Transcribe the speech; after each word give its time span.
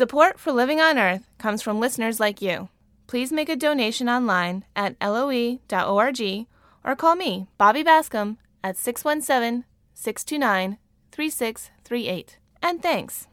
Support 0.00 0.40
for 0.40 0.50
Living 0.50 0.80
on 0.80 0.98
Earth 0.98 1.28
comes 1.36 1.60
from 1.60 1.78
listeners 1.78 2.18
like 2.18 2.40
you. 2.40 2.70
Please 3.06 3.30
make 3.30 3.50
a 3.50 3.54
donation 3.54 4.08
online 4.08 4.64
at 4.74 4.96
loe.org 4.98 6.46
or 6.82 6.96
call 6.96 7.16
me, 7.16 7.48
Bobby 7.58 7.84
Bascomb, 7.84 8.38
at 8.64 8.78
617 8.78 9.66
629 9.92 10.78
3638. 11.12 12.38
And 12.62 12.82
thanks. 12.82 13.26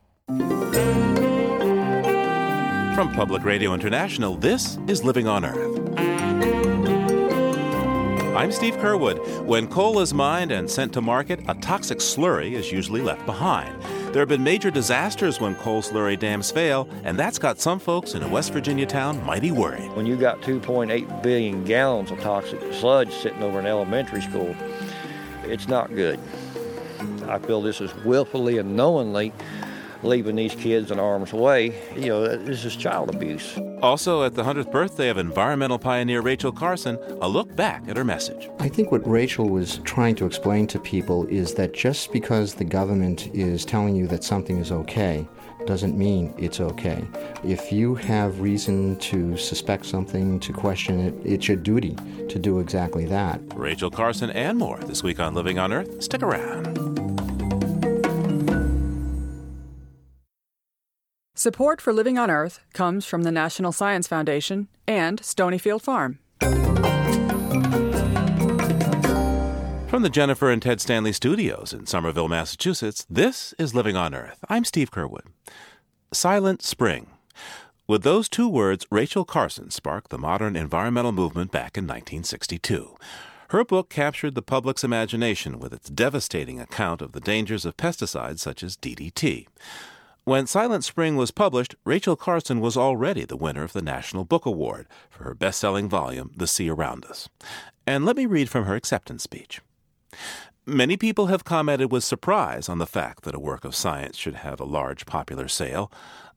From 2.98 3.14
Public 3.14 3.46
Radio 3.46 3.74
International, 3.74 4.36
this 4.36 4.78
is 4.90 5.06
Living 5.06 5.30
on 5.30 5.46
Earth. 5.46 5.98
I'm 8.36 8.52
Steve 8.52 8.76
Curwood. 8.76 9.46
When 9.46 9.70
coal 9.70 10.02
is 10.02 10.14
mined 10.14 10.52
and 10.52 10.70
sent 10.70 10.92
to 10.96 11.02
market, 11.02 11.40
a 11.48 11.54
toxic 11.54 12.00
slurry 12.00 12.52
is 12.52 12.74
usually 12.74 13.02
left 13.02 13.26
behind. 13.26 13.82
There 14.12 14.22
have 14.22 14.30
been 14.30 14.44
major 14.44 14.72
disasters 14.72 15.42
when 15.42 15.56
coal 15.56 15.82
slurry 15.82 16.18
dams 16.18 16.50
fail, 16.50 16.90
and 17.04 17.20
that's 17.20 17.38
got 17.38 17.60
some 17.60 17.78
folks 17.78 18.14
in 18.14 18.24
a 18.24 18.28
West 18.28 18.54
Virginia 18.54 18.86
town 18.86 19.24
mighty 19.26 19.52
worried. 19.52 19.92
When 19.96 20.06
you 20.06 20.16
got 20.16 20.42
2.8 20.42 21.22
billion 21.22 21.66
gallons 21.66 22.10
of 22.10 22.20
toxic 22.22 22.60
sludge 22.74 23.14
sitting 23.14 23.44
over 23.44 23.60
an 23.60 23.66
elementary 23.66 24.22
school, 24.22 24.56
it's 25.44 25.68
not 25.68 25.94
good. 25.94 26.20
I 27.28 27.38
feel 27.40 27.62
this 27.62 27.82
is 27.82 27.94
willfully 28.06 28.58
and 28.58 28.78
knowingly 28.78 29.34
leaving 30.04 30.36
these 30.36 30.56
kids 30.56 30.92
in 30.92 30.98
harm's 30.98 31.34
way. 31.34 31.74
You 31.96 32.08
know, 32.08 32.38
this 32.38 32.66
is 32.66 32.76
child 32.76 33.14
abuse. 33.14 33.58
Also, 33.82 34.24
at 34.24 34.34
the 34.36 34.44
100th 34.44 34.72
birthday 34.72 35.10
of 35.10 35.18
environmental 35.18 35.80
pioneer 35.80 36.22
Rachel 36.22 36.52
Carson, 36.52 36.98
a 37.22 37.28
look 37.28 37.56
back 37.56 37.88
at 37.88 37.98
her 37.98 38.04
message. 38.04 38.50
I 38.60 38.70
think 38.70 38.92
what 38.92 39.08
Rachel 39.08 39.50
was 39.50 39.80
trying 39.84 40.16
to 40.16 40.26
explain 40.26 40.68
to 40.68 40.80
people 40.80 41.26
is 41.28 41.54
that 41.56 41.74
just 41.74 42.12
because 42.12 42.56
the 42.56 42.66
government 42.66 43.28
is 43.36 43.66
telling 43.66 43.96
you 43.96 44.08
that 44.08 44.24
something 44.24 44.58
is 44.58 44.72
okay, 44.72 45.28
doesn't 45.66 45.98
mean 45.98 46.34
it's 46.38 46.60
okay. 46.60 47.06
If 47.44 47.72
you 47.72 47.94
have 47.96 48.40
reason 48.40 48.98
to 49.00 49.38
suspect 49.38 49.86
something, 49.86 50.40
to 50.40 50.54
question 50.54 51.00
it, 51.00 51.14
it's 51.24 51.48
your 51.48 51.58
duty 51.58 51.96
to 52.30 52.40
do 52.40 52.60
exactly 52.60 53.06
that. 53.06 53.42
Rachel 53.54 53.92
Carson 53.92 54.30
and 54.32 54.58
more 54.58 54.80
this 54.80 55.04
week 55.04 55.20
on 55.20 55.34
Living 55.34 55.60
on 55.60 55.74
Earth. 55.74 56.02
Stick 56.02 56.24
around. 56.24 57.27
Support 61.40 61.82
for 61.82 61.94
Living 61.94 62.18
on 62.18 62.32
Earth 62.32 62.62
comes 62.74 63.06
from 63.06 63.22
the 63.22 63.32
National 63.32 63.72
Science 63.72 64.08
Foundation 64.08 64.70
and 64.88 65.22
Stonyfield 65.22 65.84
Farm. 65.84 66.18
From 69.88 70.02
the 70.02 70.10
Jennifer 70.10 70.50
and 70.50 70.60
Ted 70.60 70.82
Stanley 70.82 71.14
studios 71.14 71.74
in 71.74 71.86
Somerville, 71.86 72.28
Massachusetts, 72.28 73.06
this 73.08 73.54
is 73.60 73.76
Living 73.76 73.96
on 73.96 74.16
Earth. 74.16 74.44
I'm 74.50 74.66
Steve 74.66 74.90
Curwood. 74.90 75.28
Silent 76.12 76.64
Spring. 76.64 77.12
With 77.86 78.02
those 78.02 78.28
two 78.28 78.50
words, 78.50 78.88
Rachel 78.90 79.24
Carson 79.24 79.70
sparked 79.70 80.10
the 80.10 80.18
modern 80.18 80.56
environmental 80.56 81.12
movement 81.12 81.52
back 81.52 81.78
in 81.78 81.84
1962. 81.84 82.96
Her 83.50 83.64
book 83.64 83.92
captured 83.92 84.34
the 84.34 84.42
public's 84.42 84.84
imagination 84.84 85.60
with 85.60 85.72
its 85.72 85.92
devastating 85.92 86.60
account 86.60 87.04
of 87.04 87.12
the 87.12 87.22
dangers 87.22 87.64
of 87.64 87.78
pesticides 87.78 88.40
such 88.40 88.64
as 88.64 88.76
DDT. 88.76 89.46
When 90.28 90.46
Silent 90.46 90.84
Spring 90.84 91.16
was 91.16 91.32
published, 91.32 91.76
Rachel 91.86 92.18
Carson 92.18 92.60
was 92.60 92.76
already 92.76 93.24
the 93.24 93.38
winner 93.38 93.64
of 93.64 93.72
the 93.72 93.82
National 93.82 94.26
Book 94.26 94.46
Award 94.46 94.86
for 95.10 95.24
her 95.24 95.34
best 95.34 95.58
selling 95.58 95.88
volume, 95.88 96.32
The 96.36 96.48
Sea 96.48 96.70
Around 96.70 97.06
Us. 97.06 97.30
And 97.86 98.04
let 98.04 98.18
me 98.18 98.26
read 98.26 98.50
from 98.50 98.66
her 98.66 98.76
acceptance 98.76 99.24
speech. 99.24 99.62
Many 100.66 100.98
people 100.98 101.28
have 101.28 101.46
commented 101.46 101.94
with 101.94 102.04
surprise 102.04 102.68
on 102.68 102.78
the 102.78 102.86
fact 102.86 103.24
that 103.24 103.36
a 103.36 103.40
work 103.40 103.64
of 103.64 103.74
science 103.74 104.18
should 104.18 104.36
have 104.36 104.60
a 104.60 104.66
large 104.66 105.06
popular 105.06 105.48
sale, 105.48 105.90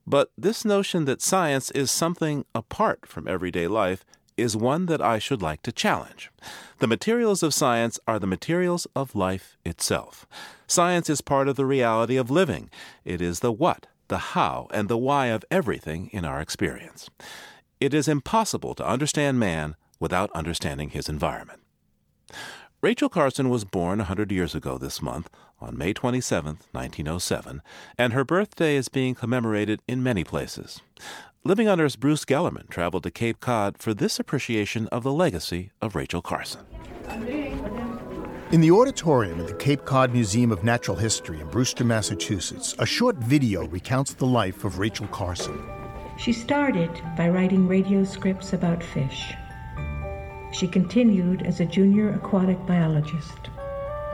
but 0.07 0.31
this 0.39 0.65
notion 0.65 1.05
that 1.07 1.21
science 1.21 1.73
is 1.73 1.91
something 1.91 2.45
apart 2.55 3.09
from 3.09 3.27
everyday 3.27 3.67
life 3.67 4.05
is 4.41 4.57
one 4.57 4.87
that 4.87 5.03
I 5.03 5.19
should 5.19 5.43
like 5.43 5.63
to 5.63 5.73
challenge. 5.73 6.31
The 6.79 6.87
materials 6.87 7.43
of 7.43 7.55
science 7.55 7.99
are 8.07 8.19
the 8.19 8.27
materials 8.27 8.87
of 8.97 9.15
life 9.15 9.57
itself. 9.65 10.27
Science 10.67 11.11
is 11.11 11.21
part 11.21 11.49
of 11.49 11.57
the 11.57 11.67
reality 11.67 12.17
of 12.17 12.31
living. 12.31 12.71
It 13.05 13.21
is 13.21 13.41
the 13.41 13.53
what, 13.53 13.87
the 14.09 14.19
how, 14.19 14.69
and 14.73 14.89
the 14.89 14.99
why 14.99 15.27
of 15.27 15.45
everything 15.51 16.09
in 16.13 16.25
our 16.25 16.41
experience. 16.41 17.11
It 17.81 17.95
is 17.95 18.09
impossible 18.09 18.75
to 18.75 18.87
understand 18.87 19.39
man 19.39 19.77
without 19.99 20.31
understanding 20.33 20.91
his 20.91 21.09
environment. 21.09 21.61
Rachel 22.83 23.11
Carson 23.11 23.51
was 23.51 23.65
born 23.65 24.01
a 24.01 24.05
100 24.05 24.33
years 24.33 24.55
ago 24.55 24.79
this 24.79 25.03
month, 25.03 25.29
on 25.61 25.77
May 25.77 25.93
27, 25.93 26.59
1907, 26.73 27.61
and 27.99 28.13
her 28.15 28.25
birthday 28.25 28.77
is 28.77 28.89
being 28.89 29.15
commemorated 29.15 29.83
in 29.87 30.03
many 30.03 30.25
places. 30.25 30.81
Living 31.43 31.69
on 31.69 31.81
Earth's 31.81 31.97
Bruce 31.97 32.27
Gellerman 32.27 32.69
traveled 32.69 33.03
to 33.05 33.11
Cape 33.11 33.41
Cod 33.41 33.79
for 33.79 33.95
this 33.95 34.21
appreciation 34.21 34.87
of 34.89 35.03
the 35.03 35.11
legacy 35.11 35.71
of 35.81 35.97
Rachel 35.97 36.21
Carson. 36.21 36.61
In 38.53 38.61
the 38.61 38.71
auditorium 38.71 39.41
at 39.41 39.47
the 39.47 39.55
Cape 39.55 39.87
Cod 39.87 40.13
Museum 40.13 40.53
of 40.53 40.63
Natural 40.63 40.99
History 40.99 41.41
in 41.41 41.49
Brewster, 41.49 41.83
Massachusetts, 41.83 42.77
a 42.79 42.85
short 42.85 43.17
video 43.17 43.67
recounts 43.69 44.13
the 44.13 44.27
life 44.27 44.65
of 44.65 44.79
Rachel 44.79 45.07
Carson. 45.07 45.59
She 46.19 46.35
started 46.35 46.91
by 47.17 47.31
writing 47.31 47.67
radio 47.67 48.05
scripts 48.05 48.53
about 48.53 48.83
fish. 48.83 49.33
She 50.53 50.69
continued 50.69 51.41
as 51.47 51.61
a 51.61 51.65
junior 51.65 52.13
aquatic 52.13 52.67
biologist. 52.67 53.49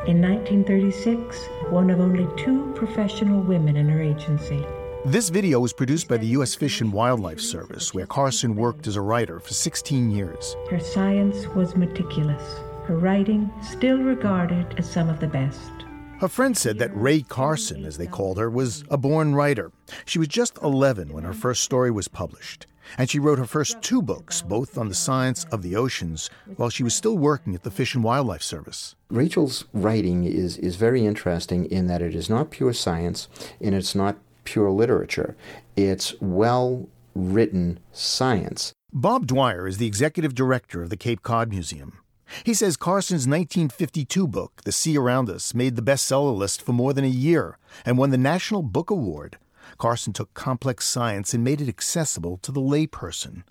In 0.07 0.23
1936, 0.23 1.45
one 1.71 1.91
of 1.91 1.99
only 1.99 2.29
two 2.37 2.73
professional 2.77 3.41
women 3.41 3.77
in 3.77 3.89
her 3.89 4.01
agency. 4.01 4.65
This 5.06 5.28
video 5.28 5.61
was 5.61 5.72
produced 5.72 6.09
by 6.09 6.17
the 6.17 6.27
U.S. 6.39 6.56
Fish 6.56 6.81
and 6.81 6.93
Wildlife 6.93 7.39
Service, 7.39 7.94
where 7.94 8.06
Carson 8.06 8.56
worked 8.56 8.89
as 8.89 8.97
a 8.97 9.00
writer 9.00 9.39
for 9.39 9.55
16 9.55 10.11
years. 10.11 10.56
Her 10.69 10.81
science 10.81 11.47
was 11.55 11.77
meticulous, 11.77 12.43
her 12.87 12.99
writing 12.99 13.49
still 13.62 13.99
regarded 13.99 14.66
as 14.78 14.91
some 14.91 15.09
of 15.09 15.21
the 15.21 15.28
best. 15.28 15.71
Her 16.19 16.27
friend 16.27 16.56
said 16.56 16.81
that 16.81 16.91
Ray 16.93 17.22
Carson, 17.22 17.84
as 17.84 17.99
they 17.99 18.09
called 18.09 18.37
her, 18.37 18.50
was 18.50 18.83
a 18.91 18.97
born 18.97 19.33
writer. 19.33 19.71
She 20.06 20.19
was 20.19 20.27
just 20.27 20.59
11 20.61 21.12
when 21.12 21.22
her 21.22 21.33
first 21.33 21.62
story 21.62 21.93
was 21.93 22.09
published, 22.09 22.66
and 22.99 23.09
she 23.09 23.21
wrote 23.21 23.39
her 23.39 23.47
first 23.47 23.81
two 23.83 24.03
books, 24.03 24.43
both 24.43 24.77
on 24.77 24.89
the 24.89 24.95
science 24.97 25.45
of 25.53 25.62
the 25.62 25.77
oceans, 25.77 26.31
while 26.56 26.69
she 26.69 26.83
was 26.83 26.97
still 26.97 27.16
working 27.16 27.55
at 27.55 27.62
the 27.62 27.71
Fish 27.71 27.95
and 27.95 28.03
Wildlife 28.03 28.43
Service. 28.43 28.97
Rachel's 29.09 29.66
writing 29.72 30.25
is, 30.25 30.59
is 30.59 30.75
very 30.75 31.06
interesting 31.06 31.66
in 31.66 31.87
that 31.87 32.03
it 32.03 32.16
is 32.16 32.28
not 32.28 32.50
pure 32.50 32.72
science 32.72 33.28
and 33.61 33.72
it's 33.72 33.95
not 33.95 34.16
pure 34.47 34.71
literature. 34.71 35.37
It's 35.77 36.15
well 36.21 36.89
written 37.15 37.79
science. 37.93 38.73
Bob 38.93 39.27
Dwyer 39.27 39.67
is 39.67 39.77
the 39.77 39.87
executive 39.87 40.34
director 40.34 40.83
of 40.83 40.89
the 40.89 40.97
Cape 40.97 41.23
Cod 41.23 41.51
Museum. 41.51 41.99
He 42.45 42.55
says 42.55 42.77
Carson's 42.77 43.29
1952 43.29 44.27
book, 44.27 44.62
The 44.65 44.73
Sea 44.73 44.97
Around 44.97 45.29
Us, 45.29 45.55
made 45.55 45.77
the 45.77 45.83
bestseller 45.83 46.37
list 46.37 46.62
for 46.62 46.73
more 46.73 46.93
than 46.93 47.05
a 47.05 47.09
year 47.09 47.59
and 47.84 47.99
won 47.99 48.11
the 48.11 48.19
National 48.19 48.62
Book 48.62 48.91
Award. 48.91 49.39
Carson 49.79 50.12
took 50.12 50.33
complex 50.34 50.87
science 50.87 51.34
and 51.34 51.45
made 51.45 51.61
it 51.61 51.69
accessible 51.69 52.39
to 52.39 52.51
the 52.51 52.61
layperson. 52.61 53.43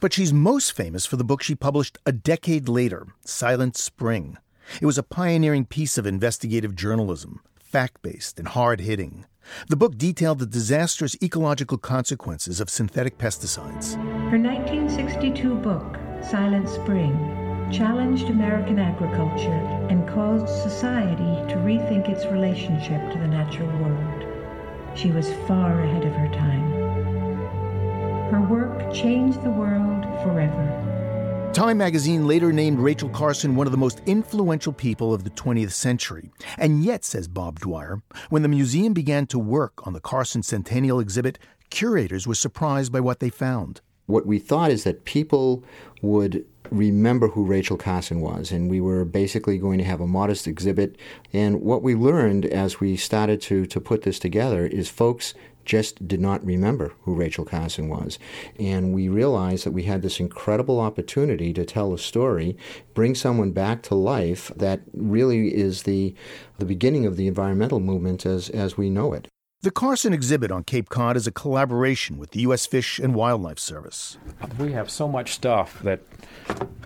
But 0.00 0.12
she's 0.12 0.32
most 0.32 0.72
famous 0.72 1.06
for 1.06 1.16
the 1.16 1.24
book 1.24 1.42
she 1.42 1.54
published 1.54 1.98
a 2.04 2.12
decade 2.12 2.68
later, 2.68 3.06
Silent 3.24 3.76
Spring. 3.76 4.36
It 4.80 4.86
was 4.86 4.98
a 4.98 5.02
pioneering 5.02 5.64
piece 5.64 5.98
of 5.98 6.06
investigative 6.06 6.76
journalism, 6.76 7.40
fact 7.58 8.02
based 8.02 8.38
and 8.38 8.48
hard 8.48 8.80
hitting. 8.80 9.24
The 9.68 9.76
book 9.76 9.96
detailed 9.96 10.38
the 10.38 10.46
disastrous 10.46 11.16
ecological 11.22 11.78
consequences 11.78 12.60
of 12.60 12.70
synthetic 12.70 13.18
pesticides. 13.18 13.96
Her 14.30 14.38
1962 14.38 15.54
book, 15.56 15.98
Silent 16.22 16.68
Spring, 16.68 17.68
challenged 17.72 18.24
American 18.24 18.78
agriculture 18.78 19.86
and 19.88 20.08
caused 20.08 20.48
society 20.48 21.52
to 21.52 21.56
rethink 21.58 22.08
its 22.08 22.26
relationship 22.26 23.12
to 23.12 23.18
the 23.18 23.28
natural 23.28 23.68
world. 23.78 24.24
She 24.96 25.10
was 25.12 25.32
far 25.46 25.80
ahead 25.80 26.04
of 26.04 26.12
her 26.14 26.28
time. 26.28 26.72
Her 28.30 28.40
work 28.40 28.92
changed 28.92 29.42
the 29.42 29.50
world 29.50 30.04
forever. 30.22 30.79
Time 31.52 31.78
magazine 31.78 32.28
later 32.28 32.52
named 32.52 32.78
Rachel 32.78 33.08
Carson 33.08 33.56
one 33.56 33.66
of 33.66 33.72
the 33.72 33.76
most 33.76 34.02
influential 34.06 34.72
people 34.72 35.12
of 35.12 35.24
the 35.24 35.30
20th 35.30 35.72
century. 35.72 36.30
And 36.56 36.84
yet, 36.84 37.04
says 37.04 37.26
Bob 37.26 37.58
Dwyer, 37.58 38.02
when 38.28 38.42
the 38.42 38.48
museum 38.48 38.92
began 38.92 39.26
to 39.26 39.38
work 39.38 39.84
on 39.84 39.92
the 39.92 40.00
Carson 40.00 40.44
Centennial 40.44 41.00
exhibit, 41.00 41.40
curators 41.68 42.24
were 42.24 42.36
surprised 42.36 42.92
by 42.92 43.00
what 43.00 43.18
they 43.18 43.30
found. 43.30 43.80
What 44.06 44.26
we 44.26 44.38
thought 44.38 44.70
is 44.70 44.84
that 44.84 45.04
people 45.04 45.64
would 46.02 46.44
remember 46.70 47.28
who 47.28 47.44
Rachel 47.44 47.76
Carson 47.76 48.20
was, 48.20 48.52
and 48.52 48.70
we 48.70 48.80
were 48.80 49.04
basically 49.04 49.58
going 49.58 49.78
to 49.78 49.84
have 49.84 50.00
a 50.00 50.06
modest 50.06 50.46
exhibit. 50.46 50.96
And 51.32 51.60
what 51.60 51.82
we 51.82 51.96
learned 51.96 52.46
as 52.46 52.78
we 52.78 52.96
started 52.96 53.40
to, 53.42 53.66
to 53.66 53.80
put 53.80 54.02
this 54.02 54.20
together 54.20 54.66
is 54.66 54.88
folks 54.88 55.34
just 55.64 56.06
did 56.06 56.20
not 56.20 56.44
remember 56.44 56.92
who 57.02 57.14
Rachel 57.14 57.44
Carson 57.44 57.88
was. 57.88 58.18
And 58.58 58.94
we 58.94 59.08
realized 59.08 59.64
that 59.64 59.72
we 59.72 59.84
had 59.84 60.02
this 60.02 60.20
incredible 60.20 60.80
opportunity 60.80 61.52
to 61.52 61.64
tell 61.64 61.92
a 61.92 61.98
story, 61.98 62.56
bring 62.94 63.14
someone 63.14 63.52
back 63.52 63.82
to 63.84 63.94
life 63.94 64.50
that 64.56 64.80
really 64.92 65.54
is 65.54 65.84
the, 65.84 66.14
the 66.58 66.64
beginning 66.64 67.06
of 67.06 67.16
the 67.16 67.26
environmental 67.26 67.80
movement 67.80 68.26
as, 68.26 68.48
as 68.50 68.76
we 68.76 68.90
know 68.90 69.12
it. 69.12 69.28
The 69.62 69.70
Carson 69.70 70.14
exhibit 70.14 70.50
on 70.50 70.64
Cape 70.64 70.88
Cod 70.88 71.18
is 71.18 71.26
a 71.26 71.30
collaboration 71.30 72.16
with 72.16 72.30
the 72.30 72.40
U.S. 72.40 72.64
Fish 72.64 72.98
and 72.98 73.14
Wildlife 73.14 73.58
Service. 73.58 74.16
We 74.58 74.72
have 74.72 74.88
so 74.88 75.06
much 75.06 75.32
stuff 75.32 75.82
that 75.82 76.00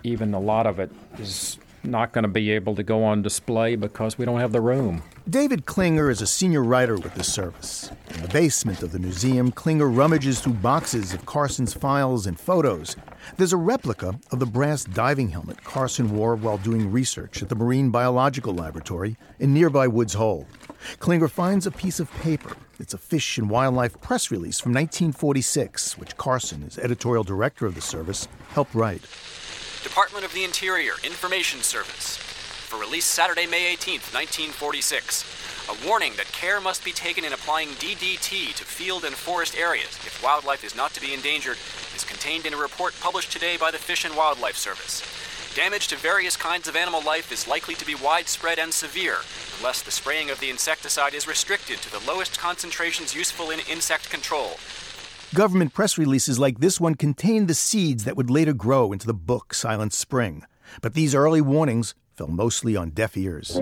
even 0.03 0.33
a 0.33 0.41
lot 0.41 0.67
of 0.67 0.77
it 0.77 0.91
is 1.17 1.57
not 1.87 2.11
going 2.11 2.23
to 2.23 2.29
be 2.29 2.51
able 2.51 2.75
to 2.75 2.83
go 2.83 3.03
on 3.03 3.21
display 3.21 3.75
because 3.75 4.17
we 4.17 4.25
don't 4.25 4.39
have 4.39 4.51
the 4.51 4.61
room. 4.61 5.03
David 5.29 5.65
Klinger 5.65 6.09
is 6.09 6.21
a 6.21 6.27
senior 6.27 6.63
writer 6.63 6.95
with 6.95 7.15
the 7.15 7.23
service. 7.23 7.91
In 8.13 8.21
the 8.21 8.27
basement 8.27 8.83
of 8.83 8.91
the 8.91 8.99
museum, 8.99 9.51
Klinger 9.51 9.89
rummages 9.89 10.39
through 10.39 10.53
boxes 10.53 11.13
of 11.13 11.25
Carson's 11.25 11.73
files 11.73 12.27
and 12.27 12.39
photos. 12.39 12.95
There's 13.37 13.53
a 13.53 13.57
replica 13.57 14.19
of 14.31 14.39
the 14.39 14.45
brass 14.45 14.83
diving 14.83 15.29
helmet 15.29 15.63
Carson 15.63 16.15
wore 16.15 16.35
while 16.35 16.57
doing 16.57 16.91
research 16.91 17.41
at 17.41 17.49
the 17.49 17.55
Marine 17.55 17.89
Biological 17.89 18.53
Laboratory 18.53 19.17
in 19.39 19.53
nearby 19.53 19.87
Woods 19.87 20.13
Hole. 20.13 20.47
Klinger 20.99 21.27
finds 21.27 21.65
a 21.65 21.71
piece 21.71 21.99
of 21.99 22.11
paper. 22.15 22.55
It's 22.79 22.93
a 22.93 22.97
Fish 22.97 23.37
and 23.37 23.49
Wildlife 23.49 23.99
press 24.01 24.29
release 24.29 24.59
from 24.59 24.73
1946, 24.73 25.97
which 25.97 26.17
Carson, 26.17 26.63
as 26.63 26.77
editorial 26.77 27.23
director 27.23 27.65
of 27.65 27.73
the 27.73 27.81
service, 27.81 28.27
helped 28.49 28.75
write. 28.75 29.01
Department 29.85 30.25
of 30.25 30.33
the 30.33 30.43
Interior 30.43 30.93
Information 31.03 31.61
Service. 31.61 32.17
For 32.17 32.79
release 32.79 33.05
Saturday, 33.05 33.45
May 33.45 33.71
18, 33.73 34.01
1946. 34.09 35.69
A 35.69 35.87
warning 35.87 36.13
that 36.17 36.31
care 36.31 36.59
must 36.59 36.83
be 36.83 36.91
taken 36.91 37.23
in 37.23 37.33
applying 37.33 37.69
DDT 37.77 38.55
to 38.55 38.65
field 38.65 39.05
and 39.05 39.13
forest 39.13 39.55
areas 39.55 39.93
if 40.01 40.23
wildlife 40.23 40.63
is 40.63 40.75
not 40.75 40.95
to 40.95 41.01
be 41.01 41.13
endangered 41.13 41.57
is 41.95 42.03
contained 42.03 42.47
in 42.47 42.53
a 42.55 42.57
report 42.57 42.95
published 42.99 43.31
today 43.31 43.57
by 43.57 43.69
the 43.69 43.77
Fish 43.77 44.03
and 44.05 44.15
Wildlife 44.15 44.57
Service. 44.57 45.03
Damage 45.53 45.87
to 45.89 45.97
various 45.97 46.35
kinds 46.35 46.67
of 46.67 46.75
animal 46.75 47.03
life 47.03 47.31
is 47.31 47.47
likely 47.47 47.75
to 47.75 47.85
be 47.85 47.93
widespread 47.93 48.57
and 48.57 48.73
severe 48.73 49.17
unless 49.59 49.83
the 49.83 49.91
spraying 49.91 50.31
of 50.31 50.39
the 50.39 50.49
insecticide 50.49 51.13
is 51.13 51.27
restricted 51.27 51.77
to 51.77 51.91
the 51.91 52.11
lowest 52.11 52.39
concentrations 52.39 53.13
useful 53.13 53.51
in 53.51 53.59
insect 53.69 54.09
control. 54.09 54.57
Government 55.35 55.73
press 55.73 55.97
releases 55.97 56.39
like 56.39 56.61
this 56.61 56.79
one 56.79 56.95
contained 56.95 57.49
the 57.49 57.55
seeds 57.55 58.05
that 58.05 58.15
would 58.15 58.29
later 58.29 58.53
grow 58.53 58.93
into 58.93 59.05
the 59.05 59.13
book 59.13 59.53
Silent 59.53 59.91
Spring. 59.91 60.43
But 60.81 60.93
these 60.93 61.13
early 61.13 61.41
warnings 61.41 61.93
fell 62.13 62.29
mostly 62.29 62.77
on 62.77 62.91
deaf 62.91 63.17
ears. 63.17 63.59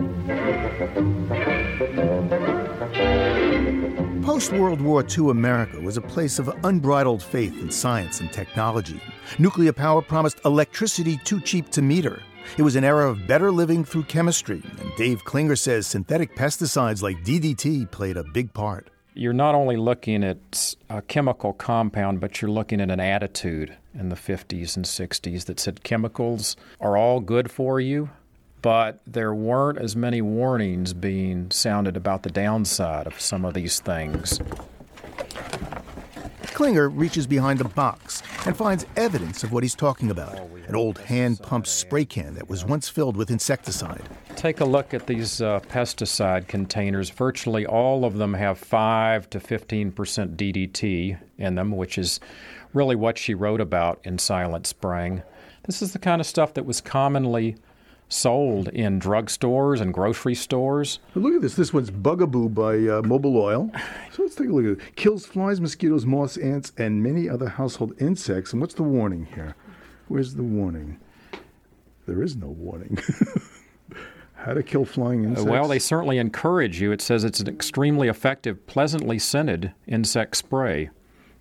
Post 4.23 4.51
World 4.51 4.81
War 4.81 5.03
II 5.03 5.31
America 5.31 5.79
was 5.79 5.97
a 5.97 6.01
place 6.01 6.37
of 6.37 6.55
unbridled 6.63 7.23
faith 7.23 7.59
in 7.59 7.71
science 7.71 8.19
and 8.19 8.31
technology. 8.31 9.01
Nuclear 9.39 9.73
power 9.73 10.03
promised 10.03 10.41
electricity 10.45 11.17
too 11.23 11.41
cheap 11.41 11.71
to 11.71 11.81
meter. 11.81 12.21
It 12.55 12.61
was 12.61 12.75
an 12.75 12.83
era 12.83 13.09
of 13.09 13.25
better 13.25 13.49
living 13.49 13.83
through 13.83 14.03
chemistry, 14.03 14.61
and 14.79 14.95
Dave 14.95 15.25
Klinger 15.25 15.55
says 15.55 15.87
synthetic 15.87 16.35
pesticides 16.35 17.01
like 17.01 17.23
DDT 17.23 17.89
played 17.89 18.17
a 18.17 18.23
big 18.23 18.53
part 18.53 18.91
you're 19.13 19.33
not 19.33 19.55
only 19.55 19.75
looking 19.75 20.23
at 20.23 20.75
a 20.89 21.01
chemical 21.01 21.53
compound, 21.53 22.19
but 22.19 22.41
you're 22.41 22.51
looking 22.51 22.81
at 22.81 22.89
an 22.89 22.99
attitude 22.99 23.75
in 23.93 24.09
the 24.09 24.15
50s 24.15 24.75
and 24.75 24.85
60s 24.85 25.45
that 25.45 25.59
said 25.59 25.83
chemicals 25.83 26.55
are 26.79 26.97
all 26.97 27.19
good 27.19 27.51
for 27.51 27.79
you, 27.79 28.09
but 28.61 28.99
there 29.05 29.33
weren't 29.33 29.77
as 29.77 29.95
many 29.95 30.21
warnings 30.21 30.93
being 30.93 31.51
sounded 31.51 31.95
about 31.95 32.23
the 32.23 32.31
downside 32.31 33.07
of 33.07 33.19
some 33.19 33.45
of 33.45 33.53
these 33.53 33.79
things. 33.79 34.39
Klinger 36.53 36.89
reaches 36.89 37.25
behind 37.27 37.61
a 37.61 37.67
box 37.67 38.21
and 38.45 38.55
finds 38.55 38.85
evidence 38.95 39.43
of 39.43 39.51
what 39.51 39.63
he's 39.63 39.75
talking 39.75 40.11
about 40.11 40.39
an 40.67 40.75
old 40.75 40.97
hand 40.97 41.41
pumped 41.41 41.67
spray 41.67 42.05
can 42.05 42.35
that 42.35 42.49
was 42.49 42.63
once 42.63 42.87
filled 42.87 43.17
with 43.17 43.29
insecticide. 43.29 44.07
Take 44.43 44.59
a 44.59 44.65
look 44.65 44.93
at 44.93 45.07
these 45.07 45.41
uh, 45.41 45.61
pesticide 45.61 46.49
containers. 46.49 47.09
Virtually 47.09 47.65
all 47.65 48.03
of 48.03 48.17
them 48.17 48.33
have 48.33 48.57
5 48.57 49.29
to 49.29 49.39
15% 49.39 49.93
DDT 49.93 51.17
in 51.37 51.55
them, 51.55 51.71
which 51.71 51.97
is 51.97 52.19
really 52.73 52.97
what 52.97 53.17
she 53.17 53.33
wrote 53.33 53.61
about 53.61 54.01
in 54.03 54.17
Silent 54.17 54.67
Spring. 54.67 55.23
This 55.63 55.81
is 55.81 55.93
the 55.93 55.99
kind 55.99 56.19
of 56.19 56.27
stuff 56.27 56.55
that 56.55 56.65
was 56.65 56.81
commonly 56.81 57.55
sold 58.09 58.67
in 58.67 58.99
drugstores 58.99 59.79
and 59.79 59.93
grocery 59.93 60.35
stores. 60.35 60.99
Look 61.15 61.35
at 61.35 61.41
this. 61.41 61.55
This 61.55 61.71
one's 61.71 61.89
Bugaboo 61.89 62.49
by 62.49 62.73
uh, 62.73 63.01
Mobil 63.01 63.37
Oil. 63.37 63.71
So 64.11 64.23
let's 64.23 64.35
take 64.35 64.49
a 64.49 64.51
look 64.51 64.65
at 64.65 64.85
it. 64.85 64.95
Kills 64.97 65.25
flies, 65.25 65.61
mosquitoes, 65.61 66.05
moths, 66.05 66.35
ants, 66.35 66.73
and 66.77 67.01
many 67.01 67.29
other 67.29 67.47
household 67.47 67.93
insects. 67.97 68.51
And 68.51 68.59
what's 68.59 68.73
the 68.73 68.83
warning 68.83 69.25
here? 69.35 69.55
Where's 70.09 70.35
the 70.35 70.43
warning? 70.43 70.99
There 72.05 72.21
is 72.21 72.35
no 72.35 72.47
warning. 72.47 72.97
How 74.43 74.53
to 74.53 74.61
kill 74.61 74.83
flying 74.83 75.23
insects? 75.23 75.49
Well, 75.49 75.69
they 75.69 75.79
certainly 75.79 76.17
encourage 76.17 76.81
you. 76.81 76.91
It 76.91 77.01
says 77.01 77.23
it's 77.23 77.39
an 77.39 77.47
extremely 77.47 78.09
effective, 78.09 78.67
pleasantly 78.67 79.17
scented 79.17 79.73
insect 79.87 80.35
spray. 80.35 80.89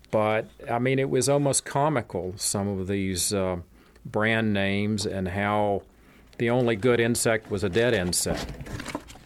But, 0.09 0.47
I 0.71 0.79
mean, 0.79 0.99
it 0.99 1.09
was 1.09 1.27
almost 1.27 1.65
comical, 1.65 2.33
some 2.37 2.67
of 2.67 2.87
these 2.87 3.33
uh, 3.33 3.57
brand 4.05 4.53
names 4.53 5.05
and 5.05 5.27
how 5.27 5.81
the 6.37 6.49
only 6.49 6.77
good 6.77 7.01
insect 7.01 7.51
was 7.51 7.63
a 7.63 7.69
dead 7.69 7.93
insect. 7.93 8.45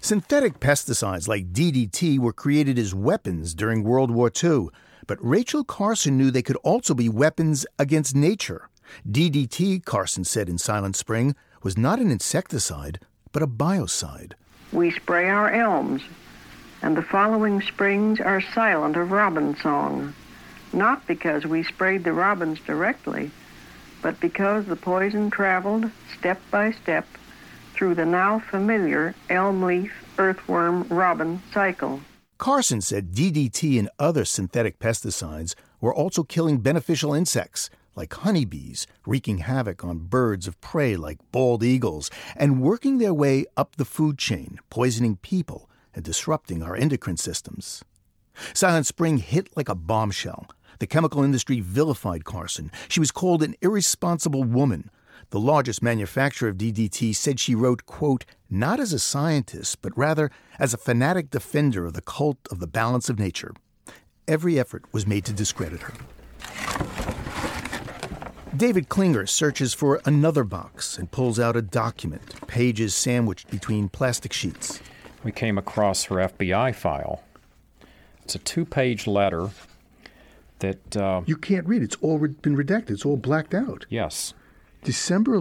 Synthetic 0.01 0.59
pesticides 0.59 1.27
like 1.27 1.53
DDT 1.53 2.17
were 2.17 2.33
created 2.33 2.79
as 2.79 2.95
weapons 2.95 3.53
during 3.53 3.83
World 3.83 4.09
War 4.09 4.31
II, 4.43 4.69
but 5.05 5.23
Rachel 5.23 5.63
Carson 5.63 6.17
knew 6.17 6.31
they 6.31 6.41
could 6.41 6.57
also 6.57 6.95
be 6.95 7.09
weapons 7.09 7.65
against 7.77 8.15
nature. 8.15 8.69
DDT, 9.07 9.85
Carson 9.85 10.23
said 10.23 10.49
in 10.49 10.57
Silent 10.57 10.95
Spring, 10.95 11.35
was 11.61 11.77
not 11.77 11.99
an 11.99 12.09
insecticide, 12.09 12.99
but 13.31 13.43
a 13.43 13.47
biocide. 13.47 14.33
We 14.71 14.91
spray 14.91 15.29
our 15.29 15.49
elms, 15.51 16.01
and 16.81 16.95
the 16.95 17.01
following 17.01 17.61
springs 17.61 18.19
are 18.19 18.41
silent 18.41 18.95
of 18.95 19.11
robin 19.11 19.55
song, 19.57 20.13
not 20.73 21.07
because 21.07 21.45
we 21.45 21.63
sprayed 21.63 22.03
the 22.03 22.13
robins 22.13 22.59
directly, 22.59 23.31
but 24.01 24.19
because 24.19 24.65
the 24.65 24.75
poison 24.75 25.29
traveled 25.29 25.89
step 26.17 26.41
by 26.51 26.71
step 26.71 27.07
through 27.73 27.95
the 27.95 28.05
now 28.05 28.39
familiar 28.39 29.15
elm 29.29 29.63
leaf 29.63 29.91
earthworm 30.17 30.87
robin 30.89 31.41
cycle. 31.53 32.01
Carson 32.37 32.81
said 32.81 33.13
DDT 33.13 33.79
and 33.79 33.89
other 33.97 34.23
synthetic 34.25 34.79
pesticides 34.79 35.55
were 35.81 35.93
also 35.93 36.23
killing 36.23 36.59
beneficial 36.59 37.13
insects 37.13 37.69
like 37.97 38.13
honeybees, 38.13 38.87
wreaking 39.05 39.39
havoc 39.39 39.83
on 39.83 39.97
birds 39.97 40.47
of 40.47 40.61
prey 40.61 40.95
like 40.95 41.17
bald 41.31 41.63
eagles, 41.63 42.09
and 42.35 42.61
working 42.61 42.99
their 42.99 43.13
way 43.13 43.45
up 43.57 43.75
the 43.75 43.85
food 43.85 44.17
chain, 44.17 44.59
poisoning 44.69 45.17
people 45.17 45.69
and 45.93 46.05
disrupting 46.05 46.61
our 46.61 46.75
endocrine 46.75 47.17
systems. 47.17 47.83
Silent 48.53 48.85
Spring 48.85 49.17
hit 49.17 49.49
like 49.57 49.67
a 49.67 49.75
bombshell. 49.75 50.47
The 50.79 50.87
chemical 50.87 51.23
industry 51.23 51.59
vilified 51.59 52.23
Carson. 52.23 52.71
She 52.87 52.99
was 52.99 53.11
called 53.11 53.41
an 53.41 53.55
irresponsible 53.61 54.43
woman. 54.43 54.91
The 55.31 55.39
largest 55.39 55.81
manufacturer 55.81 56.49
of 56.49 56.57
DDT 56.57 57.15
said 57.15 57.39
she 57.39 57.55
wrote, 57.55 57.87
quote, 57.87 58.25
not 58.49 58.79
as 58.79 58.93
a 58.93 58.99
scientist, 58.99 59.81
but 59.81 59.97
rather 59.97 60.29
as 60.59 60.73
a 60.73 60.77
fanatic 60.77 61.31
defender 61.31 61.85
of 61.85 61.93
the 61.93 62.01
cult 62.01 62.37
of 62.51 62.59
the 62.59 62.67
balance 62.67 63.09
of 63.09 63.17
nature. 63.17 63.53
Every 64.27 64.59
effort 64.59 64.85
was 64.91 65.07
made 65.07 65.25
to 65.25 65.33
discredit 65.33 65.81
her. 65.81 65.93
David 68.55 68.89
Klinger 68.89 69.25
searches 69.25 69.73
for 69.73 70.01
another 70.05 70.43
box 70.43 70.97
and 70.97 71.11
pulls 71.11 71.39
out 71.39 71.55
a 71.55 71.61
document, 71.61 72.47
pages 72.47 72.95
sandwiched 72.95 73.49
between 73.51 73.89
plastic 73.89 74.33
sheets. 74.33 74.79
We 75.23 75.31
came 75.31 75.57
across 75.57 76.05
her 76.05 76.15
FBI 76.15 76.73
file. 76.75 77.23
It's 78.23 78.35
a 78.35 78.39
two 78.39 78.65
page 78.65 79.07
letter 79.07 79.49
that. 80.59 80.97
Uh, 80.97 81.21
you 81.25 81.35
can't 81.37 81.67
read. 81.67 81.83
It's 81.83 81.97
all 82.01 82.19
re- 82.19 82.29
been 82.29 82.55
redacted. 82.55 82.91
It's 82.91 83.05
all 83.05 83.17
blacked 83.17 83.53
out. 83.53 83.85
Yes. 83.89 84.33
December 84.83 85.39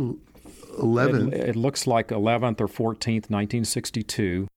11th. 0.79 1.33
It, 1.33 1.51
it 1.51 1.57
looks 1.57 1.87
like 1.87 2.09
11th 2.09 2.61
or 2.61 2.69
14th, 2.69 3.31
1962. 3.31 4.49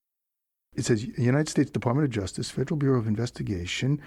It 0.75 0.86
says 0.86 1.06
United 1.18 1.50
States 1.50 1.72
Department 1.72 2.06
of 2.06 2.12
Justice, 2.12 2.50
Federal 2.50 2.77
Bureau 2.77 3.00
of 3.00 3.08
Investigation. 3.08 4.01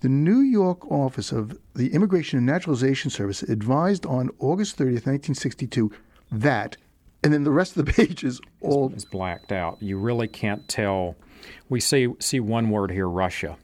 The 0.00 0.08
New 0.08 0.40
York 0.40 0.90
office 0.90 1.30
of 1.30 1.58
the 1.74 1.92
Immigration 1.92 2.38
and 2.38 2.46
Naturalization 2.46 3.10
Service 3.10 3.42
advised 3.42 4.06
on 4.06 4.30
August 4.38 4.78
30th, 4.78 5.04
1962, 5.06 5.92
that, 6.32 6.78
and 7.22 7.34
then 7.34 7.44
the 7.44 7.50
rest 7.50 7.76
of 7.76 7.84
the 7.84 7.92
page 8.06 8.24
is 8.24 8.40
all. 8.62 8.90
It's 8.94 9.04
blacked 9.04 9.52
out. 9.52 9.76
You 9.82 9.98
really 9.98 10.26
can't 10.26 10.66
tell. 10.68 11.16
We 11.68 11.80
see, 11.80 12.08
see 12.18 12.40
one 12.40 12.70
word 12.70 12.90
here 12.90 13.08
Russia. 13.08 13.58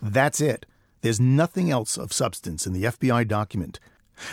That's 0.00 0.40
it. 0.40 0.64
There's 1.00 1.18
nothing 1.18 1.70
else 1.72 1.96
of 1.96 2.12
substance 2.12 2.68
in 2.68 2.72
the 2.72 2.84
FBI 2.84 3.26
document. 3.26 3.80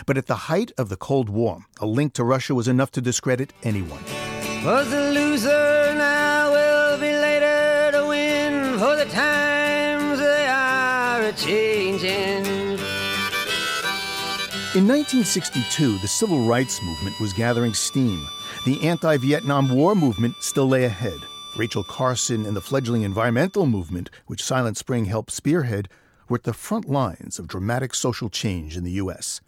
But 0.06 0.16
at 0.16 0.26
the 0.26 0.46
height 0.46 0.70
of 0.78 0.90
the 0.90 0.96
Cold 0.96 1.28
War, 1.28 1.66
a 1.80 1.86
link 1.86 2.12
to 2.14 2.24
Russia 2.24 2.54
was 2.54 2.68
enough 2.68 2.92
to 2.92 3.00
discredit 3.00 3.52
anyone. 3.64 4.04
Was 4.64 4.90
the 4.90 5.10
loser 5.12 5.94
now 5.96 6.37
In 14.74 14.86
1962, 14.86 15.98
the 15.98 16.08
civil 16.08 16.46
rights 16.46 16.82
movement 16.82 17.20
was 17.20 17.32
gathering 17.32 17.74
steam. 17.74 18.26
The 18.64 18.86
anti 18.86 19.16
Vietnam 19.18 19.74
War 19.74 19.94
movement 19.94 20.36
still 20.40 20.68
lay 20.68 20.84
ahead. 20.84 21.18
Rachel 21.56 21.84
Carson 21.84 22.46
and 22.46 22.56
the 22.56 22.60
fledgling 22.60 23.02
environmental 23.02 23.66
movement, 23.66 24.08
which 24.26 24.42
Silent 24.42 24.76
Spring 24.76 25.04
helped 25.06 25.30
spearhead, 25.30 25.88
were 26.28 26.36
at 26.38 26.44
the 26.44 26.52
front 26.52 26.88
lines 26.88 27.38
of 27.38 27.46
dramatic 27.46 27.94
social 27.94 28.30
change 28.30 28.76
in 28.76 28.84
the 28.84 28.92
U.S. 28.92 29.40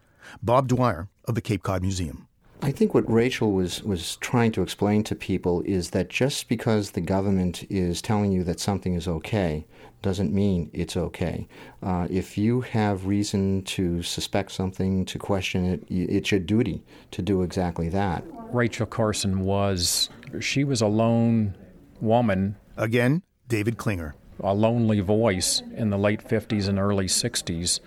Bob 0.42 0.68
Dwyer 0.68 1.08
of 1.26 1.34
the 1.34 1.40
Cape 1.40 1.62
Cod 1.62 1.82
Museum. 1.82 2.26
I 2.62 2.72
think 2.72 2.92
what 2.92 3.10
Rachel 3.10 3.52
was, 3.52 3.82
was 3.82 4.16
trying 4.16 4.52
to 4.52 4.62
explain 4.62 5.02
to 5.04 5.14
people 5.14 5.62
is 5.62 5.90
that 5.90 6.10
just 6.10 6.46
because 6.46 6.90
the 6.90 7.00
government 7.00 7.64
is 7.70 8.02
telling 8.02 8.32
you 8.32 8.44
that 8.44 8.60
something 8.60 8.94
is 8.94 9.08
okay 9.08 9.66
doesn't 10.02 10.32
mean 10.32 10.70
it's 10.74 10.96
okay. 10.96 11.48
Uh, 11.82 12.06
if 12.10 12.36
you 12.36 12.60
have 12.60 13.06
reason 13.06 13.62
to 13.62 14.02
suspect 14.02 14.52
something, 14.52 15.06
to 15.06 15.18
question 15.18 15.64
it, 15.64 15.84
it's 15.88 16.30
your 16.30 16.40
duty 16.40 16.82
to 17.12 17.22
do 17.22 17.42
exactly 17.42 17.88
that. 17.88 18.24
Rachel 18.52 18.86
Carson 18.86 19.40
was, 19.40 20.10
she 20.40 20.62
was 20.62 20.82
a 20.82 20.86
lone 20.86 21.54
woman. 22.00 22.56
Again, 22.76 23.22
David 23.48 23.78
Klinger. 23.78 24.14
A 24.42 24.54
lonely 24.54 25.00
voice 25.00 25.62
in 25.74 25.90
the 25.90 25.98
late 25.98 26.26
50s 26.26 26.68
and 26.68 26.78
early 26.78 27.06
60s, 27.06 27.80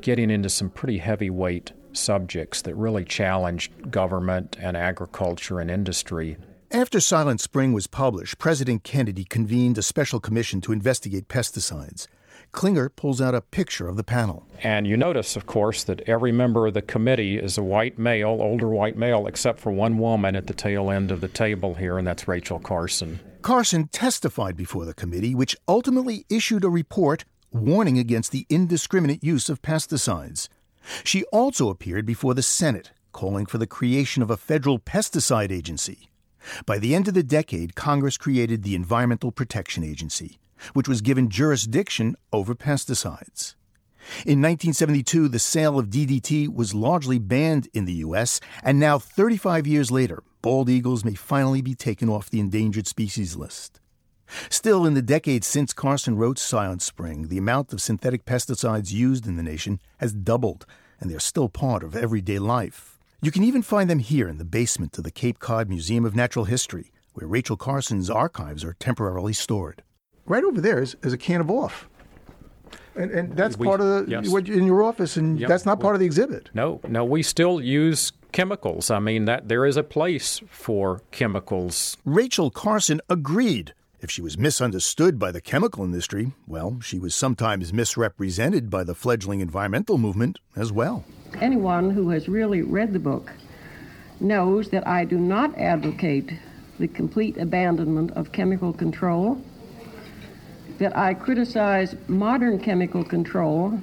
getting 0.00 0.30
into 0.30 0.48
some 0.48 0.70
pretty 0.70 0.98
heavyweight 0.98 1.72
subjects 1.96 2.62
that 2.62 2.74
really 2.74 3.04
challenged 3.04 3.90
government 3.90 4.56
and 4.60 4.76
agriculture 4.76 5.60
and 5.60 5.70
industry. 5.70 6.36
After 6.70 7.00
Silent 7.00 7.40
Spring 7.40 7.72
was 7.72 7.86
published, 7.86 8.38
President 8.38 8.82
Kennedy 8.82 9.24
convened 9.24 9.78
a 9.78 9.82
special 9.82 10.18
commission 10.18 10.60
to 10.62 10.72
investigate 10.72 11.28
pesticides. 11.28 12.08
Klinger 12.52 12.88
pulls 12.88 13.20
out 13.20 13.34
a 13.34 13.40
picture 13.40 13.88
of 13.88 13.96
the 13.96 14.04
panel. 14.04 14.46
And 14.62 14.86
you 14.86 14.96
notice, 14.96 15.36
of 15.36 15.46
course, 15.46 15.84
that 15.84 16.00
every 16.08 16.32
member 16.32 16.66
of 16.66 16.74
the 16.74 16.82
committee 16.82 17.38
is 17.38 17.58
a 17.58 17.62
white 17.62 17.98
male, 17.98 18.38
older 18.40 18.68
white 18.68 18.96
male, 18.96 19.26
except 19.26 19.60
for 19.60 19.70
one 19.70 19.98
woman 19.98 20.34
at 20.34 20.46
the 20.46 20.54
tail 20.54 20.90
end 20.90 21.10
of 21.10 21.20
the 21.20 21.28
table 21.28 21.74
here, 21.74 21.98
and 21.98 22.06
that's 22.06 22.26
Rachel 22.26 22.58
Carson. 22.58 23.20
Carson 23.42 23.88
testified 23.88 24.56
before 24.56 24.84
the 24.84 24.94
committee, 24.94 25.34
which 25.34 25.56
ultimately 25.68 26.24
issued 26.28 26.64
a 26.64 26.68
report 26.70 27.24
warning 27.52 27.98
against 27.98 28.32
the 28.32 28.46
indiscriminate 28.48 29.22
use 29.22 29.48
of 29.48 29.62
pesticides. 29.62 30.48
She 31.04 31.24
also 31.24 31.68
appeared 31.68 32.06
before 32.06 32.34
the 32.34 32.42
Senate, 32.42 32.92
calling 33.12 33.46
for 33.46 33.58
the 33.58 33.66
creation 33.66 34.22
of 34.22 34.30
a 34.30 34.36
federal 34.36 34.78
pesticide 34.78 35.50
agency. 35.50 36.10
By 36.64 36.78
the 36.78 36.94
end 36.94 37.08
of 37.08 37.14
the 37.14 37.22
decade, 37.22 37.74
Congress 37.74 38.16
created 38.16 38.62
the 38.62 38.74
Environmental 38.74 39.32
Protection 39.32 39.82
Agency, 39.82 40.38
which 40.74 40.88
was 40.88 41.00
given 41.00 41.28
jurisdiction 41.28 42.16
over 42.32 42.54
pesticides. 42.54 43.54
In 44.24 44.40
1972, 44.40 45.28
the 45.28 45.38
sale 45.38 45.78
of 45.78 45.90
DDT 45.90 46.52
was 46.52 46.74
largely 46.74 47.18
banned 47.18 47.68
in 47.74 47.86
the 47.86 47.94
U.S., 47.94 48.40
and 48.62 48.78
now, 48.78 48.98
35 48.98 49.66
years 49.66 49.90
later, 49.90 50.22
bald 50.42 50.68
eagles 50.70 51.04
may 51.04 51.14
finally 51.14 51.60
be 51.60 51.74
taken 51.74 52.08
off 52.08 52.30
the 52.30 52.38
endangered 52.38 52.86
species 52.86 53.34
list. 53.34 53.80
Still, 54.50 54.84
in 54.86 54.94
the 54.94 55.02
decades 55.02 55.46
since 55.46 55.72
Carson 55.72 56.16
wrote 56.16 56.38
Silent 56.38 56.82
Spring, 56.82 57.28
the 57.28 57.38
amount 57.38 57.72
of 57.72 57.80
synthetic 57.80 58.24
pesticides 58.24 58.92
used 58.92 59.26
in 59.26 59.36
the 59.36 59.42
nation 59.42 59.80
has 59.98 60.12
doubled, 60.12 60.66
and 61.00 61.10
they're 61.10 61.18
still 61.20 61.48
part 61.48 61.82
of 61.82 61.96
everyday 61.96 62.38
life. 62.38 62.98
You 63.22 63.30
can 63.30 63.44
even 63.44 63.62
find 63.62 63.88
them 63.88 63.98
here 64.00 64.28
in 64.28 64.38
the 64.38 64.44
basement 64.44 64.98
of 64.98 65.04
the 65.04 65.10
Cape 65.10 65.38
Cod 65.38 65.68
Museum 65.68 66.04
of 66.04 66.14
Natural 66.14 66.44
History, 66.44 66.92
where 67.14 67.26
Rachel 67.26 67.56
Carson's 67.56 68.10
archives 68.10 68.62
are 68.64 68.74
temporarily 68.74 69.32
stored. 69.32 69.82
Right 70.26 70.44
over 70.44 70.60
there 70.60 70.82
is, 70.82 70.96
is 71.02 71.12
a 71.12 71.18
can 71.18 71.40
of 71.40 71.50
off. 71.50 71.88
And, 72.94 73.10
and 73.10 73.36
that's 73.36 73.56
We- 73.58 73.66
part 73.66 73.80
of 73.80 73.86
the, 73.86 74.10
yes. 74.10 74.28
what 74.28 74.48
in 74.48 74.64
your 74.66 74.82
office, 74.82 75.16
and 75.16 75.38
Yep. 75.38 75.48
that's 75.48 75.66
not 75.66 75.80
part 75.80 75.94
of 75.94 76.00
the 76.00 76.06
exhibit. 76.06 76.50
No, 76.54 76.80
no, 76.88 77.04
we 77.04 77.22
still 77.22 77.60
use 77.60 78.12
chemicals. 78.32 78.90
I 78.90 78.98
mean, 78.98 79.24
that 79.26 79.48
there 79.48 79.64
is 79.66 79.76
a 79.76 79.82
place 79.82 80.40
for 80.48 81.00
chemicals. 81.10 81.96
Rachel 82.04 82.50
Carson 82.50 83.00
agreed. 83.08 83.72
If 84.00 84.10
she 84.10 84.20
was 84.20 84.36
misunderstood 84.36 85.18
by 85.18 85.32
the 85.32 85.40
chemical 85.40 85.82
industry, 85.82 86.32
well, 86.46 86.78
she 86.80 86.98
was 86.98 87.14
sometimes 87.14 87.72
misrepresented 87.72 88.68
by 88.68 88.84
the 88.84 88.94
fledgling 88.94 89.40
environmental 89.40 89.96
movement 89.96 90.38
as 90.54 90.70
well. 90.70 91.04
Anyone 91.40 91.90
who 91.90 92.10
has 92.10 92.28
really 92.28 92.60
read 92.60 92.92
the 92.92 92.98
book 92.98 93.32
knows 94.20 94.68
that 94.68 94.86
I 94.86 95.04
do 95.04 95.18
not 95.18 95.56
advocate 95.58 96.30
the 96.78 96.88
complete 96.88 97.38
abandonment 97.38 98.10
of 98.12 98.32
chemical 98.32 98.72
control, 98.72 99.42
that 100.78 100.94
I 100.94 101.14
criticize 101.14 101.96
modern 102.06 102.60
chemical 102.60 103.02
control 103.02 103.80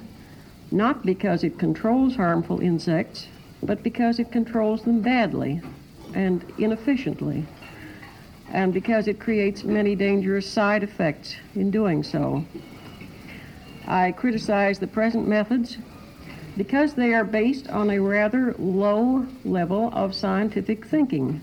not 0.70 1.04
because 1.04 1.44
it 1.44 1.58
controls 1.58 2.16
harmful 2.16 2.60
insects, 2.60 3.26
but 3.62 3.82
because 3.82 4.18
it 4.18 4.30
controls 4.32 4.82
them 4.82 5.00
badly 5.00 5.60
and 6.14 6.44
inefficiently, 6.58 7.46
and 8.54 8.72
because 8.72 9.08
it 9.08 9.18
creates 9.18 9.64
many 9.64 9.96
dangerous 9.96 10.48
side 10.48 10.84
effects 10.84 11.34
in 11.56 11.72
doing 11.72 12.04
so. 12.04 12.44
I 13.86 14.12
criticize 14.12 14.78
the 14.78 14.86
present 14.86 15.26
methods 15.26 15.76
because 16.56 16.94
they 16.94 17.14
are 17.14 17.24
based 17.24 17.68
on 17.68 17.90
a 17.90 17.98
rather 17.98 18.54
low 18.56 19.26
level 19.44 19.90
of 19.92 20.14
scientific 20.14 20.86
thinking. 20.86 21.42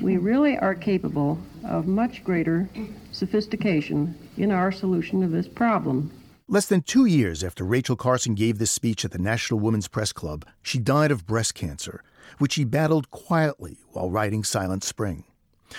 We 0.00 0.16
really 0.16 0.56
are 0.56 0.74
capable 0.74 1.38
of 1.64 1.86
much 1.86 2.24
greater 2.24 2.66
sophistication 3.12 4.18
in 4.38 4.50
our 4.50 4.72
solution 4.72 5.22
of 5.22 5.32
this 5.32 5.48
problem. 5.48 6.10
Less 6.48 6.66
than 6.66 6.80
two 6.80 7.04
years 7.04 7.44
after 7.44 7.62
Rachel 7.62 7.94
Carson 7.94 8.34
gave 8.34 8.58
this 8.58 8.70
speech 8.70 9.04
at 9.04 9.10
the 9.10 9.18
National 9.18 9.60
Women's 9.60 9.86
Press 9.86 10.14
Club, 10.14 10.46
she 10.62 10.78
died 10.78 11.10
of 11.10 11.26
breast 11.26 11.54
cancer, 11.54 12.02
which 12.38 12.52
she 12.52 12.64
battled 12.64 13.10
quietly 13.10 13.76
while 13.90 14.10
writing 14.10 14.44
Silent 14.44 14.82
Spring. 14.82 15.24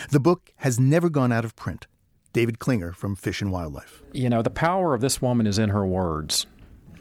The 0.09 0.19
book 0.19 0.51
has 0.57 0.79
never 0.79 1.09
gone 1.09 1.31
out 1.31 1.45
of 1.45 1.55
print. 1.55 1.87
David 2.33 2.57
Klinger 2.59 2.93
from 2.93 3.15
Fish 3.15 3.41
and 3.41 3.51
Wildlife. 3.51 4.01
You 4.11 4.29
know, 4.29 4.41
the 4.41 4.49
power 4.49 4.93
of 4.93 5.01
this 5.01 5.21
woman 5.21 5.45
is 5.45 5.59
in 5.59 5.69
her 5.69 5.85
words. 5.85 6.47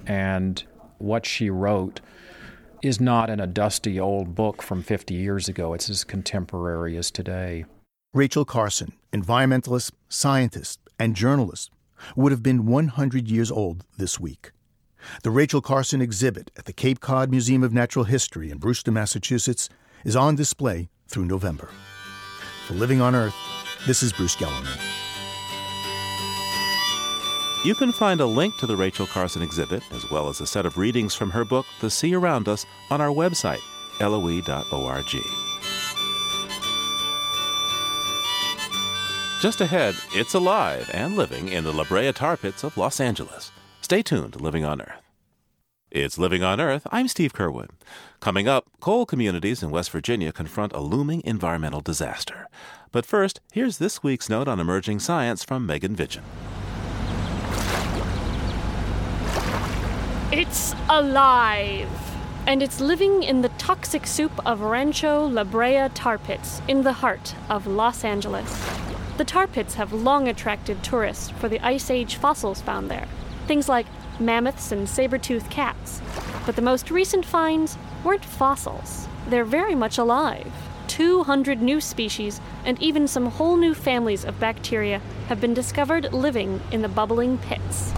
And 0.06 0.62
what 0.98 1.24
she 1.24 1.48
wrote 1.48 2.00
is 2.82 3.00
not 3.00 3.30
in 3.30 3.40
a 3.40 3.46
dusty 3.46 3.98
old 3.98 4.34
book 4.34 4.60
from 4.60 4.82
50 4.82 5.14
years 5.14 5.48
ago. 5.48 5.72
It's 5.72 5.88
as 5.88 6.04
contemporary 6.04 6.96
as 6.96 7.10
today. 7.10 7.64
Rachel 8.12 8.44
Carson, 8.44 8.92
environmentalist, 9.12 9.92
scientist, 10.08 10.80
and 10.98 11.16
journalist, 11.16 11.70
would 12.14 12.32
have 12.32 12.42
been 12.42 12.66
100 12.66 13.28
years 13.28 13.50
old 13.50 13.84
this 13.96 14.20
week. 14.20 14.50
The 15.22 15.30
Rachel 15.30 15.60
Carson 15.60 16.02
exhibit 16.02 16.50
at 16.56 16.66
the 16.66 16.72
Cape 16.72 17.00
Cod 17.00 17.30
Museum 17.30 17.62
of 17.62 17.72
Natural 17.72 18.04
History 18.04 18.50
in 18.50 18.58
Brewster, 18.58 18.92
Massachusetts, 18.92 19.68
is 20.04 20.14
on 20.14 20.34
display 20.34 20.88
through 21.08 21.24
November. 21.24 21.70
For 22.66 22.74
Living 22.74 23.00
on 23.00 23.16
Earth, 23.16 23.34
this 23.86 24.04
is 24.04 24.12
Bruce 24.12 24.36
Gellerman. 24.36 24.80
You 27.64 27.74
can 27.74 27.90
find 27.90 28.20
a 28.20 28.26
link 28.26 28.56
to 28.58 28.66
the 28.66 28.76
Rachel 28.76 29.06
Carson 29.06 29.42
exhibit, 29.42 29.82
as 29.92 30.08
well 30.10 30.28
as 30.28 30.40
a 30.40 30.46
set 30.46 30.64
of 30.64 30.78
readings 30.78 31.14
from 31.14 31.30
her 31.30 31.44
book, 31.44 31.66
The 31.80 31.90
Sea 31.90 32.14
Around 32.14 32.48
Us, 32.48 32.64
on 32.90 33.00
our 33.00 33.08
website, 33.08 33.60
loe.org. 34.00 35.24
Just 39.40 39.60
ahead, 39.60 39.96
it's 40.14 40.34
alive 40.34 40.88
and 40.94 41.16
living 41.16 41.48
in 41.48 41.64
the 41.64 41.72
La 41.72 41.82
Brea 41.82 42.12
tar 42.12 42.36
pits 42.36 42.62
of 42.62 42.76
Los 42.76 43.00
Angeles. 43.00 43.50
Stay 43.80 44.02
tuned 44.02 44.40
Living 44.40 44.64
on 44.64 44.80
Earth. 44.80 45.01
It's 45.94 46.16
Living 46.16 46.42
on 46.42 46.58
Earth. 46.58 46.86
I'm 46.90 47.06
Steve 47.06 47.34
Curwood. 47.34 47.68
Coming 48.18 48.48
up, 48.48 48.64
coal 48.80 49.04
communities 49.04 49.62
in 49.62 49.68
West 49.68 49.90
Virginia 49.90 50.32
confront 50.32 50.72
a 50.72 50.80
looming 50.80 51.20
environmental 51.26 51.82
disaster. 51.82 52.48
But 52.92 53.04
first, 53.04 53.42
here's 53.52 53.76
this 53.76 54.02
week's 54.02 54.30
note 54.30 54.48
on 54.48 54.58
emerging 54.58 55.00
science 55.00 55.44
from 55.44 55.66
Megan 55.66 55.94
Vitchin. 55.94 56.22
It's 60.32 60.74
alive! 60.88 61.90
And 62.46 62.62
it's 62.62 62.80
living 62.80 63.22
in 63.22 63.42
the 63.42 63.50
toxic 63.50 64.06
soup 64.06 64.32
of 64.46 64.62
Rancho 64.62 65.26
La 65.26 65.44
Brea 65.44 65.90
tar 65.92 66.16
pits 66.16 66.62
in 66.68 66.84
the 66.84 66.94
heart 66.94 67.34
of 67.50 67.66
Los 67.66 68.02
Angeles. 68.02 68.66
The 69.18 69.26
tar 69.26 69.46
pits 69.46 69.74
have 69.74 69.92
long 69.92 70.26
attracted 70.26 70.82
tourists 70.82 71.28
for 71.32 71.50
the 71.50 71.60
Ice 71.60 71.90
Age 71.90 72.14
fossils 72.14 72.62
found 72.62 72.90
there, 72.90 73.08
things 73.46 73.68
like 73.68 73.84
mammoths 74.24 74.72
and 74.72 74.88
saber 74.88 75.18
toothed 75.18 75.50
cats. 75.50 76.00
But 76.46 76.56
the 76.56 76.62
most 76.62 76.90
recent 76.90 77.24
finds 77.24 77.76
weren't 78.04 78.24
fossils, 78.24 79.08
they're 79.28 79.44
very 79.44 79.74
much 79.74 79.98
alive. 79.98 80.52
200 80.88 81.62
new 81.62 81.80
species 81.80 82.40
and 82.64 82.80
even 82.82 83.08
some 83.08 83.26
whole 83.26 83.56
new 83.56 83.74
families 83.74 84.24
of 84.24 84.38
bacteria 84.38 85.00
have 85.28 85.40
been 85.40 85.54
discovered 85.54 86.12
living 86.12 86.60
in 86.70 86.82
the 86.82 86.88
bubbling 86.88 87.38
pits. 87.38 87.92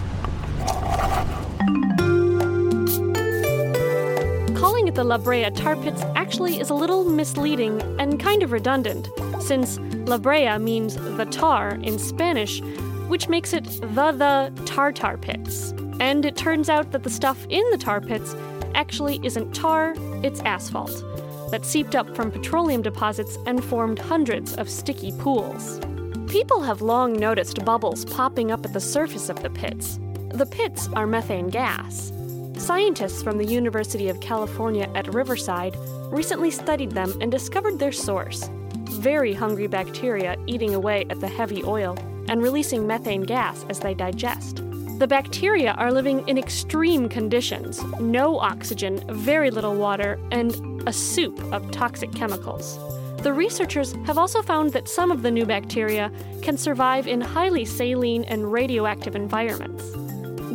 Calling 4.57 4.87
it 4.87 4.95
the 4.95 5.03
La 5.03 5.17
Brea 5.17 5.49
tar 5.51 5.75
pits 5.75 6.03
actually 6.15 6.59
is 6.59 6.69
a 6.69 6.73
little 6.73 7.03
misleading 7.03 7.81
and 7.99 8.19
kind 8.19 8.43
of 8.43 8.51
redundant, 8.51 9.09
since 9.41 9.77
La 10.07 10.17
Brea 10.17 10.57
means 10.57 10.95
the 10.95 11.25
tar 11.25 11.71
in 11.81 11.99
Spanish, 11.99 12.61
which 13.07 13.27
makes 13.27 13.53
it 13.53 13.65
the 13.93 14.11
the 14.11 14.51
tartar 14.65 15.17
pits. 15.17 15.73
And 15.99 16.25
it 16.25 16.35
turns 16.35 16.69
out 16.69 16.91
that 16.91 17.03
the 17.03 17.09
stuff 17.09 17.45
in 17.49 17.63
the 17.71 17.77
tar 17.77 18.01
pits 18.01 18.35
actually 18.73 19.19
isn't 19.23 19.53
tar, 19.53 19.93
it's 20.23 20.41
asphalt 20.41 21.03
that 21.51 21.65
seeped 21.65 21.95
up 21.95 22.15
from 22.15 22.31
petroleum 22.31 22.81
deposits 22.81 23.37
and 23.45 23.63
formed 23.63 23.99
hundreds 23.99 24.55
of 24.55 24.69
sticky 24.69 25.11
pools. 25.19 25.79
People 26.27 26.61
have 26.61 26.81
long 26.81 27.13
noticed 27.13 27.63
bubbles 27.63 28.03
popping 28.05 28.51
up 28.51 28.65
at 28.65 28.73
the 28.73 28.79
surface 28.79 29.29
of 29.29 29.41
the 29.41 29.49
pits. 29.49 29.99
The 30.29 30.45
pits 30.45 30.89
are 30.93 31.07
methane 31.07 31.49
gas. 31.49 32.11
Scientists 32.57 33.21
from 33.21 33.37
the 33.37 33.45
University 33.45 34.09
of 34.09 34.19
California 34.21 34.89
at 34.95 35.13
Riverside 35.13 35.77
recently 36.11 36.51
studied 36.51 36.91
them 36.91 37.13
and 37.21 37.31
discovered 37.31 37.79
their 37.79 37.91
source 37.91 38.49
very 38.95 39.33
hungry 39.33 39.67
bacteria 39.67 40.35
eating 40.47 40.73
away 40.73 41.05
at 41.09 41.19
the 41.19 41.27
heavy 41.27 41.63
oil 41.63 41.97
and 42.27 42.41
releasing 42.41 42.87
methane 42.87 43.21
gas 43.21 43.65
as 43.69 43.79
they 43.79 43.93
digest. 43.93 44.63
The 44.97 45.07
bacteria 45.07 45.73
are 45.73 45.91
living 45.91 46.25
in 46.25 46.37
extreme 46.37 47.09
conditions 47.09 47.83
no 47.99 48.39
oxygen, 48.39 49.03
very 49.09 49.51
little 49.51 49.75
water, 49.75 50.17
and 50.31 50.87
a 50.87 50.93
soup 50.93 51.37
of 51.51 51.69
toxic 51.71 52.13
chemicals. 52.13 52.79
The 53.21 53.33
researchers 53.33 53.91
have 54.05 54.17
also 54.17 54.41
found 54.41 54.71
that 54.71 54.87
some 54.87 55.11
of 55.11 55.21
the 55.21 55.31
new 55.31 55.45
bacteria 55.45 56.13
can 56.41 56.57
survive 56.57 57.07
in 57.07 57.19
highly 57.19 57.65
saline 57.65 58.23
and 58.23 58.49
radioactive 58.49 59.17
environments. 59.17 59.83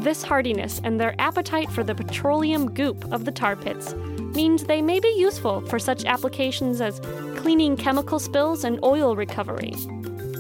This 0.03 0.23
hardiness 0.23 0.81
and 0.85 0.99
their 0.99 1.15
appetite 1.21 1.71
for 1.71 1.85
the 1.85 1.95
petroleum 1.95 2.71
goop 2.71 3.13
of 3.13 3.27
the 3.27 3.33
tar 3.33 3.57
pits 3.57 3.95
means 4.35 4.65
they 4.65 4.81
may 4.81 5.01
be 5.01 5.15
useful 5.19 5.61
for 5.67 5.79
such 5.79 6.07
applications 6.07 6.81
as 6.81 7.01
cleaning 7.37 7.77
chemical 7.77 8.19
spills 8.19 8.65
and 8.65 8.83
oil 8.83 9.17
recovery. 9.17 9.75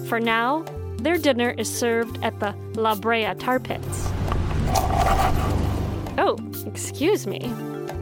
For 0.09 0.19
now, 0.19 0.64
their 1.00 1.19
dinner 1.19 1.54
is 1.57 1.73
served 1.73 2.23
at 2.23 2.38
the 2.40 2.54
La 2.75 2.95
Brea 2.95 3.35
tar 3.38 3.59
pits. 3.59 4.09
Oh, 6.19 6.38
excuse 6.66 7.26
me. 7.26 7.52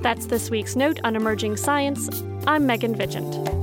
That's 0.02 0.26
this 0.26 0.50
week's 0.50 0.76
note 0.76 0.98
on 1.04 1.16
emerging 1.16 1.56
science. 1.56 2.22
I'm 2.46 2.66
Megan 2.66 2.94
Vigent. 2.94 3.58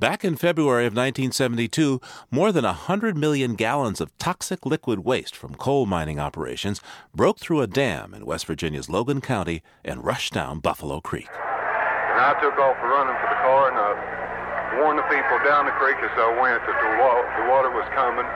Back 0.00 0.24
in 0.24 0.36
February 0.36 0.86
of 0.86 0.92
1972, 0.92 2.00
more 2.30 2.52
than 2.52 2.64
100 2.64 3.16
million 3.16 3.56
gallons 3.56 4.00
of 4.00 4.16
toxic 4.18 4.64
liquid 4.64 5.00
waste 5.00 5.34
from 5.34 5.56
coal 5.56 5.86
mining 5.86 6.20
operations 6.20 6.80
broke 7.12 7.40
through 7.40 7.62
a 7.62 7.66
dam 7.66 8.14
in 8.14 8.24
West 8.24 8.46
Virginia's 8.46 8.88
Logan 8.88 9.20
County 9.20 9.60
and 9.84 10.04
rushed 10.04 10.32
down 10.32 10.60
Buffalo 10.60 11.00
Creek. 11.00 11.26
And 12.18 12.26
I 12.26 12.34
took 12.42 12.58
off 12.58 12.74
running 12.82 13.14
for 13.14 13.30
the 13.30 13.40
car 13.46 13.70
and 13.70 13.78
I 13.78 13.90
warned 14.82 14.98
the 14.98 15.06
people 15.06 15.38
down 15.46 15.70
the 15.70 15.76
creek 15.78 15.94
as 16.02 16.10
I 16.18 16.34
went 16.34 16.58
that 16.66 16.74
the, 16.82 16.90
wa- 16.98 17.22
the 17.38 17.46
water 17.46 17.70
was 17.70 17.86
coming. 17.94 18.26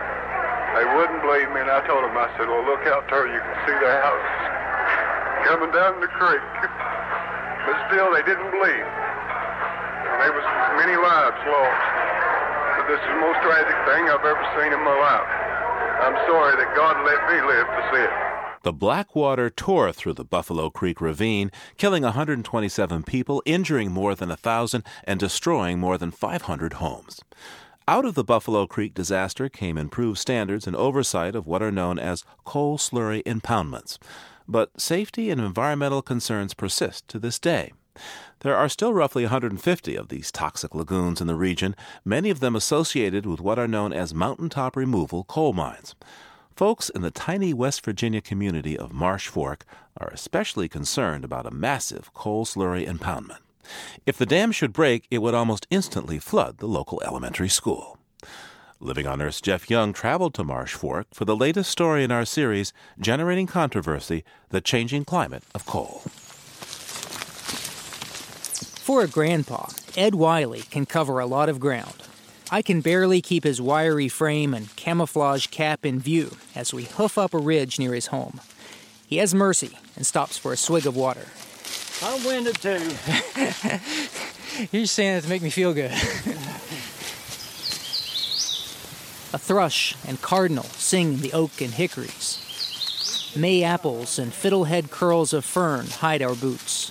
They 0.79 0.87
wouldn't 0.87 1.19
believe 1.19 1.51
me, 1.51 1.67
and 1.67 1.67
I 1.67 1.83
told 1.83 2.07
them, 2.07 2.15
I 2.15 2.31
said, 2.39 2.47
well, 2.47 2.63
look 2.63 2.87
out 2.87 3.11
there, 3.11 3.27
you 3.27 3.43
can 3.43 3.57
see 3.67 3.75
the 3.75 3.91
house 4.07 4.27
coming 5.51 5.75
down 5.75 5.99
the 5.99 6.07
creek. 6.15 6.47
But 7.67 7.79
still, 7.91 8.11
they 8.11 8.23
didn't 8.27 8.51
believe. 8.51 8.87
And 8.87 10.17
there 10.19 10.35
was 10.35 10.47
many 10.79 10.99
lives 10.99 11.39
lost. 11.47 11.83
But 12.79 12.85
this 12.91 12.99
is 13.03 13.07
the 13.07 13.23
most 13.23 13.39
tragic 13.43 13.79
thing 13.87 14.03
I've 14.11 14.27
ever 14.27 14.47
seen 14.59 14.75
in 14.75 14.83
my 14.83 14.95
life. 14.95 15.31
I'm 16.07 16.19
sorry 16.27 16.55
that 16.59 16.71
God 16.75 16.99
let 17.07 17.23
me 17.31 17.39
live 17.39 17.67
to 17.67 17.83
see 17.95 18.03
it. 18.03 18.22
The 18.63 18.73
black 18.73 19.17
water 19.17 19.51
tore 19.51 19.93
through 19.93 20.15
the 20.15 20.25
Buffalo 20.25 20.71
Creek 20.71 21.01
ravine, 21.01 21.51
killing 21.77 22.05
127 22.05 23.03
people, 23.03 23.43
injuring 23.45 23.91
more 23.91 24.15
than 24.15 24.29
1,000, 24.29 24.85
and 25.03 25.19
destroying 25.19 25.81
more 25.81 25.99
than 25.99 26.13
500 26.13 26.75
homes. 26.75 27.21
Out 27.89 28.05
of 28.05 28.15
the 28.15 28.23
Buffalo 28.23 28.69
Creek 28.69 28.95
disaster 28.95 29.49
came 29.49 29.77
improved 29.77 30.19
standards 30.19 30.69
and 30.69 30.77
oversight 30.77 31.35
of 31.35 31.49
what 31.49 31.61
are 31.61 31.73
known 31.73 31.99
as 31.99 32.25
coal 32.45 32.79
slurry 32.79 33.25
impoundments. 33.25 33.99
But 34.47 34.81
safety 34.81 35.31
and 35.31 35.41
environmental 35.41 36.01
concerns 36.01 36.55
persist 36.55 37.09
to 37.09 37.19
this 37.19 37.41
day. 37.41 37.73
There 38.41 38.57
are 38.57 38.69
still 38.69 38.95
roughly 38.95 39.25
150 39.25 39.97
of 39.97 40.09
these 40.09 40.31
toxic 40.31 40.73
lagoons 40.73 41.21
in 41.21 41.27
the 41.27 41.35
region, 41.35 41.75
many 42.05 42.31
of 42.31 42.39
them 42.39 42.55
associated 42.55 43.27
with 43.27 43.41
what 43.41 43.59
are 43.59 43.69
known 43.69 43.93
as 43.93 44.15
mountaintop 44.15 44.77
removal 44.77 45.25
coal 45.25 45.53
mines. 45.53 45.97
Folks 46.57 46.91
in 46.91 47.01
the 47.01 47.11
tiny 47.11 47.55
West 47.55 47.83
Virginia 47.83 48.21
community 48.21 48.77
of 48.77 48.93
Marsh 48.93 49.27
Fork 49.27 49.65
are 49.97 50.09
especially 50.09 50.69
concerned 50.69 51.25
about 51.25 51.47
a 51.47 51.51
massive 51.51 52.13
coal 52.13 52.45
slurry 52.45 52.87
impoundment. 52.87 53.39
If 54.05 54.19
the 54.19 54.27
dam 54.27 54.53
should 54.53 54.73
break, 54.73 55.07
it 55.11 55.19
would 55.19 55.35
almost 55.35 55.67
instantly 55.71 56.19
flood 56.19 56.59
the 56.59 56.67
local 56.67 57.03
elementary 57.07 57.49
school. 57.49 57.99
Living 58.81 59.07
on 59.07 59.23
Earth's 59.23 59.41
Jeff 59.41 59.71
Young 59.71 59.95
traveled 59.95 60.35
to 60.35 60.45
Marsh 60.45 60.75
Fork 60.75 61.07
for 61.15 61.25
the 61.25 61.37
latest 61.37 61.71
story 61.71 62.05
in 62.05 62.11
our 62.11 62.27
series, 62.27 62.75
Generating 63.01 63.47
Controversy 63.47 64.23
The 64.51 64.61
Changing 64.61 65.05
Climate 65.05 65.45
of 65.55 65.65
Coal. 65.65 66.03
For 68.85 69.03
a 69.03 69.09
grandpa, 69.09 69.69
Ed 69.97 70.15
Wiley 70.17 70.63
can 70.63 70.85
cover 70.85 71.19
a 71.19 71.27
lot 71.27 71.49
of 71.49 71.61
ground. 71.61 72.09
I 72.53 72.61
can 72.61 72.83
barely 72.83 73.23
keep 73.23 73.45
his 73.45 73.63
wiry 73.63 74.09
frame 74.09 74.53
and 74.53 74.77
camouflage 74.77 75.47
cap 75.47 75.87
in 75.87 75.99
view 75.99 76.37
as 76.55 76.75
we 76.75 76.85
hoof 76.85 77.17
up 77.17 77.33
a 77.33 77.39
ridge 77.39 77.79
near 77.79 77.95
his 77.95 78.09
home. 78.09 78.43
He 79.07 79.17
has 79.17 79.35
mercy 79.35 79.79
and 79.97 80.07
stops 80.07 80.37
for 80.37 80.53
a 80.53 80.57
swig 80.59 80.87
of 80.87 80.95
water. 80.95 81.29
I'm 82.03 82.23
winded 82.23 82.57
too. 82.57 82.91
You're 84.71 84.85
saying 84.85 85.17
it 85.17 85.23
to 85.23 85.31
make 85.31 85.41
me 85.41 85.49
feel 85.49 85.73
good. 85.73 85.93
a 89.33 89.39
thrush 89.39 89.95
and 90.07 90.21
cardinal 90.21 90.65
sing 90.65 91.15
in 91.15 91.21
the 91.23 91.33
oak 91.33 91.63
and 91.63 91.73
hickories. 91.73 93.33
May 93.35 93.63
apples 93.63 94.19
and 94.19 94.31
fiddlehead 94.31 94.91
curls 94.91 95.33
of 95.33 95.47
fern 95.47 95.87
hide 95.87 96.21
our 96.21 96.35
boots. 96.35 96.91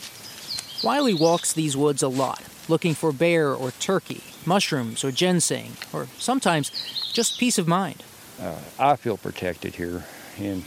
Wiley 0.84 1.14
walks 1.14 1.54
these 1.54 1.78
woods 1.78 2.02
a 2.02 2.08
lot, 2.08 2.42
looking 2.68 2.94
for 2.94 3.12
bear 3.12 3.54
or 3.54 3.72
turkey, 3.72 4.22
mushrooms 4.46 5.04
or 5.04 5.12
ginseng, 5.12 5.74
or 5.94 6.08
sometimes 6.18 6.72
just 7.14 7.40
peace 7.40 7.58
of 7.58 7.68
mind. 7.68 8.04
Uh, 8.40 8.58
I 8.80 8.96
feel 8.96 9.18
protected 9.18 9.76
here, 9.76 10.04
and 10.38 10.64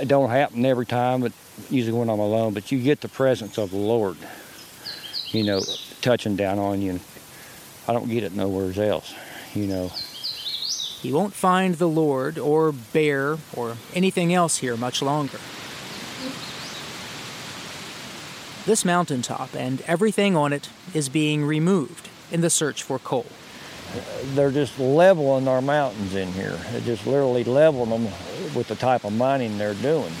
it 0.00 0.08
don't 0.08 0.30
happen 0.30 0.64
every 0.64 0.86
time, 0.86 1.20
but 1.20 1.32
usually 1.70 1.98
when 1.98 2.10
I'm 2.10 2.18
alone. 2.18 2.54
But 2.54 2.72
you 2.72 2.80
get 2.80 3.00
the 3.00 3.08
presence 3.08 3.58
of 3.58 3.70
the 3.70 3.76
Lord, 3.76 4.16
you 5.28 5.44
know, 5.44 5.62
touching 6.00 6.36
down 6.36 6.58
on 6.58 6.80
you. 6.80 6.92
And 6.92 7.00
I 7.88 7.92
don't 7.92 8.08
get 8.08 8.24
it 8.24 8.32
nowhere 8.34 8.72
else, 8.82 9.14
you 9.54 9.66
know. 9.66 9.92
He 11.02 11.12
won't 11.12 11.34
find 11.34 11.76
the 11.76 11.88
Lord 11.88 12.38
or 12.38 12.72
bear 12.72 13.38
or 13.54 13.76
anything 13.94 14.34
else 14.34 14.58
here 14.58 14.76
much 14.76 15.02
longer. 15.02 15.38
This 18.66 18.84
mountaintop 18.84 19.54
and 19.54 19.80
everything 19.82 20.36
on 20.36 20.52
it 20.52 20.68
is 20.92 21.08
being 21.08 21.44
removed 21.44 22.08
in 22.32 22.40
the 22.40 22.50
search 22.50 22.82
for 22.82 22.98
coal. 22.98 23.26
They're 24.34 24.50
just 24.50 24.76
leveling 24.80 25.46
our 25.46 25.62
mountains 25.62 26.16
in 26.16 26.32
here. 26.32 26.58
They're 26.72 26.80
just 26.80 27.06
literally 27.06 27.44
leveling 27.44 27.90
them 27.90 28.12
with 28.56 28.66
the 28.66 28.74
type 28.74 29.04
of 29.04 29.12
mining 29.12 29.56
they're 29.56 29.74
doing. 29.74 30.12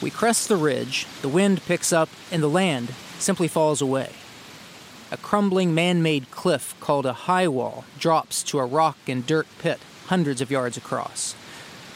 We 0.00 0.10
crest 0.10 0.48
the 0.48 0.56
ridge, 0.56 1.06
the 1.20 1.28
wind 1.28 1.60
picks 1.66 1.92
up, 1.92 2.08
and 2.32 2.42
the 2.42 2.48
land 2.48 2.94
simply 3.18 3.46
falls 3.46 3.82
away. 3.82 4.12
A 5.12 5.18
crumbling 5.18 5.74
man 5.74 6.02
made 6.02 6.30
cliff 6.30 6.74
called 6.80 7.04
a 7.04 7.12
high 7.12 7.48
wall 7.48 7.84
drops 7.98 8.42
to 8.44 8.60
a 8.60 8.64
rock 8.64 8.96
and 9.06 9.26
dirt 9.26 9.46
pit 9.58 9.78
hundreds 10.06 10.40
of 10.40 10.50
yards 10.50 10.78
across. 10.78 11.34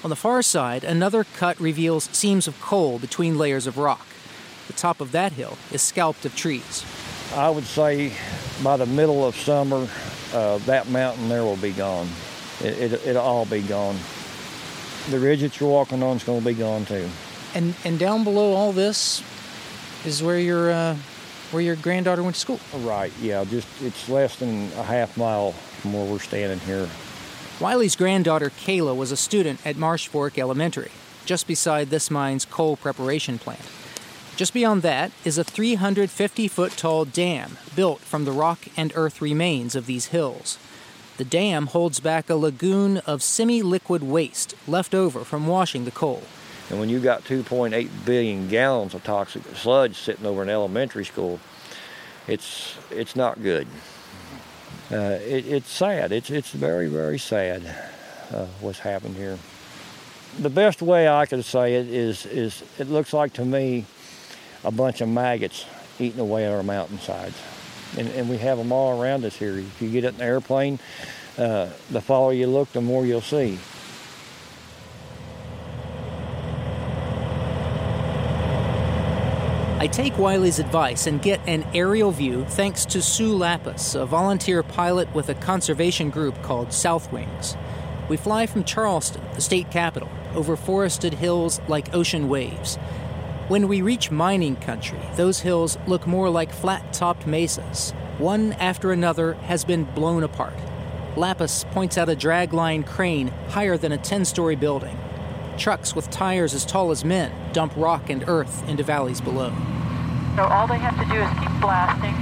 On 0.04 0.10
the 0.10 0.16
far 0.16 0.42
side, 0.42 0.84
another 0.84 1.24
cut 1.24 1.58
reveals 1.58 2.10
seams 2.12 2.46
of 2.46 2.60
coal 2.60 2.98
between 2.98 3.38
layers 3.38 3.66
of 3.66 3.78
rock. 3.78 4.06
The 4.66 4.74
top 4.74 5.00
of 5.00 5.12
that 5.12 5.32
hill 5.32 5.56
is 5.72 5.80
scalped 5.80 6.26
of 6.26 6.36
trees. 6.36 6.84
I 7.34 7.48
would 7.48 7.64
say 7.64 8.12
by 8.62 8.76
the 8.76 8.84
middle 8.84 9.26
of 9.26 9.34
summer, 9.34 9.88
uh, 10.34 10.58
that 10.58 10.90
mountain 10.90 11.30
there 11.30 11.42
will 11.42 11.56
be 11.56 11.72
gone. 11.72 12.06
It, 12.60 12.92
it, 12.92 13.06
it'll 13.06 13.22
all 13.22 13.46
be 13.46 13.62
gone. 13.62 13.96
The 15.08 15.18
ridge 15.18 15.40
that 15.40 15.58
you're 15.58 15.70
walking 15.70 16.02
on 16.02 16.18
is 16.18 16.24
going 16.24 16.40
to 16.40 16.46
be 16.46 16.52
gone 16.54 16.84
too. 16.84 17.08
And 17.54 17.74
and 17.86 17.98
down 17.98 18.24
below 18.24 18.52
all 18.52 18.72
this 18.72 19.22
is 20.04 20.22
where 20.22 20.38
your 20.38 20.70
uh, 20.70 20.96
where 21.50 21.62
your 21.62 21.76
granddaughter 21.76 22.22
went 22.22 22.34
to 22.34 22.40
school. 22.40 22.60
Right. 22.80 23.12
Yeah. 23.22 23.44
Just 23.44 23.68
it's 23.80 24.06
less 24.10 24.36
than 24.36 24.70
a 24.72 24.82
half 24.82 25.16
mile 25.16 25.52
from 25.52 25.94
where 25.94 26.04
we're 26.04 26.18
standing 26.18 26.60
here. 26.60 26.88
Wiley's 27.60 27.94
granddaughter 27.94 28.50
Kayla 28.50 28.96
was 28.96 29.12
a 29.12 29.16
student 29.16 29.64
at 29.64 29.76
Marsh 29.76 30.08
Fork 30.08 30.38
Elementary, 30.38 30.90
just 31.24 31.46
beside 31.46 31.88
this 31.88 32.10
mine's 32.10 32.44
coal 32.44 32.76
preparation 32.76 33.38
plant. 33.38 33.62
Just 34.34 34.52
beyond 34.52 34.82
that 34.82 35.12
is 35.24 35.38
a 35.38 35.44
350 35.44 36.48
foot 36.48 36.72
tall 36.72 37.04
dam 37.04 37.56
built 37.76 38.00
from 38.00 38.24
the 38.24 38.32
rock 38.32 38.66
and 38.76 38.92
earth 38.96 39.22
remains 39.22 39.76
of 39.76 39.86
these 39.86 40.06
hills. 40.06 40.58
The 41.16 41.24
dam 41.24 41.68
holds 41.68 42.00
back 42.00 42.28
a 42.28 42.34
lagoon 42.34 42.98
of 42.98 43.22
semi 43.22 43.62
liquid 43.62 44.02
waste 44.02 44.56
left 44.66 44.92
over 44.92 45.22
from 45.22 45.46
washing 45.46 45.84
the 45.84 45.92
coal. 45.92 46.24
And 46.70 46.80
when 46.80 46.88
you've 46.88 47.04
got 47.04 47.22
2.8 47.22 47.88
billion 48.04 48.48
gallons 48.48 48.94
of 48.94 49.04
toxic 49.04 49.44
sludge 49.54 49.96
sitting 49.96 50.26
over 50.26 50.42
an 50.42 50.48
elementary 50.48 51.04
school, 51.04 51.38
it's 52.26 52.74
it's 52.90 53.14
not 53.14 53.44
good. 53.44 53.68
Uh, 54.94 55.18
it, 55.26 55.44
it's 55.46 55.70
sad. 55.70 56.12
It's 56.12 56.30
it's 56.30 56.52
very 56.52 56.86
very 56.86 57.18
sad 57.18 57.62
uh, 58.32 58.46
what's 58.60 58.78
happened 58.78 59.16
here. 59.16 59.36
The 60.38 60.50
best 60.50 60.82
way 60.82 61.08
I 61.08 61.26
could 61.26 61.44
say 61.44 61.74
it 61.74 61.88
is 61.88 62.26
is 62.26 62.62
it 62.78 62.88
looks 62.88 63.12
like 63.12 63.32
to 63.34 63.44
me 63.44 63.86
a 64.62 64.70
bunch 64.70 65.00
of 65.00 65.08
maggots 65.08 65.66
eating 65.98 66.20
away 66.20 66.46
at 66.46 66.52
our 66.52 66.62
mountainsides. 66.62 67.36
And, 67.98 68.08
and 68.08 68.28
we 68.28 68.38
have 68.38 68.56
them 68.58 68.72
all 68.72 69.00
around 69.00 69.24
us 69.24 69.36
here. 69.36 69.58
If 69.58 69.82
you 69.82 69.90
get 69.90 70.04
in 70.04 70.14
an 70.16 70.20
airplane, 70.20 70.78
uh, 71.38 71.68
the 71.90 72.00
farther 72.00 72.34
you 72.34 72.46
look, 72.46 72.72
the 72.72 72.80
more 72.80 73.04
you'll 73.04 73.20
see. 73.20 73.58
I 79.84 79.86
take 79.86 80.16
Wiley's 80.16 80.60
advice 80.60 81.06
and 81.06 81.20
get 81.20 81.46
an 81.46 81.62
aerial 81.74 82.10
view 82.10 82.46
thanks 82.48 82.86
to 82.86 83.02
Sue 83.02 83.36
Lapis, 83.36 83.94
a 83.94 84.06
volunteer 84.06 84.62
pilot 84.62 85.14
with 85.14 85.28
a 85.28 85.34
conservation 85.34 86.08
group 86.08 86.42
called 86.42 86.72
South 86.72 87.12
Wings. 87.12 87.54
We 88.08 88.16
fly 88.16 88.46
from 88.46 88.64
Charleston, 88.64 89.20
the 89.34 89.42
state 89.42 89.70
capital, 89.70 90.08
over 90.34 90.56
forested 90.56 91.12
hills 91.12 91.60
like 91.68 91.94
ocean 91.94 92.30
waves. 92.30 92.76
When 93.48 93.68
we 93.68 93.82
reach 93.82 94.10
mining 94.10 94.56
country, 94.56 95.00
those 95.16 95.40
hills 95.40 95.76
look 95.86 96.06
more 96.06 96.30
like 96.30 96.50
flat 96.50 96.94
topped 96.94 97.26
mesas. 97.26 97.90
One 98.16 98.54
after 98.54 98.90
another 98.90 99.34
has 99.34 99.66
been 99.66 99.84
blown 99.84 100.22
apart. 100.22 100.56
Lapis 101.14 101.64
points 101.72 101.98
out 101.98 102.08
a 102.08 102.16
dragline 102.16 102.86
crane 102.86 103.28
higher 103.50 103.76
than 103.76 103.92
a 103.92 103.98
10 103.98 104.24
story 104.24 104.56
building. 104.56 104.98
Trucks 105.58 105.94
with 105.94 106.10
tires 106.10 106.52
as 106.52 106.64
tall 106.64 106.90
as 106.90 107.04
men 107.04 107.32
dump 107.52 107.72
rock 107.76 108.10
and 108.10 108.24
earth 108.28 108.68
into 108.68 108.82
valleys 108.82 109.20
below. 109.20 109.52
So 110.36 110.42
all 110.42 110.66
they 110.66 110.78
have 110.78 110.98
to 110.98 111.04
do 111.04 111.20
is 111.20 111.30
keep 111.38 111.60
blasting 111.60 112.14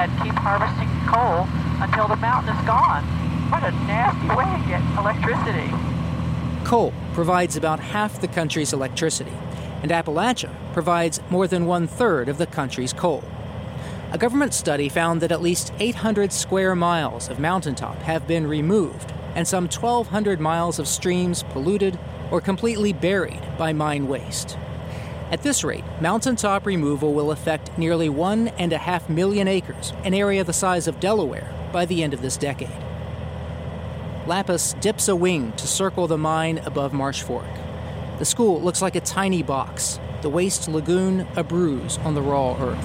and 0.00 0.10
keep 0.22 0.34
harvesting 0.34 0.88
coal 1.06 1.46
until 1.80 2.08
the 2.08 2.16
mountain 2.16 2.56
is 2.56 2.66
gone. 2.66 3.04
What 3.50 3.62
a 3.62 3.70
nasty 3.86 4.28
way 4.28 4.44
to 4.44 4.68
get 4.68 4.82
electricity. 4.98 5.70
Coal 6.64 6.92
provides 7.12 7.56
about 7.56 7.78
half 7.78 8.20
the 8.20 8.28
country's 8.28 8.72
electricity, 8.72 9.32
and 9.82 9.90
Appalachia 9.90 10.50
provides 10.72 11.20
more 11.30 11.46
than 11.46 11.66
one 11.66 11.86
third 11.86 12.28
of 12.28 12.38
the 12.38 12.46
country's 12.46 12.92
coal. 12.92 13.22
A 14.10 14.18
government 14.18 14.54
study 14.54 14.88
found 14.88 15.20
that 15.20 15.32
at 15.32 15.40
least 15.40 15.72
800 15.78 16.32
square 16.32 16.74
miles 16.74 17.28
of 17.28 17.38
mountaintop 17.38 17.96
have 18.02 18.26
been 18.26 18.46
removed, 18.46 19.12
and 19.34 19.46
some 19.46 19.64
1,200 19.64 20.40
miles 20.40 20.78
of 20.78 20.88
streams 20.88 21.42
polluted 21.44 21.98
or 22.30 22.40
completely 22.40 22.92
buried 22.92 23.42
by 23.58 23.72
mine 23.72 24.08
waste. 24.08 24.56
At 25.30 25.42
this 25.42 25.64
rate, 25.64 25.84
mountaintop 26.00 26.66
removal 26.66 27.14
will 27.14 27.30
affect 27.30 27.76
nearly 27.78 28.08
one 28.08 28.48
and 28.48 28.72
a 28.72 28.78
half 28.78 29.08
million 29.08 29.48
acres, 29.48 29.92
an 30.04 30.12
area 30.12 30.44
the 30.44 30.52
size 30.52 30.86
of 30.86 31.00
Delaware, 31.00 31.50
by 31.72 31.86
the 31.86 32.02
end 32.02 32.12
of 32.12 32.20
this 32.20 32.36
decade. 32.36 32.68
Lapis 34.26 34.74
dips 34.80 35.08
a 35.08 35.16
wing 35.16 35.52
to 35.52 35.66
circle 35.66 36.06
the 36.06 36.18
mine 36.18 36.58
above 36.66 36.92
Marsh 36.92 37.22
Fork. 37.22 37.48
The 38.18 38.24
school 38.26 38.60
looks 38.60 38.82
like 38.82 38.94
a 38.94 39.00
tiny 39.00 39.42
box, 39.42 39.98
the 40.20 40.28
waste 40.28 40.68
lagoon 40.68 41.26
a 41.34 41.42
bruise 41.42 41.98
on 41.98 42.14
the 42.14 42.22
raw 42.22 42.56
earth. 42.60 42.84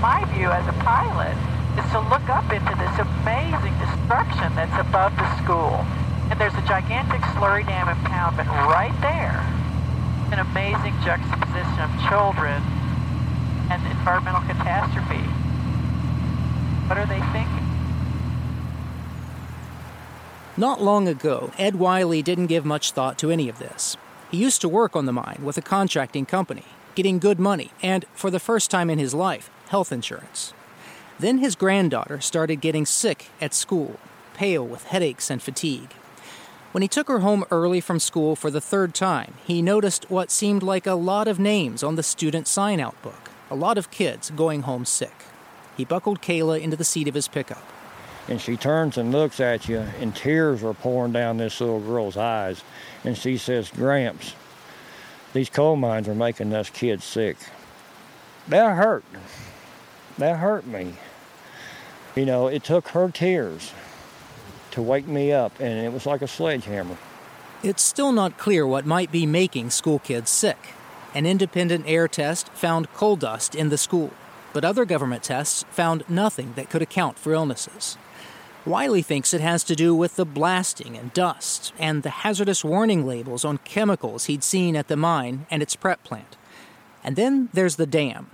My 0.00 0.24
view 0.34 0.50
as 0.50 0.68
a 0.68 0.72
pilot 0.84 1.36
is 1.78 1.90
to 1.92 2.00
look 2.10 2.26
up 2.28 2.50
into 2.50 2.74
this 2.74 2.94
amazing 2.98 3.74
destruction 3.78 4.50
that's 4.58 4.74
above 4.82 5.14
the 5.14 5.28
school. 5.42 5.78
And 6.28 6.38
there's 6.40 6.54
a 6.54 6.66
gigantic 6.66 7.20
slurry 7.38 7.64
dam 7.64 7.86
impoundment 7.86 8.48
right 8.66 8.94
there. 9.00 9.38
An 10.34 10.40
amazing 10.40 10.92
juxtaposition 11.06 11.78
of 11.78 11.90
children 12.10 12.60
and 13.70 13.78
environmental 13.86 14.42
catastrophe. 14.42 15.22
What 16.88 16.98
are 16.98 17.06
they 17.06 17.20
thinking? 17.30 17.64
Not 20.56 20.82
long 20.82 21.06
ago, 21.06 21.52
Ed 21.58 21.76
Wiley 21.76 22.22
didn't 22.22 22.48
give 22.48 22.64
much 22.64 22.90
thought 22.90 23.18
to 23.18 23.30
any 23.30 23.48
of 23.48 23.60
this. 23.60 23.96
He 24.32 24.38
used 24.38 24.60
to 24.62 24.68
work 24.68 24.96
on 24.96 25.06
the 25.06 25.12
mine 25.12 25.40
with 25.44 25.56
a 25.56 25.62
contracting 25.62 26.26
company, 26.26 26.64
getting 26.96 27.20
good 27.20 27.38
money 27.38 27.70
and, 27.80 28.04
for 28.14 28.30
the 28.30 28.40
first 28.40 28.68
time 28.68 28.90
in 28.90 28.98
his 28.98 29.14
life, 29.14 29.48
health 29.68 29.92
insurance. 29.92 30.52
Then 31.18 31.38
his 31.38 31.56
granddaughter 31.56 32.20
started 32.20 32.60
getting 32.60 32.86
sick 32.86 33.28
at 33.40 33.52
school, 33.52 33.98
pale 34.34 34.64
with 34.64 34.84
headaches 34.84 35.30
and 35.30 35.42
fatigue. 35.42 35.92
When 36.72 36.82
he 36.82 36.88
took 36.88 37.08
her 37.08 37.20
home 37.20 37.44
early 37.50 37.80
from 37.80 37.98
school 37.98 38.36
for 38.36 38.50
the 38.50 38.60
third 38.60 38.94
time, 38.94 39.34
he 39.44 39.62
noticed 39.62 40.10
what 40.10 40.30
seemed 40.30 40.62
like 40.62 40.86
a 40.86 40.94
lot 40.94 41.26
of 41.26 41.40
names 41.40 41.82
on 41.82 41.96
the 41.96 42.02
student 42.02 42.46
sign 42.46 42.78
out 42.78 43.00
book, 43.02 43.30
a 43.50 43.56
lot 43.56 43.78
of 43.78 43.90
kids 43.90 44.30
going 44.30 44.62
home 44.62 44.84
sick. 44.84 45.24
He 45.76 45.84
buckled 45.84 46.20
Kayla 46.20 46.60
into 46.60 46.76
the 46.76 46.84
seat 46.84 47.08
of 47.08 47.14
his 47.14 47.26
pickup. 47.26 47.64
And 48.28 48.40
she 48.40 48.56
turns 48.56 48.98
and 48.98 49.10
looks 49.10 49.40
at 49.40 49.68
you, 49.68 49.78
and 49.78 50.14
tears 50.14 50.62
are 50.62 50.74
pouring 50.74 51.12
down 51.12 51.38
this 51.38 51.60
little 51.60 51.80
girl's 51.80 52.18
eyes. 52.18 52.62
And 53.02 53.16
she 53.16 53.38
says, 53.38 53.70
Gramps, 53.70 54.34
these 55.32 55.48
coal 55.48 55.76
mines 55.76 56.06
are 56.08 56.14
making 56.14 56.52
us 56.52 56.68
kids 56.68 57.04
sick. 57.04 57.38
That 58.48 58.76
hurt. 58.76 59.04
That 60.18 60.36
hurt 60.36 60.66
me. 60.66 60.94
You 62.14 62.26
know, 62.26 62.48
it 62.48 62.64
took 62.64 62.88
her 62.88 63.10
tears 63.10 63.72
to 64.72 64.82
wake 64.82 65.06
me 65.06 65.32
up, 65.32 65.58
and 65.60 65.84
it 65.84 65.92
was 65.92 66.06
like 66.06 66.22
a 66.22 66.28
sledgehammer. 66.28 66.96
It's 67.62 67.82
still 67.82 68.12
not 68.12 68.38
clear 68.38 68.66
what 68.66 68.86
might 68.86 69.10
be 69.10 69.26
making 69.26 69.70
school 69.70 69.98
kids 69.98 70.30
sick. 70.30 70.74
An 71.14 71.26
independent 71.26 71.84
air 71.88 72.06
test 72.06 72.48
found 72.50 72.92
coal 72.92 73.16
dust 73.16 73.54
in 73.54 73.70
the 73.70 73.78
school, 73.78 74.12
but 74.52 74.64
other 74.64 74.84
government 74.84 75.22
tests 75.22 75.64
found 75.70 76.04
nothing 76.08 76.52
that 76.54 76.70
could 76.70 76.82
account 76.82 77.18
for 77.18 77.32
illnesses. 77.32 77.96
Wiley 78.66 79.02
thinks 79.02 79.32
it 79.32 79.40
has 79.40 79.64
to 79.64 79.74
do 79.74 79.94
with 79.94 80.16
the 80.16 80.26
blasting 80.26 80.96
and 80.96 81.12
dust 81.14 81.72
and 81.78 82.02
the 82.02 82.10
hazardous 82.10 82.62
warning 82.62 83.06
labels 83.06 83.44
on 83.44 83.58
chemicals 83.58 84.26
he'd 84.26 84.44
seen 84.44 84.76
at 84.76 84.88
the 84.88 84.96
mine 84.96 85.46
and 85.50 85.62
its 85.62 85.74
prep 85.74 86.04
plant. 86.04 86.36
And 87.02 87.16
then 87.16 87.48
there's 87.54 87.76
the 87.76 87.86
dam. 87.86 88.30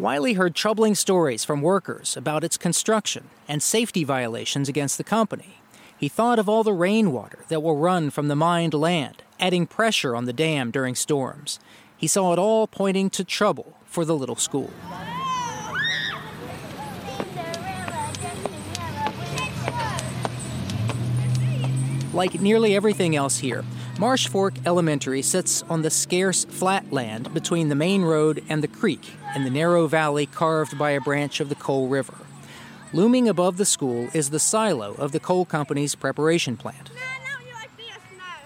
Wiley 0.00 0.32
heard 0.32 0.54
troubling 0.54 0.94
stories 0.94 1.44
from 1.44 1.60
workers 1.60 2.16
about 2.16 2.42
its 2.42 2.56
construction 2.56 3.28
and 3.46 3.62
safety 3.62 4.02
violations 4.02 4.66
against 4.66 4.96
the 4.96 5.04
company. 5.04 5.60
He 5.94 6.08
thought 6.08 6.38
of 6.38 6.48
all 6.48 6.64
the 6.64 6.72
rainwater 6.72 7.40
that 7.48 7.62
will 7.62 7.76
run 7.76 8.08
from 8.08 8.28
the 8.28 8.34
mined 8.34 8.72
land, 8.72 9.22
adding 9.38 9.66
pressure 9.66 10.16
on 10.16 10.24
the 10.24 10.32
dam 10.32 10.70
during 10.70 10.94
storms. 10.94 11.60
He 11.98 12.06
saw 12.06 12.32
it 12.32 12.38
all 12.38 12.66
pointing 12.66 13.10
to 13.10 13.24
trouble 13.24 13.76
for 13.84 14.06
the 14.06 14.16
little 14.16 14.36
school. 14.36 14.70
Like 22.14 22.40
nearly 22.40 22.74
everything 22.74 23.14
else 23.14 23.40
here, 23.40 23.66
Marsh 24.00 24.28
Fork 24.28 24.54
Elementary 24.64 25.20
sits 25.20 25.62
on 25.68 25.82
the 25.82 25.90
scarce 25.90 26.46
flat 26.46 26.90
land 26.90 27.34
between 27.34 27.68
the 27.68 27.74
main 27.74 28.00
road 28.00 28.42
and 28.48 28.62
the 28.62 28.66
creek 28.66 29.10
in 29.36 29.44
the 29.44 29.50
narrow 29.50 29.86
valley 29.86 30.24
carved 30.24 30.78
by 30.78 30.92
a 30.92 31.02
branch 31.02 31.38
of 31.38 31.50
the 31.50 31.54
Coal 31.54 31.86
River. 31.86 32.14
Looming 32.94 33.28
above 33.28 33.58
the 33.58 33.66
school 33.66 34.08
is 34.14 34.30
the 34.30 34.38
silo 34.38 34.94
of 34.94 35.12
the 35.12 35.20
coal 35.20 35.44
company's 35.44 35.94
preparation 35.94 36.56
plant. 36.56 36.90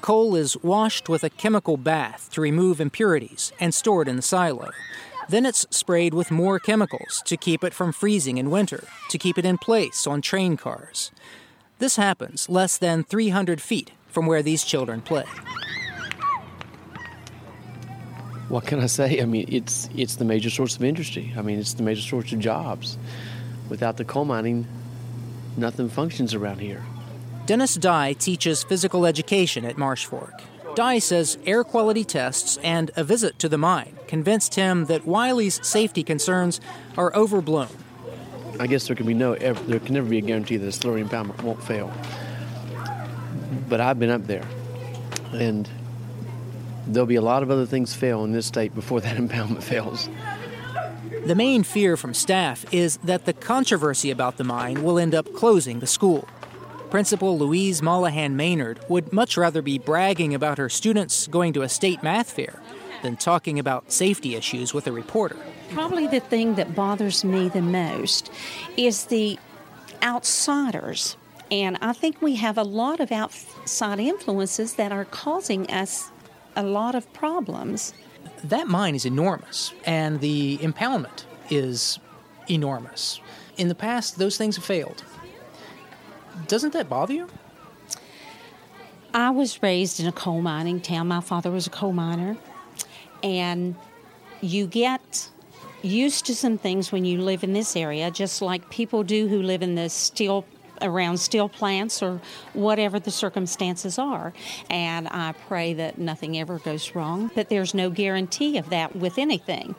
Coal 0.01 0.35
is 0.35 0.57
washed 0.57 1.09
with 1.09 1.23
a 1.23 1.31
chemical 1.31 1.77
bath 1.77 2.31
to 2.33 2.41
remove 2.41 2.81
impurities 2.81 3.53
and 3.61 3.73
stored 3.73 4.09
in 4.09 4.17
the 4.17 4.23
silo. 4.23 4.71
Then 5.29 5.47
it's 5.47 5.69
sprayed 5.71 6.15
with 6.15 6.33
more 6.33 6.59
chemicals 6.59 7.23
to 7.27 7.37
keep 7.37 7.63
it 7.63 7.73
from 7.73 7.93
freezing 7.93 8.39
in 8.39 8.51
winter, 8.51 8.89
to 9.09 9.19
keep 9.19 9.39
it 9.39 9.45
in 9.45 9.59
place 9.59 10.05
on 10.05 10.21
train 10.21 10.57
cars. 10.57 11.13
This 11.79 11.95
happens 11.95 12.49
less 12.49 12.77
than 12.77 13.05
300 13.05 13.61
feet 13.61 13.93
from 14.15 14.27
where 14.27 14.43
these 14.43 14.65
children 14.65 15.03
play. 15.03 15.25
What 18.49 18.67
can 18.67 18.81
I 18.81 18.87
say? 18.87 19.21
I 19.21 19.25
mean, 19.25 19.47
it's 19.49 19.89
it's 19.97 20.17
the 20.17 20.25
major 20.25 20.49
source 20.49 20.77
of 20.77 20.85
industry. 20.85 21.35
I 21.37 21.43
mean, 21.43 21.59
it's 21.59 21.75
the 21.75 21.83
major 21.83 22.03
source 22.03 22.33
of 22.33 22.39
jobs. 22.39 22.97
Without 23.69 23.97
the 23.97 24.05
coal 24.05 24.25
mining, 24.25 24.67
nothing 25.57 25.89
functions 25.89 26.35
around 26.35 26.61
here. 26.61 26.83
Dennis 27.47 27.75
Dye 27.75 28.13
teaches 28.13 28.63
physical 28.63 29.05
education 29.05 29.65
at 29.65 29.77
Marsh 29.77 30.05
Fork. 30.05 30.43
Dye 30.77 30.99
says 30.99 31.39
air 31.47 31.65
quality 31.65 32.05
tests 32.05 32.59
and 32.63 32.91
a 32.97 33.05
visit 33.05 33.39
to 33.41 33.49
the 33.49 33.59
mine 33.59 33.97
convinced 34.07 34.55
him 34.55 34.87
that 34.87 35.07
Wiley's 35.07 35.67
safety 35.67 36.03
concerns 36.03 36.61
are 36.97 37.15
overblown. 37.17 37.69
I 38.61 38.67
guess 38.67 38.87
there 38.87 38.95
can 38.95 39.07
be 39.07 39.15
no 39.15 39.35
there 39.35 39.81
can 39.81 39.95
never 39.95 40.09
be 40.09 40.19
a 40.19 40.21
guarantee 40.21 40.59
that 40.59 40.67
a 40.67 40.79
slurry 40.79 41.05
impoundment 41.05 41.43
won't 41.43 41.63
fail. 41.63 41.93
But 43.69 43.81
I've 43.81 43.99
been 43.99 44.11
up 44.11 44.27
there, 44.27 44.45
and 45.33 45.69
there'll 46.87 47.07
be 47.07 47.15
a 47.17 47.23
lot 47.23 47.43
of 47.43 47.51
other 47.51 47.67
things 47.67 47.95
fail 47.95 48.25
in 48.25 48.33
this 48.33 48.47
state 48.47 48.75
before 48.75 49.01
that 49.01 49.17
impoundment 49.19 49.63
fails. 49.63 50.09
The 51.27 51.35
main 51.35 51.63
fear 51.63 51.97
from 51.97 52.13
staff 52.13 52.67
is 52.73 52.99
that 52.99 53.25
the 53.25 53.33
controversy 53.33 54.11
about 54.11 54.37
the 54.37 54.45
mine 54.45 54.83
will 54.83 54.99
end 54.99 55.15
up 55.15 55.33
closing 55.33 55.81
the 55.81 55.87
school. 55.87 56.29
Principal 56.91 57.39
Louise 57.39 57.83
Mollahan 57.83 58.37
Maynard 58.37 58.79
would 58.89 59.13
much 59.13 59.37
rather 59.37 59.63
be 59.63 59.79
bragging 59.79 60.35
about 60.35 60.59
her 60.59 60.69
students 60.69 61.27
going 61.27 61.53
to 61.55 61.63
a 61.63 61.69
state 61.69 62.03
math 62.03 62.31
fair 62.31 62.61
than 63.03 63.17
talking 63.17 63.59
about 63.59 63.91
safety 63.91 64.35
issues 64.35 64.73
with 64.75 64.87
a 64.87 64.93
reporter. 64.93 65.37
Probably 65.71 66.07
the 66.07 66.21
thing 66.21 66.55
that 66.55 66.75
bothers 66.75 67.25
me 67.25 67.49
the 67.49 67.63
most 67.63 68.31
is 68.77 69.07
the 69.07 69.39
outsiders. 70.03 71.17
And 71.51 71.79
I 71.81 71.93
think 71.93 72.21
we 72.23 72.37
have 72.37 72.59
a 72.59 72.63
lot 72.63 73.01
of 73.01 73.13
outside 73.13 74.01
influences 74.01 74.75
that 74.75 74.93
are 74.93 75.05
causing 75.05 75.71
us 75.71 76.11
a 76.57 76.63
lot 76.63 76.95
of 76.95 77.13
problems. 77.13 77.93
That 78.43 78.69
mine 78.69 78.95
is 78.95 79.05
enormous, 79.05 79.73
and 79.85 80.21
the 80.21 80.59
impoundment 80.59 81.25
is 81.51 81.99
enormous. 82.49 83.21
In 83.57 83.69
the 83.69 83.75
past, 83.75 84.19
those 84.19 84.37
things 84.37 84.57
have 84.57 84.65
failed. 84.65 85.05
Doesn't 86.49 86.73
that 86.73 86.89
bother 86.89 87.15
you? 87.15 87.29
I 89.13 89.31
was 89.31 89.63
raised 89.63 90.01
in 90.01 90.07
a 90.07 90.13
coal 90.13 90.43
mining 90.43 90.81
town. 90.81 91.09
My 91.09 91.21
father 91.21 91.51
was 91.51 91.67
a 91.67 91.71
coal 91.71 91.93
miner. 91.93 92.37
And 93.23 93.77
you 94.41 94.67
get 94.67 95.31
used 95.83 96.27
to 96.27 96.35
some 96.35 96.59
things 96.59 96.91
when 96.91 97.05
you 97.05 97.21
live 97.21 97.45
in 97.45 97.53
this 97.53 97.77
area, 97.77 98.11
just 98.11 98.43
like 98.43 98.69
people 98.71 99.05
do 99.05 99.29
who 99.29 99.41
live 99.41 99.63
in 99.63 99.77
the 99.77 99.89
steel 99.89 100.45
around 100.85 101.19
steel 101.19 101.49
plants 101.49 102.03
or 102.03 102.21
whatever 102.53 103.01
the 103.01 103.11
circumstances 103.11 103.99
are. 103.99 104.33
And 104.71 105.09
I 105.09 105.33
pray 105.49 105.75
that 105.75 105.99
nothing 105.99 106.39
ever 106.39 106.59
goes 106.59 106.95
wrong, 106.95 107.31
but 107.35 107.49
there's 107.49 107.75
no 107.75 107.91
guarantee 107.91 108.59
of 108.59 108.71
that 108.71 108.95
with 108.95 109.19
anything. 109.19 109.75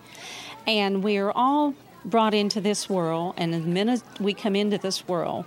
And 0.68 1.04
we're 1.04 1.32
all 1.32 1.74
brought 2.04 2.34
into 2.34 2.62
this 2.62 2.90
world, 2.90 3.34
and 3.38 3.54
the 3.54 3.60
minute 3.60 4.02
we 4.20 4.34
come 4.34 4.56
into 4.56 4.78
this 4.78 5.08
world, 5.08 5.46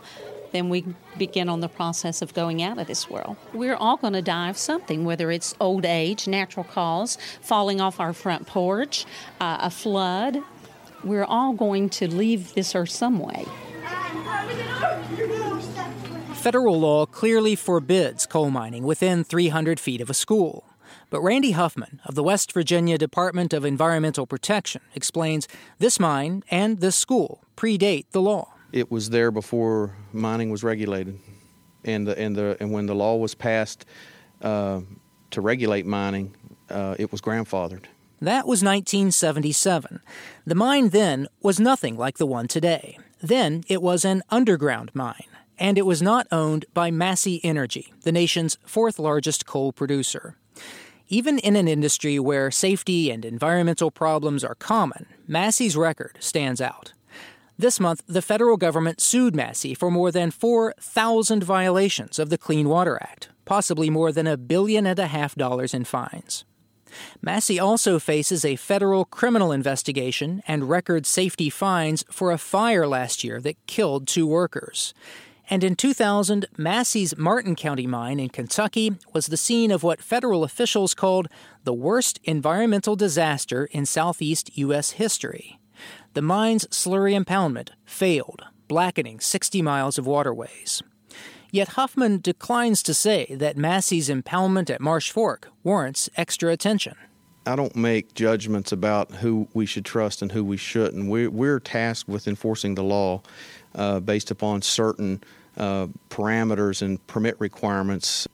then 0.53 0.68
we 0.68 0.85
begin 1.16 1.49
on 1.49 1.61
the 1.61 1.68
process 1.68 2.23
of 2.23 2.35
going 2.35 2.62
out 2.62 2.79
of 2.79 2.87
this 2.87 3.09
world. 3.11 3.37
We're 3.53 3.77
all 3.77 3.97
going 3.97 4.14
to 4.14 4.23
die 4.23 4.49
of 4.49 4.57
something, 4.57 5.05
whether 5.05 5.31
it's 5.31 5.55
old 5.61 5.85
age, 5.85 6.27
natural 6.27 6.64
cause, 6.64 7.18
falling 7.40 7.81
off 7.81 8.01
our 8.01 8.12
front 8.12 8.47
porch, 8.47 9.05
uh, 9.40 9.59
a 9.61 9.71
flood. 9.71 10.42
We're 11.05 11.25
all 11.25 11.53
going 11.53 11.90
to 11.90 12.09
leave 12.09 12.55
this 12.55 12.75
earth 12.75 12.90
some 12.90 13.18
way. 13.18 13.44
Federal 16.38 16.79
law 16.79 17.05
clearly 17.05 17.57
forbids 17.57 18.24
coal 18.24 18.48
mining 18.48 18.85
within 18.85 19.24
300 19.24 19.81
feet 19.81 20.01
of 20.01 20.09
a 20.09 20.14
school. 20.14 20.64
But 21.11 21.20
Randy 21.20 21.51
Huffman 21.51 22.01
of 22.05 22.14
the 22.14 22.22
West 22.22 22.53
Virginia 22.53 22.96
Department 22.96 23.53
of 23.53 23.64
Environmental 23.64 24.24
Protection 24.24 24.81
explains 24.94 25.48
this 25.81 25.98
mine 25.98 26.44
and 26.48 26.79
this 26.79 26.96
school 26.96 27.42
predate 27.57 28.05
the 28.12 28.22
law. 28.22 28.53
It 28.72 28.88
was 28.88 29.11
there 29.11 29.33
before 29.33 29.96
mining 30.12 30.51
was 30.51 30.62
regulated, 30.62 31.18
and 31.85 32.07
the, 32.07 32.16
and 32.16 32.37
the 32.37 32.57
and 32.61 32.70
when 32.70 32.87
the 32.87 32.94
law 32.94 33.16
was 33.16 33.35
passed 33.35 33.85
uh, 34.40 34.83
to 35.33 35.40
regulate 35.40 35.87
mining, 35.87 36.37
uh, 36.70 36.94
it 37.01 37.11
was 37.11 37.20
grandfathered. 37.20 37.87
That 38.20 38.46
was 38.46 38.62
1977. 38.62 40.01
The 40.46 40.55
mine 40.55 40.90
then 40.90 41.27
was 41.42 41.59
nothing 41.59 41.96
like 41.96 42.18
the 42.18 42.27
one 42.27 42.46
today. 42.46 42.96
Then 43.20 43.64
it 43.66 43.83
was 43.83 44.05
an 44.05 44.22
underground 44.31 44.92
mine, 44.94 45.27
and 45.59 45.77
it 45.79 45.87
was 45.87 46.01
not 46.01 46.27
owned 46.31 46.64
by 46.73 46.90
Massey 46.90 47.40
Energy, 47.44 47.92
the 48.03 48.12
nation's 48.12 48.57
fourth 48.64 48.99
largest 48.99 49.47
coal 49.47 49.73
producer. 49.73 50.37
Even 51.09 51.38
in 51.38 51.57
an 51.57 51.68
industry 51.68 52.18
where 52.18 52.51
safety 52.51 53.11
and 53.11 53.25
environmental 53.25 53.90
problems 53.90 54.44
are 54.44 54.55
common, 54.55 55.07
Massey's 55.27 55.77
record 55.77 56.18
stands 56.21 56.61
out. 56.61 56.92
This 57.59 57.81
month, 57.81 58.03
the 58.07 58.23
federal 58.23 58.57
government 58.57 59.01
sued 59.01 59.35
Massey 59.35 59.75
for 59.75 59.90
more 59.90 60.12
than 60.12 60.31
4,000 60.31 61.42
violations 61.42 62.18
of 62.18 62.31
the 62.31 62.38
Clean 62.38 62.68
Water 62.68 62.99
Act, 63.01 63.31
possibly 63.47 63.90
more 63.90 64.12
than 64.12 64.27
a 64.27 64.37
billion 64.37 64.87
and 64.87 64.99
a 64.99 65.09
half 65.09 65.35
dollars 65.35 65.75
in 65.75 65.85
fines. 65.85 66.44
Massey 67.21 67.59
also 67.59 67.99
faces 67.99 68.44
a 68.44 68.57
federal 68.57 69.05
criminal 69.05 69.51
investigation 69.51 70.42
and 70.47 70.71
record 70.71 71.07
safety 71.07 71.51
fines 71.51 72.05
for 72.11 72.31
a 72.31 72.38
fire 72.38 72.87
last 72.87 73.25
year 73.25 73.40
that 73.40 73.66
killed 73.66 74.07
two 74.07 74.27
workers. 74.27 74.94
And 75.50 75.64
in 75.64 75.76
2000, 75.76 76.46
Massey's 76.58 77.16
Martin 77.16 77.56
County 77.56 77.87
mine 77.87 78.20
in 78.20 78.28
Kentucky 78.28 78.92
was 79.14 79.26
the 79.26 79.37
scene 79.37 79.70
of 79.70 79.82
what 79.82 80.02
federal 80.02 80.44
officials 80.44 80.94
called 80.94 81.28
the 81.64 81.72
worst 81.72 82.20
environmental 82.24 82.96
disaster 82.96 83.64
in 83.72 83.87
southeast 83.87 84.56
U.S. 84.58 84.92
history 84.92 85.58
the 86.14 86.22
mine's 86.22 86.66
slurry 86.66 87.16
impoundment 87.16 87.70
failed, 87.84 88.42
blackening 88.66 89.20
60 89.20 89.62
miles 89.62 89.98
of 89.98 90.06
waterways. 90.06 90.82
Yet 91.50 91.68
Huffman 91.68 92.20
declines 92.20 92.82
to 92.82 92.94
say 92.94 93.26
that 93.37 93.56
Massey's 93.56 94.08
impoundment 94.08 94.68
at 94.68 94.80
Marsh 94.80 95.11
Fork 95.11 95.48
warrants 95.62 96.11
extra 96.16 96.50
attention. 96.50 96.94
I 97.46 97.56
don't 97.56 97.76
make 97.76 98.12
judgments 98.12 98.72
about 98.72 99.11
who 99.12 99.48
we 99.54 99.64
should 99.64 99.87
trust 99.87 100.20
and 100.20 100.30
who 100.32 100.44
we 100.44 100.58
shouldn't. 100.58 101.08
We're, 101.08 101.30
we're 101.30 101.61
tasked 101.61 102.08
with 102.08 102.28
enforcing 102.28 102.74
the 102.74 102.82
law 102.82 103.22
uh, 103.74 104.00
based 104.00 104.30
upon 104.30 104.61
certain 104.61 105.22
parameters 106.11 106.83
and 106.83 107.05
permit 107.07 107.37
requirements. 107.38 108.27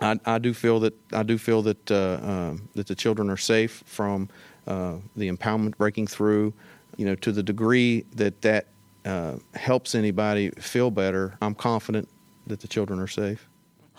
I, 0.00 0.20
I, 0.26 0.38
do 0.38 0.52
feel 0.52 0.78
that 0.80 0.94
I 1.12 1.22
do 1.22 1.38
feel 1.38 1.62
that 1.62 1.90
uh, 1.90 1.94
uh 1.94 2.56
that 2.74 2.86
the 2.86 2.94
children 2.94 3.30
are 3.30 3.36
safe 3.38 3.82
from 3.86 4.28
uh, 4.66 4.96
the 5.16 5.30
impoundment 5.30 5.78
breaking 5.78 6.06
through 6.06 6.52
you 6.96 7.04
know, 7.04 7.14
to 7.16 7.32
the 7.32 7.42
degree 7.42 8.04
that 8.14 8.42
that 8.42 8.66
uh, 9.04 9.36
helps 9.54 9.94
anybody 9.94 10.50
feel 10.50 10.90
better, 10.90 11.38
I'm 11.40 11.54
confident 11.54 12.08
that 12.46 12.60
the 12.60 12.68
children 12.68 12.98
are 12.98 13.06
safe. 13.06 13.48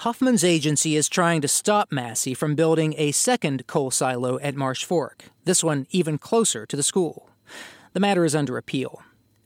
Huffman's 0.01 0.43
agency 0.43 0.95
is 0.95 1.09
trying 1.09 1.41
to 1.41 1.47
stop 1.47 1.91
Massey 1.91 2.33
from 2.33 2.55
building 2.55 2.93
a 2.97 3.11
second 3.11 3.65
coal 3.67 3.89
silo 3.89 4.37
at 4.39 4.55
Marsh 4.55 4.83
Fork, 4.83 5.25
this 5.45 5.63
one 5.63 5.87
even 5.91 6.17
closer 6.17 6.65
to 6.65 6.75
the 6.75 6.83
school. 6.83 7.29
The 7.93 7.99
matter 7.99 8.25
is 8.25 8.35
under 8.35 8.57
appeal. 8.57 9.01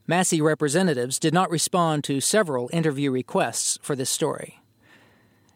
Massey 0.08 0.42
representatives 0.42 1.20
did 1.20 1.34
not 1.34 1.50
respond 1.50 2.04
to 2.06 2.20
several 2.20 2.70
interview 2.74 3.12
requests 3.12 3.78
for 3.82 3.96
this 3.96 4.10
story. 4.10 4.60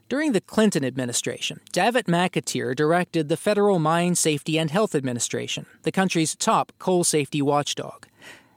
During 0.08 0.34
the 0.34 0.42
Clinton 0.42 0.86
administration, 0.86 1.62
Davitt 1.72 2.06
McAteer 2.06 2.76
directed 2.76 3.28
the 3.28 3.38
Federal 3.38 3.80
Mine 3.80 4.14
Safety 4.14 4.60
and 4.60 4.70
Health 4.70 4.94
Administration, 4.94 5.66
the 5.82 5.92
country's 5.92 6.36
top 6.36 6.72
coal 6.78 7.04
safety 7.04 7.42
watchdog. 7.42 8.06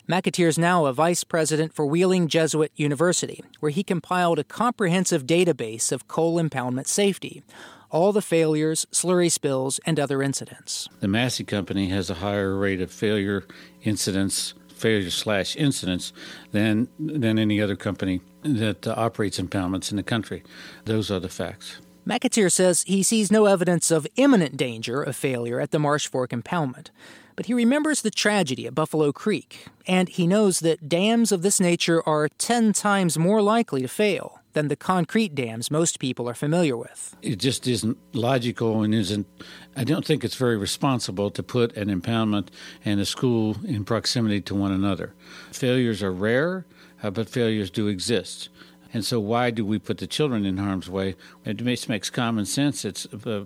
McAteer 0.06 0.48
is 0.48 0.58
now 0.58 0.84
a 0.84 0.92
vice 0.92 1.24
president 1.24 1.74
for 1.74 1.86
Wheeling 1.86 2.28
Jesuit 2.28 2.70
University, 2.76 3.42
where 3.60 3.70
he 3.70 3.82
compiled 3.82 4.38
a 4.38 4.44
comprehensive 4.44 5.26
database 5.26 5.90
of 5.90 6.06
coal 6.06 6.36
impoundment 6.36 6.86
safety, 6.86 7.42
all 7.90 8.12
the 8.12 8.22
failures, 8.22 8.86
slurry 8.92 9.30
spills, 9.30 9.80
and 9.86 9.98
other 9.98 10.22
incidents. 10.22 10.88
The 11.00 11.08
Massey 11.08 11.44
Company 11.44 11.88
has 11.88 12.10
a 12.10 12.14
higher 12.14 12.56
rate 12.56 12.82
of 12.82 12.90
failure 12.90 13.44
incidents 13.82 14.52
failure 14.78 15.10
slash 15.10 15.56
incidents 15.56 16.12
than 16.52 16.88
than 16.98 17.38
any 17.38 17.60
other 17.60 17.76
company 17.76 18.20
that 18.42 18.86
uh, 18.86 18.94
operates 18.96 19.40
impoundments 19.40 19.90
in 19.90 19.96
the 19.96 20.02
country. 20.02 20.42
Those 20.84 21.10
are 21.10 21.20
the 21.20 21.28
facts. 21.28 21.80
McAteer 22.06 22.50
says 22.50 22.84
he 22.86 23.02
sees 23.02 23.30
no 23.30 23.44
evidence 23.44 23.90
of 23.90 24.06
imminent 24.16 24.56
danger 24.56 25.02
of 25.02 25.14
failure 25.14 25.60
at 25.60 25.72
the 25.72 25.78
Marsh 25.78 26.08
Fork 26.08 26.30
impoundment, 26.30 26.88
but 27.36 27.46
he 27.46 27.54
remembers 27.54 28.00
the 28.00 28.10
tragedy 28.10 28.66
at 28.66 28.74
Buffalo 28.74 29.12
Creek, 29.12 29.66
and 29.86 30.08
he 30.08 30.26
knows 30.26 30.60
that 30.60 30.88
dams 30.88 31.32
of 31.32 31.42
this 31.42 31.60
nature 31.60 32.02
are 32.08 32.30
10 32.38 32.72
times 32.72 33.18
more 33.18 33.42
likely 33.42 33.82
to 33.82 33.88
fail 33.88 34.40
than 34.58 34.66
the 34.66 34.74
concrete 34.74 35.36
dams 35.36 35.70
most 35.70 36.00
people 36.00 36.28
are 36.28 36.34
familiar 36.34 36.76
with. 36.76 37.16
It 37.22 37.36
just 37.36 37.68
isn't 37.68 37.96
logical 38.12 38.82
and 38.82 38.92
isn't, 38.92 39.28
I 39.76 39.84
don't 39.84 40.04
think 40.04 40.24
it's 40.24 40.34
very 40.34 40.56
responsible 40.56 41.30
to 41.30 41.44
put 41.44 41.76
an 41.76 41.88
impoundment 41.88 42.48
and 42.84 42.98
a 42.98 43.04
school 43.04 43.56
in 43.64 43.84
proximity 43.84 44.40
to 44.40 44.56
one 44.56 44.72
another. 44.72 45.14
Failures 45.52 46.02
are 46.02 46.10
rare, 46.10 46.66
uh, 47.04 47.10
but 47.10 47.28
failures 47.28 47.70
do 47.70 47.86
exist. 47.86 48.48
And 48.92 49.04
so, 49.04 49.20
why 49.20 49.50
do 49.50 49.64
we 49.64 49.78
put 49.78 49.98
the 49.98 50.08
children 50.08 50.44
in 50.44 50.56
harm's 50.56 50.90
way? 50.90 51.14
It 51.44 51.62
makes, 51.62 52.10
common 52.10 52.46
sense. 52.46 52.84
It's 52.84 53.06
uh, 53.06 53.44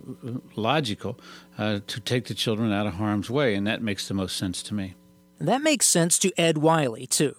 logical 0.54 1.20
uh, 1.58 1.80
to 1.88 2.00
take 2.00 2.26
the 2.26 2.34
children 2.34 2.72
out 2.72 2.86
of 2.86 2.94
harm's 2.94 3.28
way, 3.28 3.54
and 3.54 3.66
that 3.66 3.82
makes 3.82 4.08
the 4.08 4.14
most 4.14 4.36
sense 4.36 4.62
to 4.62 4.74
me. 4.74 4.94
That 5.40 5.60
makes 5.60 5.86
sense 5.86 6.18
to 6.20 6.32
Ed 6.38 6.58
Wiley, 6.58 7.06
too 7.08 7.34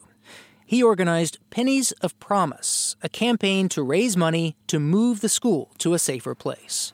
he 0.73 0.81
organized 0.81 1.37
Pennies 1.51 1.91
of 2.01 2.19
Promise, 2.19 2.95
a 3.03 3.07
campaign 3.07 3.69
to 3.69 3.83
raise 3.83 4.17
money 4.17 4.55
to 4.65 4.79
move 4.79 5.21
the 5.21 5.29
school 5.29 5.69
to 5.77 5.93
a 5.93 5.99
safer 5.99 6.33
place. 6.33 6.93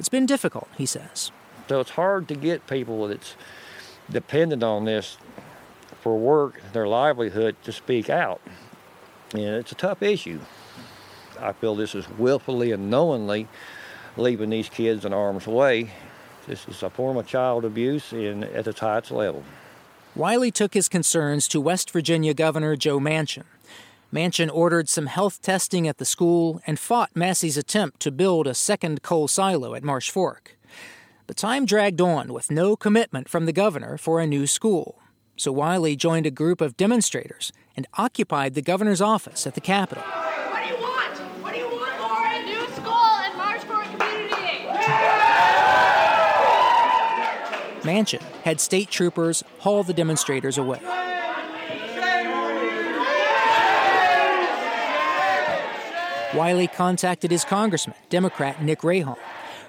It's 0.00 0.08
been 0.08 0.26
difficult, 0.26 0.66
he 0.76 0.86
says. 0.86 1.30
So 1.68 1.78
it's 1.78 1.90
hard 1.90 2.26
to 2.26 2.34
get 2.34 2.66
people 2.66 3.06
that's 3.06 3.36
dependent 4.10 4.64
on 4.64 4.86
this 4.86 5.18
for 6.00 6.18
work, 6.18 6.60
their 6.72 6.88
livelihood, 6.88 7.54
to 7.62 7.70
speak 7.70 8.10
out. 8.10 8.40
And 9.34 9.54
it's 9.54 9.70
a 9.70 9.76
tough 9.76 10.02
issue. 10.02 10.40
I 11.38 11.52
feel 11.52 11.76
this 11.76 11.94
is 11.94 12.08
willfully 12.18 12.72
and 12.72 12.90
knowingly 12.90 13.46
leaving 14.16 14.50
these 14.50 14.68
kids 14.68 15.04
in 15.04 15.12
harm's 15.12 15.46
way. 15.46 15.92
This 16.48 16.66
is 16.66 16.82
a 16.82 16.90
form 16.90 17.16
of 17.16 17.28
child 17.28 17.64
abuse 17.64 18.10
and 18.10 18.42
at 18.42 18.66
its 18.66 18.80
highest 18.80 19.12
level. 19.12 19.44
Wiley 20.14 20.50
took 20.50 20.74
his 20.74 20.90
concerns 20.90 21.48
to 21.48 21.58
West 21.58 21.90
Virginia 21.90 22.34
Governor 22.34 22.76
Joe 22.76 23.00
Manchin. 23.00 23.44
Manchin 24.12 24.50
ordered 24.52 24.90
some 24.90 25.06
health 25.06 25.40
testing 25.40 25.88
at 25.88 25.96
the 25.96 26.04
school 26.04 26.60
and 26.66 26.78
fought 26.78 27.16
Massey's 27.16 27.56
attempt 27.56 27.98
to 28.00 28.10
build 28.10 28.46
a 28.46 28.52
second 28.52 29.00
coal 29.02 29.26
silo 29.26 29.74
at 29.74 29.82
Marsh 29.82 30.10
Fork. 30.10 30.58
But 31.26 31.38
time 31.38 31.64
dragged 31.64 32.02
on 32.02 32.34
with 32.34 32.50
no 32.50 32.76
commitment 32.76 33.30
from 33.30 33.46
the 33.46 33.54
governor 33.54 33.96
for 33.96 34.20
a 34.20 34.26
new 34.26 34.46
school. 34.46 35.00
So 35.38 35.50
Wiley 35.50 35.96
joined 35.96 36.26
a 36.26 36.30
group 36.30 36.60
of 36.60 36.76
demonstrators 36.76 37.50
and 37.74 37.86
occupied 37.94 38.52
the 38.52 38.60
governor's 38.60 39.00
office 39.00 39.46
at 39.46 39.54
the 39.54 39.62
Capitol. 39.62 40.04
What 40.04 40.62
do 40.62 40.68
you 40.68 40.76
want? 40.82 41.16
What 41.42 41.54
do 41.54 41.58
you 41.58 41.68
want, 41.68 41.96
for 43.64 43.80
A 43.80 45.12
Manchin 47.82 48.22
had 48.44 48.60
state 48.60 48.90
troopers 48.90 49.42
haul 49.58 49.82
the 49.82 49.92
demonstrators 49.92 50.58
away. 50.58 50.80
Wiley 56.34 56.66
contacted 56.66 57.30
his 57.30 57.44
congressman, 57.44 57.96
Democrat 58.08 58.62
Nick 58.62 58.80
Rahall. 58.80 59.18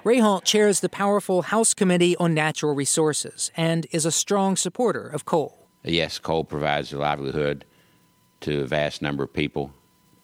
Rahall 0.02 0.42
chairs 0.42 0.80
the 0.80 0.88
powerful 0.88 1.42
House 1.42 1.74
Committee 1.74 2.16
on 2.16 2.32
Natural 2.34 2.74
Resources 2.74 3.50
and 3.56 3.86
is 3.90 4.06
a 4.06 4.12
strong 4.12 4.56
supporter 4.56 5.06
of 5.06 5.24
coal. 5.24 5.68
Yes, 5.82 6.18
coal 6.18 6.44
provides 6.44 6.92
a 6.92 6.98
livelihood 6.98 7.64
to 8.40 8.62
a 8.62 8.66
vast 8.66 9.02
number 9.02 9.24
of 9.24 9.32
people 9.32 9.72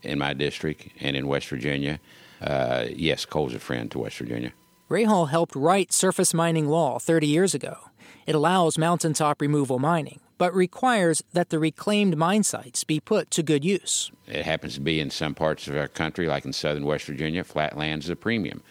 in 0.02 0.18
my 0.18 0.32
district 0.32 0.88
and 1.00 1.16
in 1.16 1.26
West 1.26 1.48
Virginia. 1.48 2.00
Uh, 2.40 2.86
yes, 2.90 3.26
coal's 3.26 3.54
a 3.54 3.58
friend 3.58 3.90
to 3.90 3.98
West 3.98 4.16
Virginia. 4.18 4.52
Rahall 4.90 5.28
helped 5.28 5.54
write 5.54 5.92
surface 5.92 6.34
mining 6.34 6.66
law 6.66 6.98
30 6.98 7.24
years 7.24 7.54
ago. 7.54 7.76
It 8.26 8.34
allows 8.34 8.76
mountaintop 8.76 9.40
removal 9.40 9.78
mining, 9.78 10.18
but 10.36 10.52
requires 10.52 11.22
that 11.32 11.50
the 11.50 11.60
reclaimed 11.60 12.16
mine 12.16 12.42
sites 12.42 12.82
be 12.82 12.98
put 12.98 13.30
to 13.30 13.44
good 13.44 13.64
use. 13.64 14.10
It 14.26 14.44
happens 14.44 14.74
to 14.74 14.80
be 14.80 14.98
in 14.98 15.10
some 15.10 15.32
parts 15.32 15.68
of 15.68 15.76
our 15.76 15.86
country, 15.86 16.26
like 16.26 16.44
in 16.44 16.52
southern 16.52 16.84
West 16.86 17.04
Virginia, 17.04 17.44
flatlands 17.44 18.06
is 18.06 18.10
a 18.10 18.16
premium. 18.16 18.64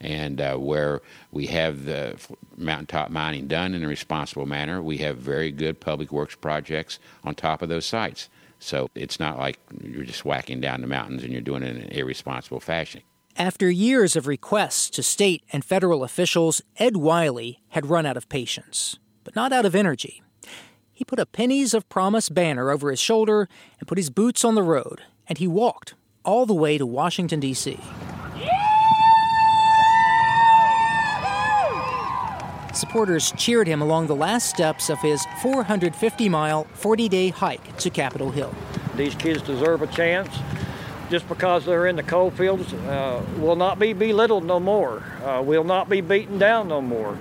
And 0.00 0.40
uh, 0.40 0.56
where 0.56 1.02
we 1.30 1.46
have 1.48 1.84
the 1.84 2.16
mountaintop 2.56 3.10
mining 3.10 3.46
done 3.46 3.74
in 3.74 3.84
a 3.84 3.88
responsible 3.88 4.46
manner, 4.46 4.80
we 4.80 4.96
have 4.98 5.18
very 5.18 5.52
good 5.52 5.78
public 5.78 6.10
works 6.10 6.34
projects 6.34 6.98
on 7.22 7.34
top 7.34 7.60
of 7.60 7.68
those 7.68 7.84
sites. 7.84 8.30
So 8.60 8.88
it's 8.94 9.20
not 9.20 9.38
like 9.38 9.58
you're 9.82 10.04
just 10.04 10.24
whacking 10.24 10.62
down 10.62 10.80
the 10.80 10.86
mountains 10.86 11.22
and 11.22 11.32
you're 11.34 11.42
doing 11.42 11.62
it 11.62 11.76
in 11.76 11.82
an 11.82 11.88
irresponsible 11.90 12.60
fashion. 12.60 13.02
After 13.38 13.68
years 13.68 14.16
of 14.16 14.26
requests 14.26 14.88
to 14.90 15.02
state 15.02 15.42
and 15.52 15.62
federal 15.62 16.02
officials, 16.02 16.62
Ed 16.78 16.96
Wiley 16.96 17.60
had 17.68 17.84
run 17.84 18.06
out 18.06 18.16
of 18.16 18.30
patience, 18.30 18.98
but 19.24 19.36
not 19.36 19.52
out 19.52 19.66
of 19.66 19.74
energy. 19.74 20.22
He 20.94 21.04
put 21.04 21.18
a 21.18 21.26
Pennies 21.26 21.74
of 21.74 21.86
Promise 21.90 22.30
banner 22.30 22.70
over 22.70 22.90
his 22.90 22.98
shoulder 22.98 23.46
and 23.78 23.86
put 23.86 23.98
his 23.98 24.08
boots 24.08 24.42
on 24.42 24.54
the 24.54 24.62
road, 24.62 25.02
and 25.28 25.36
he 25.36 25.46
walked 25.46 25.92
all 26.24 26.46
the 26.46 26.54
way 26.54 26.78
to 26.78 26.86
Washington, 26.86 27.38
D.C. 27.40 27.78
Supporters 32.72 33.32
cheered 33.32 33.66
him 33.66 33.82
along 33.82 34.06
the 34.06 34.16
last 34.16 34.48
steps 34.48 34.88
of 34.88 34.98
his 35.00 35.26
450 35.42 36.28
mile, 36.30 36.64
40 36.72 37.08
day 37.10 37.28
hike 37.28 37.76
to 37.76 37.90
Capitol 37.90 38.30
Hill. 38.30 38.54
These 38.96 39.14
kids 39.14 39.42
deserve 39.42 39.82
a 39.82 39.86
chance. 39.88 40.34
Just 41.10 41.28
because 41.28 41.64
they're 41.64 41.86
in 41.86 41.96
the 41.96 42.02
coal 42.02 42.30
fields, 42.30 42.72
uh, 42.72 43.24
will 43.38 43.56
not 43.56 43.78
be 43.78 43.92
belittled 43.92 44.44
no 44.44 44.58
more, 44.58 45.02
uh, 45.24 45.42
will 45.42 45.64
not 45.64 45.88
be 45.88 46.00
beaten 46.00 46.38
down 46.38 46.68
no 46.68 46.80
more 46.80 47.16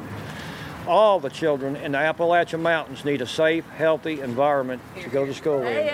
all 0.88 1.19
the 1.19 1.30
children 1.30 1.76
in 1.76 1.93
the 1.93 1.98
Appalachian 1.98 2.62
Mountains 2.62 3.06
need 3.06 3.21
a 3.21 3.28
safe, 3.28 3.67
healthy 3.69 4.21
environment 4.21 4.82
to 5.02 5.10
go 5.10 5.26
to 5.26 5.34
school 5.34 5.62
in. 5.62 5.89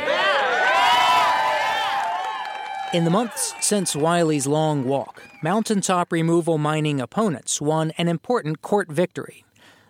In 2.93 3.06
the 3.06 3.10
months 3.10 3.56
since 3.62 3.95
Wiley's 3.95 4.47
long 4.47 4.84
walk, 4.84 5.23
mountaintop 5.41 6.12
removal 6.12 6.58
mining 6.58 6.99
opponents 6.99 7.62
won 7.62 7.91
an 7.97 8.10
important 8.10 8.62
court 8.62 8.91
victory. 8.91 9.45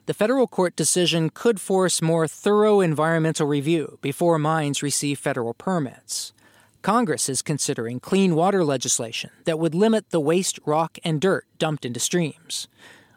The 0.06 0.14
federal 0.14 0.48
court 0.48 0.76
decision 0.76 1.30
could 1.32 1.60
force 1.60 2.02
more 2.02 2.28
thorough 2.28 2.80
environmental 2.80 3.48
review 3.48 3.98
before 4.02 4.38
mines 4.38 4.84
receive 4.84 5.18
federal 5.20 5.54
permits. 5.54 6.34
Congress 6.82 7.30
is 7.30 7.44
considering 7.44 8.00
clean 8.00 8.34
water 8.34 8.64
legislation 8.64 9.30
that 9.46 9.60
would 9.60 9.76
limit 9.76 10.10
the 10.10 10.20
waste 10.20 10.60
rock 10.66 10.98
and 11.04 11.22
dirt 11.22 11.46
dumped 11.60 11.86
into 11.86 12.00
streams. 12.00 12.68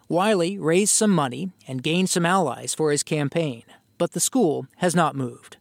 Wiley 0.07 0.59
raised 0.59 0.95
some 0.95 1.11
money 1.11 1.51
and 1.67 1.83
gained 1.83 2.11
some 2.11 2.27
allies 2.27 2.75
for 2.75 2.91
his 2.91 3.03
campaign, 3.03 3.63
but 3.97 4.13
the 4.13 4.21
school 4.21 4.67
has 4.77 4.95
not 4.95 5.17
moved. 5.17 5.57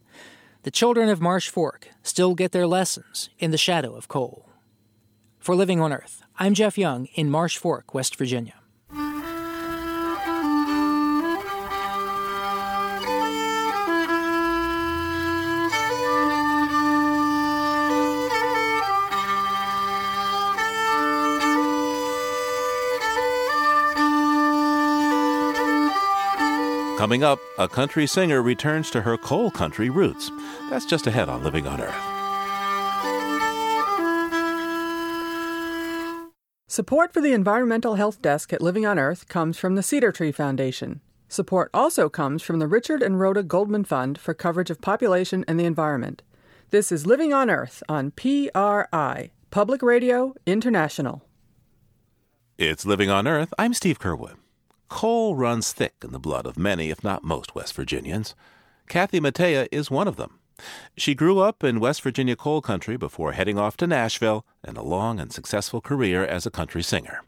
The 0.64 0.70
children 0.70 1.08
of 1.08 1.22
Marsh 1.22 1.48
Fork 1.48 1.88
still 2.02 2.34
get 2.34 2.52
their 2.52 2.66
lessons 2.66 3.30
in 3.38 3.52
the 3.52 3.58
shadow 3.58 3.94
of 3.94 4.08
coal. 4.08 4.50
For 5.38 5.54
Living 5.54 5.80
on 5.80 5.92
Earth, 5.92 6.22
I'm 6.38 6.52
Jeff 6.52 6.76
Young 6.76 7.06
in 7.14 7.30
Marsh 7.30 7.56
Fork, 7.56 7.94
West 7.94 8.16
Virginia. 8.16 8.54
Coming 27.04 27.22
up, 27.22 27.38
a 27.58 27.68
country 27.68 28.06
singer 28.06 28.40
returns 28.40 28.90
to 28.92 29.02
her 29.02 29.18
coal 29.18 29.50
country 29.50 29.90
roots. 29.90 30.30
That's 30.70 30.86
just 30.86 31.06
ahead 31.06 31.28
on 31.28 31.44
Living 31.44 31.66
on 31.66 31.78
Earth. 31.78 31.94
Support 36.66 37.12
for 37.12 37.20
the 37.20 37.34
Environmental 37.34 37.96
Health 37.96 38.22
Desk 38.22 38.54
at 38.54 38.62
Living 38.62 38.86
on 38.86 38.98
Earth 38.98 39.28
comes 39.28 39.58
from 39.58 39.74
the 39.74 39.82
Cedar 39.82 40.12
Tree 40.12 40.32
Foundation. 40.32 41.02
Support 41.28 41.68
also 41.74 42.08
comes 42.08 42.42
from 42.42 42.58
the 42.58 42.66
Richard 42.66 43.02
and 43.02 43.20
Rhoda 43.20 43.42
Goldman 43.42 43.84
Fund 43.84 44.16
for 44.16 44.32
coverage 44.32 44.70
of 44.70 44.80
population 44.80 45.44
and 45.46 45.60
the 45.60 45.66
environment. 45.66 46.22
This 46.70 46.90
is 46.90 47.04
Living 47.04 47.34
on 47.34 47.50
Earth 47.50 47.82
on 47.86 48.12
PRI, 48.12 49.30
Public 49.50 49.82
Radio 49.82 50.34
International. 50.46 51.22
It's 52.56 52.86
Living 52.86 53.10
on 53.10 53.28
Earth. 53.28 53.52
I'm 53.58 53.74
Steve 53.74 53.98
Curwood. 53.98 54.36
Coal 54.88 55.34
runs 55.34 55.72
thick 55.72 55.94
in 56.02 56.12
the 56.12 56.18
blood 56.18 56.46
of 56.46 56.58
many, 56.58 56.90
if 56.90 57.02
not 57.02 57.24
most, 57.24 57.54
West 57.54 57.74
Virginians. 57.74 58.34
Kathy 58.88 59.20
Mattea 59.20 59.66
is 59.72 59.90
one 59.90 60.08
of 60.08 60.16
them. 60.16 60.38
She 60.96 61.14
grew 61.14 61.40
up 61.40 61.64
in 61.64 61.80
West 61.80 62.02
Virginia 62.02 62.36
coal 62.36 62.60
country 62.60 62.96
before 62.96 63.32
heading 63.32 63.58
off 63.58 63.76
to 63.78 63.86
Nashville 63.86 64.46
and 64.62 64.76
a 64.76 64.82
long 64.82 65.18
and 65.18 65.32
successful 65.32 65.80
career 65.80 66.24
as 66.24 66.46
a 66.46 66.50
country 66.50 66.82
singer. 66.82 67.22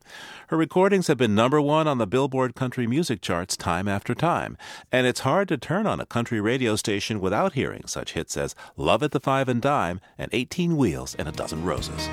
Her 0.48 0.56
recordings 0.56 1.08
have 1.08 1.18
been 1.18 1.34
number 1.34 1.60
one 1.60 1.88
on 1.88 1.98
the 1.98 2.06
Billboard 2.06 2.54
country 2.54 2.86
music 2.86 3.20
charts 3.20 3.56
time 3.56 3.88
after 3.88 4.14
time, 4.14 4.56
and 4.92 5.06
it's 5.06 5.20
hard 5.20 5.48
to 5.48 5.58
turn 5.58 5.86
on 5.86 5.98
a 5.98 6.06
country 6.06 6.40
radio 6.40 6.76
station 6.76 7.20
without 7.20 7.54
hearing 7.54 7.82
such 7.86 8.12
hits 8.12 8.36
as 8.36 8.54
Love 8.76 9.02
at 9.02 9.10
the 9.10 9.20
Five 9.20 9.48
and 9.48 9.60
Dime 9.60 10.00
and 10.16 10.30
18 10.32 10.76
Wheels 10.76 11.16
and 11.16 11.26
a 11.26 11.32
Dozen 11.32 11.64
Roses. 11.64 12.08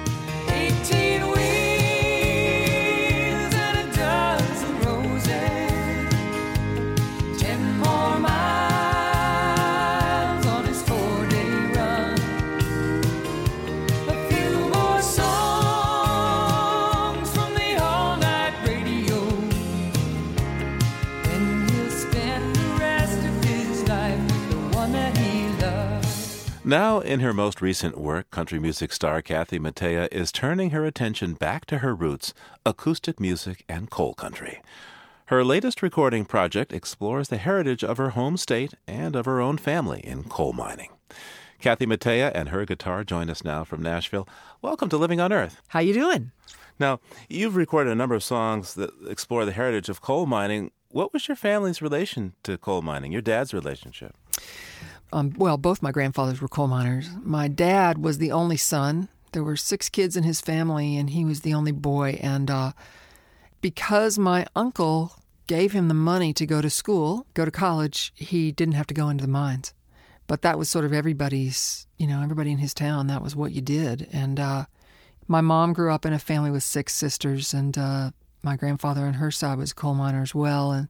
Now, 26.65 27.01
in 27.01 27.19
her 27.19 27.33
most 27.33 27.61
recent 27.61 27.97
work, 27.97 28.31
country 28.31 28.57
music 28.57 28.93
star 28.93 29.21
Kathy 29.21 29.59
Mattea 29.59 30.07
is 30.13 30.31
turning 30.31 30.69
her 30.69 30.85
attention 30.85 31.33
back 31.33 31.65
to 31.65 31.79
her 31.79 31.93
roots, 31.93 32.33
acoustic 32.65 33.19
music 33.19 33.65
and 33.67 33.89
coal 33.89 34.13
country. 34.13 34.61
Her 35.25 35.43
latest 35.43 35.81
recording 35.81 36.23
project 36.23 36.71
explores 36.71 37.27
the 37.27 37.35
heritage 37.35 37.83
of 37.83 37.97
her 37.97 38.11
home 38.11 38.37
state 38.37 38.75
and 38.87 39.13
of 39.13 39.25
her 39.25 39.41
own 39.41 39.57
family 39.57 39.99
in 40.05 40.23
coal 40.23 40.53
mining. 40.53 40.91
Kathy 41.59 41.85
Mattea 41.85 42.31
and 42.33 42.47
her 42.47 42.65
guitar 42.65 43.03
join 43.03 43.29
us 43.29 43.43
now 43.43 43.65
from 43.65 43.83
Nashville. 43.83 44.25
Welcome 44.61 44.87
to 44.87 44.97
Living 44.97 45.19
on 45.19 45.33
Earth. 45.33 45.61
How 45.67 45.81
you 45.81 45.93
doing? 45.93 46.31
Now, 46.79 47.01
you've 47.27 47.57
recorded 47.57 47.91
a 47.91 47.95
number 47.95 48.15
of 48.15 48.23
songs 48.23 48.75
that 48.75 48.91
explore 49.09 49.43
the 49.43 49.51
heritage 49.51 49.89
of 49.89 50.01
coal 50.01 50.25
mining. 50.27 50.71
What 50.87 51.11
was 51.11 51.27
your 51.27 51.35
family's 51.35 51.81
relation 51.81 52.35
to 52.43 52.57
coal 52.57 52.81
mining, 52.81 53.11
your 53.11 53.21
dad's 53.21 53.53
relationship? 53.53 54.15
Um, 55.13 55.33
well, 55.37 55.57
both 55.57 55.81
my 55.81 55.91
grandfathers 55.91 56.41
were 56.41 56.47
coal 56.47 56.67
miners. 56.67 57.09
My 57.21 57.47
dad 57.47 57.99
was 57.99 58.17
the 58.17 58.31
only 58.31 58.57
son. 58.57 59.09
There 59.31 59.43
were 59.43 59.55
six 59.55 59.87
kids 59.87 60.17
in 60.17 60.23
his 60.23 60.41
family, 60.41 60.97
and 60.97 61.11
he 61.11 61.23
was 61.23 61.41
the 61.41 61.53
only 61.53 61.71
boy. 61.71 62.19
And 62.21 62.49
uh, 62.49 62.71
because 63.61 64.17
my 64.17 64.45
uncle 64.55 65.15
gave 65.47 65.71
him 65.71 65.87
the 65.87 65.93
money 65.93 66.33
to 66.33 66.45
go 66.45 66.61
to 66.61 66.69
school, 66.69 67.27
go 67.33 67.45
to 67.45 67.51
college, 67.51 68.11
he 68.15 68.51
didn't 68.51 68.73
have 68.73 68.87
to 68.87 68.93
go 68.93 69.09
into 69.09 69.21
the 69.21 69.31
mines. 69.31 69.73
But 70.25 70.41
that 70.41 70.57
was 70.57 70.69
sort 70.69 70.85
of 70.85 70.93
everybody's, 70.93 71.85
you 71.97 72.07
know, 72.07 72.21
everybody 72.21 72.51
in 72.51 72.57
his 72.57 72.73
town, 72.73 73.07
that 73.07 73.21
was 73.21 73.35
what 73.35 73.51
you 73.51 73.61
did. 73.61 74.07
And 74.11 74.39
uh, 74.39 74.65
my 75.27 75.41
mom 75.41 75.73
grew 75.73 75.91
up 75.91 76.05
in 76.05 76.13
a 76.13 76.19
family 76.19 76.49
with 76.49 76.63
six 76.63 76.93
sisters, 76.93 77.53
and 77.53 77.77
uh, 77.77 78.11
my 78.41 78.55
grandfather 78.55 79.01
on 79.01 79.15
her 79.15 79.31
side 79.31 79.57
was 79.57 79.71
a 79.71 79.75
coal 79.75 79.93
miner 79.93 80.21
as 80.21 80.33
well. 80.33 80.71
And 80.71 80.87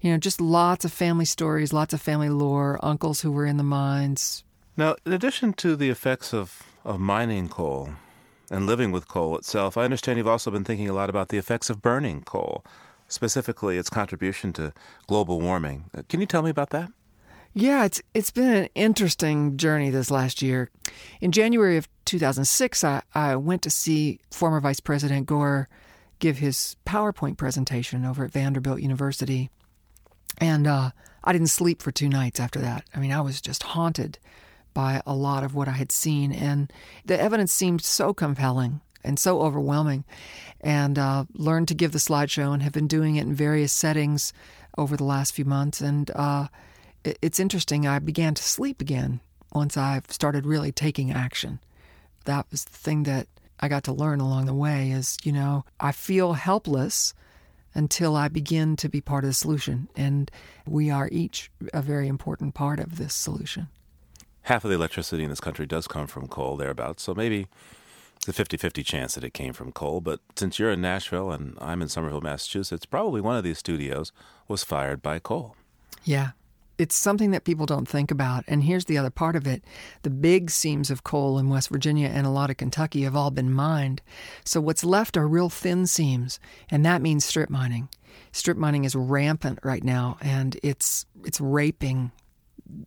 you 0.00 0.10
know, 0.10 0.18
just 0.18 0.40
lots 0.40 0.84
of 0.84 0.92
family 0.92 1.24
stories, 1.24 1.72
lots 1.72 1.92
of 1.94 2.00
family 2.00 2.28
lore, 2.30 2.78
uncles 2.82 3.20
who 3.20 3.30
were 3.32 3.46
in 3.46 3.56
the 3.56 3.62
mines. 3.64 4.44
Now, 4.76 4.96
in 5.04 5.12
addition 5.12 5.52
to 5.54 5.76
the 5.76 5.90
effects 5.90 6.32
of, 6.32 6.62
of 6.84 6.98
mining 7.00 7.48
coal 7.48 7.90
and 8.50 8.66
living 8.66 8.92
with 8.92 9.08
coal 9.08 9.36
itself, 9.36 9.76
I 9.76 9.84
understand 9.84 10.16
you've 10.18 10.26
also 10.26 10.50
been 10.50 10.64
thinking 10.64 10.88
a 10.88 10.92
lot 10.94 11.10
about 11.10 11.28
the 11.28 11.38
effects 11.38 11.70
of 11.70 11.82
burning 11.82 12.22
coal. 12.22 12.64
specifically 13.08 13.76
its 13.76 13.90
contribution 13.90 14.52
to 14.54 14.72
global 15.08 15.40
warming. 15.40 15.84
Uh, 15.92 16.02
Can 16.08 16.20
you 16.20 16.26
tell 16.26 16.42
me 16.42 16.50
about 16.50 16.70
that? 16.70 16.90
Yeah, 17.52 17.84
it's 17.84 18.00
it's 18.14 18.30
been 18.30 18.52
an 18.52 18.68
interesting 18.76 19.56
journey 19.56 19.90
this 19.90 20.10
last 20.10 20.40
year. 20.40 20.70
In 21.20 21.32
January 21.32 21.76
of 21.76 21.88
2006, 22.04 22.84
I, 22.84 23.02
I 23.12 23.34
went 23.34 23.62
to 23.62 23.70
see 23.70 24.20
former 24.30 24.60
Vice 24.60 24.78
President 24.78 25.26
Gore 25.26 25.68
give 26.20 26.38
his 26.38 26.76
PowerPoint 26.86 27.36
presentation 27.36 28.04
over 28.04 28.24
at 28.24 28.30
Vanderbilt 28.30 28.80
University, 28.80 29.50
and 30.40 30.66
uh, 30.66 30.90
I 31.22 31.32
didn't 31.32 31.48
sleep 31.48 31.82
for 31.82 31.92
two 31.92 32.08
nights 32.08 32.40
after 32.40 32.58
that. 32.60 32.84
I 32.94 32.98
mean, 32.98 33.12
I 33.12 33.20
was 33.20 33.40
just 33.40 33.62
haunted 33.62 34.18
by 34.72 35.02
a 35.04 35.14
lot 35.14 35.44
of 35.44 35.54
what 35.54 35.68
I 35.68 35.72
had 35.72 35.92
seen, 35.92 36.32
and 36.32 36.72
the 37.04 37.20
evidence 37.20 37.52
seemed 37.52 37.82
so 37.82 38.14
compelling 38.14 38.80
and 39.04 39.18
so 39.18 39.42
overwhelming. 39.42 40.04
And 40.60 40.98
uh, 40.98 41.24
learned 41.32 41.68
to 41.68 41.74
give 41.74 41.92
the 41.92 41.98
slideshow 41.98 42.52
and 42.52 42.62
have 42.62 42.72
been 42.72 42.86
doing 42.86 43.16
it 43.16 43.22
in 43.22 43.34
various 43.34 43.72
settings 43.72 44.32
over 44.76 44.96
the 44.96 45.04
last 45.04 45.34
few 45.34 45.46
months. 45.46 45.80
And 45.80 46.10
uh, 46.14 46.48
it's 47.04 47.40
interesting. 47.40 47.86
I 47.86 47.98
began 47.98 48.34
to 48.34 48.42
sleep 48.42 48.80
again 48.80 49.20
once 49.52 49.76
I 49.76 50.02
started 50.08 50.46
really 50.46 50.72
taking 50.72 51.10
action. 51.10 51.60
That 52.26 52.46
was 52.50 52.64
the 52.64 52.76
thing 52.76 53.04
that 53.04 53.26
I 53.58 53.68
got 53.68 53.84
to 53.84 53.92
learn 53.92 54.20
along 54.20 54.46
the 54.46 54.54
way. 54.54 54.90
Is 54.90 55.16
you 55.22 55.32
know 55.32 55.64
I 55.78 55.92
feel 55.92 56.34
helpless 56.34 57.14
until 57.74 58.16
I 58.16 58.28
begin 58.28 58.76
to 58.76 58.88
be 58.88 59.00
part 59.00 59.24
of 59.24 59.30
the 59.30 59.34
solution, 59.34 59.88
and 59.96 60.30
we 60.66 60.90
are 60.90 61.08
each 61.12 61.50
a 61.72 61.82
very 61.82 62.08
important 62.08 62.54
part 62.54 62.80
of 62.80 62.96
this 62.96 63.14
solution. 63.14 63.68
Half 64.42 64.64
of 64.64 64.70
the 64.70 64.76
electricity 64.76 65.22
in 65.22 65.30
this 65.30 65.40
country 65.40 65.66
does 65.66 65.86
come 65.86 66.06
from 66.06 66.26
coal, 66.26 66.56
thereabouts. 66.56 67.02
So 67.02 67.14
maybe 67.14 67.46
it's 68.16 68.28
a 68.28 68.32
50 68.32 68.56
50 68.56 68.82
chance 68.82 69.14
that 69.14 69.24
it 69.24 69.34
came 69.34 69.52
from 69.52 69.72
coal. 69.72 70.00
But 70.00 70.20
since 70.36 70.58
you're 70.58 70.72
in 70.72 70.80
Nashville 70.80 71.30
and 71.30 71.56
I'm 71.60 71.82
in 71.82 71.88
Somerville, 71.88 72.20
Massachusetts, 72.20 72.86
probably 72.86 73.20
one 73.20 73.36
of 73.36 73.44
these 73.44 73.58
studios 73.58 74.12
was 74.48 74.64
fired 74.64 75.02
by 75.02 75.18
coal. 75.18 75.56
Yeah. 76.04 76.30
It's 76.80 76.96
something 76.96 77.30
that 77.32 77.44
people 77.44 77.66
don't 77.66 77.86
think 77.86 78.10
about. 78.10 78.42
And 78.48 78.64
here's 78.64 78.86
the 78.86 78.96
other 78.96 79.10
part 79.10 79.36
of 79.36 79.46
it 79.46 79.62
the 80.00 80.08
big 80.08 80.50
seams 80.50 80.90
of 80.90 81.04
coal 81.04 81.38
in 81.38 81.50
West 81.50 81.68
Virginia 81.68 82.08
and 82.08 82.26
a 82.26 82.30
lot 82.30 82.48
of 82.48 82.56
Kentucky 82.56 83.02
have 83.02 83.14
all 83.14 83.30
been 83.30 83.52
mined. 83.52 84.00
So 84.46 84.62
what's 84.62 84.82
left 84.82 85.18
are 85.18 85.28
real 85.28 85.50
thin 85.50 85.86
seams, 85.86 86.40
and 86.70 86.82
that 86.86 87.02
means 87.02 87.26
strip 87.26 87.50
mining. 87.50 87.90
Strip 88.32 88.56
mining 88.56 88.84
is 88.84 88.94
rampant 88.94 89.58
right 89.62 89.84
now, 89.84 90.16
and 90.22 90.58
it's 90.62 91.04
it's 91.22 91.38
raping 91.38 92.12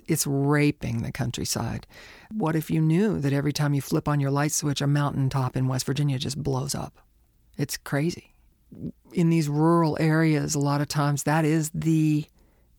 it's 0.07 0.25
raping 0.25 1.03
the 1.03 1.11
countryside. 1.11 1.85
What 2.31 2.55
if 2.55 2.71
you 2.71 2.81
knew 2.81 3.19
that 3.19 3.31
every 3.31 3.53
time 3.53 3.75
you 3.75 3.81
flip 3.81 4.07
on 4.07 4.19
your 4.19 4.31
light 4.31 4.53
switch, 4.53 4.81
a 4.81 4.87
mountaintop 4.87 5.55
in 5.55 5.67
West 5.67 5.85
Virginia 5.85 6.17
just 6.17 6.41
blows 6.41 6.73
up? 6.73 6.97
It's 7.59 7.77
crazy. 7.77 8.33
In 9.11 9.29
these 9.29 9.49
rural 9.49 9.97
areas, 9.99 10.55
a 10.55 10.59
lot 10.59 10.81
of 10.81 10.87
times 10.87 11.23
that 11.23 11.45
is 11.45 11.69
the 11.75 12.25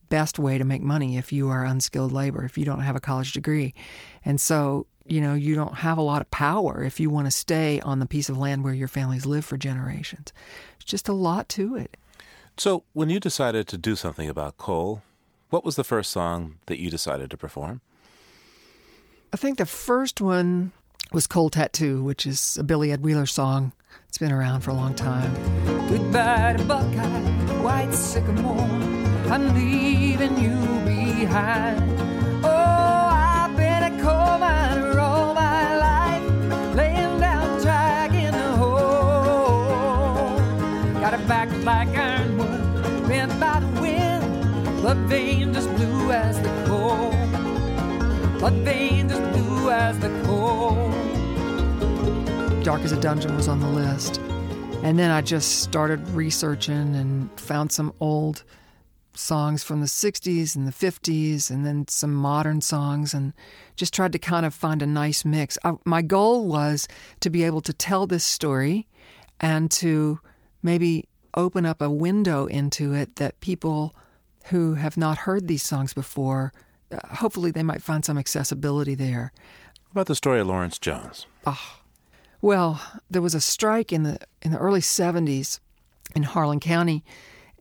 best 0.09 0.39
way 0.39 0.59
to 0.59 0.65
make 0.65 0.83
money 0.83 1.17
if 1.17 1.33
you 1.33 1.49
are 1.49 1.65
unskilled 1.65 2.13
labor, 2.13 2.45
if 2.45 2.57
you 2.59 2.65
don't 2.65 2.81
have 2.81 2.97
a 2.97 3.01
college 3.01 3.33
degree. 3.33 3.75
And 4.25 4.41
so, 4.41 4.87
you 5.07 5.21
know, 5.21 5.35
you 5.35 5.55
don't 5.55 5.77
have 5.77 5.99
a 5.99 6.03
lot 6.03 6.21
of 6.21 6.31
power 6.31 6.83
if 6.83 7.01
you 7.01 7.11
want 7.11 7.27
to 7.27 7.31
stay 7.31 7.81
on 7.81 7.99
the 7.99 8.07
piece 8.07 8.29
of 8.29 8.39
land 8.39 8.65
where 8.65 8.75
your 8.75 8.89
families 8.89 9.27
live 9.27 9.45
for 9.45 9.57
generations. 9.57 10.33
It's 10.77 10.85
just 10.85 11.09
a 11.09 11.13
lot 11.13 11.49
to 11.51 11.77
it. 11.77 11.97
So 12.57 12.85
when 12.93 13.11
you 13.11 13.19
decided 13.19 13.67
to 13.69 13.77
do 13.77 13.97
something 13.97 14.29
about 14.29 14.57
coal, 14.57 15.03
what 15.51 15.65
was 15.65 15.77
the 15.77 15.85
first 15.85 16.11
song 16.11 16.57
that 16.67 16.79
you 16.79 16.91
decided 16.91 17.31
to 17.31 17.37
perform? 17.37 17.81
I 19.33 19.37
think 19.37 19.59
the 19.59 19.67
first 19.67 20.21
one 20.21 20.73
was 21.13 21.27
Coal 21.27 21.51
Tattoo, 21.51 22.03
which 22.03 22.27
is 22.27 22.57
a 22.57 22.65
Billy 22.65 22.93
Ed 22.93 23.03
Wheeler 23.03 23.27
song. 23.27 23.73
It's 24.09 24.19
been 24.19 24.33
around 24.33 24.61
for 24.61 24.71
a 24.71 24.75
long 24.75 24.95
time. 24.95 25.35
Goodbye 25.89 26.55
to 26.57 26.65
Buckeye, 26.65 27.63
white 27.63 27.93
sycamore. 27.93 29.04
I'm 29.31 29.55
leaving 29.55 30.39
you 30.39 30.55
behind. 30.85 31.81
Oh, 32.45 32.49
I've 32.49 33.57
been 33.57 33.83
a 33.83 34.03
coal 34.03 34.39
miner 34.39 34.99
all 35.01 35.35
my 35.35 35.77
life, 35.77 36.22
laying 36.77 37.18
down 37.20 37.61
track 37.62 38.12
in 38.12 38.33
the 38.33 38.53
hole. 38.57 40.39
Got 41.01 41.14
a 41.14 41.18
back 41.27 41.51
like 41.64 41.89
ironwood, 41.89 43.09
bent 43.09 43.41
by 43.41 43.61
the 43.61 43.81
wind, 43.81 44.81
blood 44.83 44.99
veins 45.09 45.57
as 45.57 45.66
blue 45.66 46.12
as 46.12 46.41
the 46.41 46.51
coal. 46.66 47.11
Blood 48.39 48.55
veins 48.64 49.11
as 49.11 49.20
blue 49.37 49.70
as 49.70 49.99
the 50.01 50.11
coal. 50.25 50.91
Dark 52.62 52.83
as 52.83 52.93
a 52.93 53.01
Dungeon 53.01 53.35
was 53.37 53.49
on 53.49 53.61
the 53.61 53.68
list. 53.68 54.20
And 54.83 54.99
then 54.99 55.11
I 55.11 55.22
just 55.22 55.62
started 55.62 56.07
researching 56.11 56.95
and 56.95 57.31
found 57.41 57.72
some 57.72 57.95
old 58.01 58.45
songs 59.17 59.62
from 59.62 59.81
the 59.81 59.87
60s 59.87 60.57
and 60.57 60.67
the 60.67 60.73
50s 60.73 61.51
and 61.51 61.65
then 61.65 61.87
some 61.89 62.15
modern 62.15 62.61
songs 62.61 63.15
and 63.15 63.33
just 63.77 63.95
tried 63.95 64.12
to 64.12 64.19
kind 64.19 64.45
of 64.45 64.55
find 64.55 64.83
a 64.83 64.87
nice 64.87 65.25
mix. 65.25 65.59
I, 65.65 65.75
my 65.85 66.03
goal 66.03 66.47
was 66.47 66.89
to 67.21 67.31
be 67.31 67.45
able 67.45 67.61
to 67.62 67.73
tell 67.73 68.07
this 68.07 68.25
story 68.25 68.87
and 69.41 69.71
to 69.73 70.21
maybe 70.62 71.09
open 71.37 71.67
up 71.67 71.83
a 71.83 71.91
window 71.91 72.47
into 72.47 72.95
it 72.95 73.17
that 73.17 73.41
people 73.41 73.95
who 74.47 74.75
have 74.75 74.97
not 74.97 75.19
heard 75.19 75.49
these 75.49 75.62
songs 75.62 75.93
before, 75.93 76.53
uh, 76.93 76.99
hopefully 77.17 77.51
they 77.51 77.62
might 77.62 77.83
find 77.83 78.05
some 78.05 78.19
accessibility 78.19 78.95
there. 78.95 79.33
What 79.91 80.03
about 80.03 80.07
the 80.07 80.15
story 80.15 80.41
of 80.41 80.47
Lawrence 80.47 80.79
Jones? 80.79 81.27
Oh, 81.47 81.79
well, 82.41 82.83
there 83.11 83.23
was 83.23 83.35
a 83.35 83.41
strike 83.41 83.93
in 83.93 84.03
the 84.03 84.19
in 84.43 84.53
the 84.53 84.59
early 84.59 84.81
'70s 84.81 85.61
in 86.15 86.25
Harlan 86.25 86.61
County, 86.61 87.05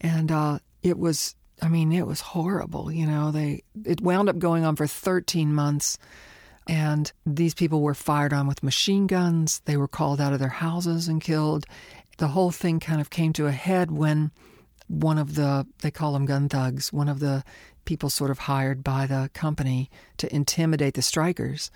and 0.01 0.31
uh, 0.31 0.59
it 0.81 0.97
was. 0.97 1.35
I 1.63 1.69
mean, 1.69 1.93
it 1.93 2.05
was 2.05 2.19
horrible. 2.19 2.91
You 2.91 3.07
know, 3.07 3.31
they 3.31 3.63
it 3.85 4.01
wound 4.01 4.27
up 4.27 4.37
going 4.37 4.65
on 4.65 4.75
for 4.75 4.85
13 4.85 5.53
months, 5.53 5.97
and 6.67 7.09
these 7.25 7.53
people 7.53 7.81
were 7.81 7.93
fired 7.93 8.33
on 8.33 8.47
with 8.47 8.63
machine 8.63 9.07
guns. 9.07 9.61
They 9.63 9.77
were 9.77 9.87
called 9.87 10.19
out 10.19 10.33
of 10.33 10.39
their 10.39 10.49
houses 10.49 11.07
and 11.07 11.21
killed. 11.21 11.65
The 12.17 12.27
whole 12.27 12.51
thing 12.51 12.81
kind 12.81 12.99
of 12.99 13.09
came 13.09 13.31
to 13.33 13.47
a 13.47 13.51
head 13.51 13.91
when 13.91 14.31
one 14.87 15.17
of 15.17 15.35
the 15.35 15.65
they 15.81 15.89
call 15.89 16.11
them 16.11 16.25
gun 16.25 16.49
thugs, 16.49 16.91
one 16.91 17.07
of 17.07 17.21
the 17.21 17.45
people 17.85 18.09
sort 18.09 18.29
of 18.29 18.39
hired 18.39 18.83
by 18.83 19.07
the 19.07 19.29
company 19.33 19.89
to 20.17 20.33
intimidate 20.35 20.95
the 20.95 21.01
strikers 21.01 21.71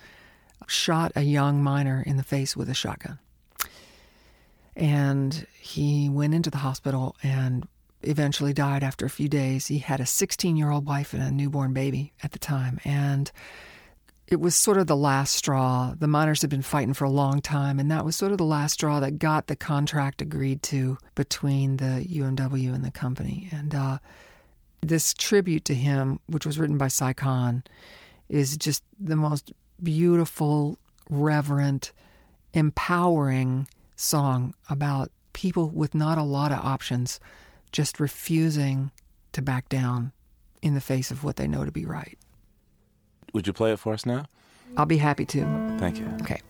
shot 0.66 1.12
a 1.16 1.22
young 1.22 1.62
miner 1.62 2.02
in 2.06 2.18
the 2.18 2.22
face 2.22 2.54
with 2.54 2.68
a 2.68 2.74
shotgun. 2.74 3.18
And 4.76 5.46
he 5.58 6.10
went 6.10 6.34
into 6.34 6.50
the 6.50 6.58
hospital 6.58 7.16
and 7.22 7.66
eventually 8.02 8.52
died 8.52 8.82
after 8.82 9.04
a 9.06 9.10
few 9.10 9.28
days. 9.28 9.66
He 9.66 9.78
had 9.78 10.00
a 10.00 10.06
16 10.06 10.56
year 10.56 10.70
old 10.70 10.86
wife 10.86 11.12
and 11.12 11.22
a 11.22 11.30
newborn 11.30 11.72
baby 11.72 12.12
at 12.22 12.32
the 12.32 12.38
time. 12.38 12.80
And 12.84 13.30
it 14.26 14.40
was 14.40 14.54
sort 14.54 14.76
of 14.76 14.86
the 14.86 14.96
last 14.96 15.34
straw. 15.34 15.94
The 15.98 16.06
miners 16.06 16.42
had 16.42 16.50
been 16.50 16.62
fighting 16.62 16.92
for 16.92 17.06
a 17.06 17.10
long 17.10 17.40
time, 17.40 17.78
and 17.78 17.90
that 17.90 18.04
was 18.04 18.14
sort 18.14 18.30
of 18.30 18.38
the 18.38 18.44
last 18.44 18.74
straw 18.74 19.00
that 19.00 19.18
got 19.18 19.46
the 19.46 19.56
contract 19.56 20.20
agreed 20.20 20.62
to 20.64 20.98
between 21.14 21.78
the 21.78 22.06
UMW 22.06 22.74
and 22.74 22.84
the 22.84 22.90
company. 22.90 23.48
And 23.50 23.74
uh, 23.74 23.98
this 24.82 25.14
tribute 25.14 25.64
to 25.64 25.74
him, 25.74 26.20
which 26.26 26.44
was 26.44 26.58
written 26.58 26.76
by 26.76 26.88
Si 26.88 27.14
Kahn, 27.14 27.64
is 28.28 28.58
just 28.58 28.84
the 29.00 29.16
most 29.16 29.50
beautiful, 29.82 30.78
reverent, 31.08 31.92
empowering 32.52 33.66
song 33.96 34.54
about 34.68 35.10
people 35.32 35.70
with 35.70 35.94
not 35.94 36.18
a 36.18 36.22
lot 36.22 36.52
of 36.52 36.58
options 36.58 37.18
just 37.72 38.00
refusing 38.00 38.90
to 39.32 39.42
back 39.42 39.68
down 39.68 40.12
in 40.62 40.74
the 40.74 40.80
face 40.80 41.10
of 41.10 41.24
what 41.24 41.36
they 41.36 41.46
know 41.46 41.64
to 41.64 41.72
be 41.72 41.84
right. 41.84 42.18
Would 43.32 43.46
you 43.46 43.52
play 43.52 43.72
it 43.72 43.78
for 43.78 43.92
us 43.92 44.06
now? 44.06 44.26
I'll 44.76 44.86
be 44.86 44.98
happy 44.98 45.24
to. 45.26 45.76
Thank 45.78 45.98
you. 45.98 46.06
Okay. 46.22 46.40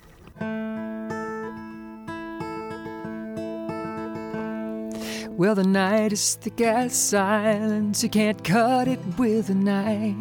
Well, 5.39 5.55
the 5.55 5.62
night 5.62 6.12
is 6.12 6.35
thick 6.35 6.61
as 6.61 6.97
silence. 6.97 8.03
You 8.03 8.09
can't 8.09 8.43
cut 8.43 8.89
it 8.89 8.99
with 9.16 9.51
a 9.51 9.55
knife. 9.55 10.16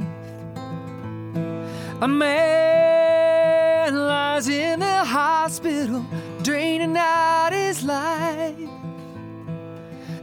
A 2.02 2.08
man 2.08 3.96
lies 3.96 4.48
in 4.48 4.80
the 4.80 5.04
hospital, 5.04 6.06
draining 6.44 6.96
out 6.96 7.52
his 7.52 7.84
life. 7.84 8.70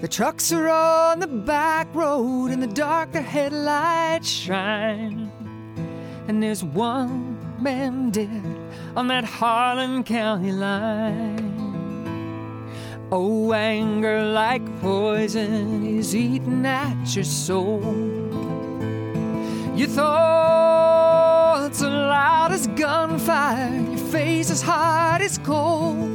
The 0.04 0.08
trucks 0.08 0.52
are 0.52 0.68
on 0.68 1.18
the 1.20 1.26
back 1.26 1.88
road, 1.94 2.48
in 2.48 2.60
the 2.60 2.66
dark, 2.66 3.12
the 3.12 3.22
headlights 3.22 4.28
shine. 4.28 5.32
And 6.28 6.42
there's 6.42 6.62
one 6.62 7.38
man 7.58 8.10
dead 8.10 8.58
on 8.96 9.08
that 9.08 9.24
Harlan 9.24 10.04
County 10.04 10.52
line. 10.52 11.54
Oh, 13.10 13.54
anger 13.54 14.22
like 14.26 14.78
poison 14.82 15.86
is 15.86 16.14
eating 16.14 16.66
at 16.66 17.16
your 17.16 17.24
soul. 17.24 17.80
Your 19.74 19.88
thoughts 19.88 21.82
are 21.82 21.88
loud 21.88 22.52
as 22.52 22.66
gunfire, 22.66 23.74
your 23.74 23.96
face 23.96 24.50
is 24.50 24.60
hot 24.60 25.22
as 25.22 25.38
coal. 25.38 26.13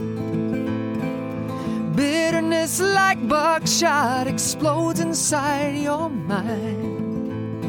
Bitterness 2.00 2.80
like 2.80 3.20
buckshot 3.28 4.26
explodes 4.26 5.02
inside 5.02 5.76
your 5.76 6.10
mind. 6.10 7.66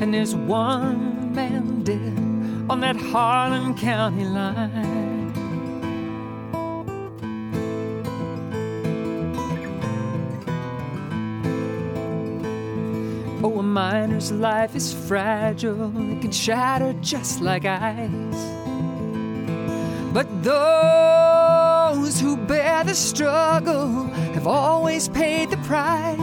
And 0.00 0.14
there's 0.14 0.34
one 0.34 1.34
man 1.34 1.82
dead 1.82 2.18
on 2.70 2.80
that 2.80 2.96
Harlan 2.96 3.74
County 3.74 4.24
line. 4.24 5.32
Oh, 13.42 13.58
a 13.58 13.62
miner's 13.62 14.32
life 14.32 14.74
is 14.74 14.94
fragile, 14.94 15.92
it 16.10 16.22
can 16.22 16.32
shatter 16.32 16.94
just 17.02 17.42
like 17.42 17.66
ice. 17.66 18.44
But 20.14 20.26
those 20.42 21.13
the 22.86 22.94
struggle 22.94 24.04
have 24.34 24.46
always 24.46 25.08
paid 25.08 25.50
the 25.50 25.56
price. 25.58 26.18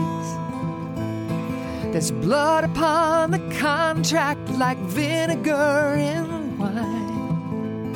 There's 1.92 2.12
blood 2.12 2.64
upon 2.64 3.32
the 3.32 3.40
contract 3.60 4.50
like 4.52 4.78
vinegar 4.80 5.96
in 5.98 6.58
wine. 6.58 7.96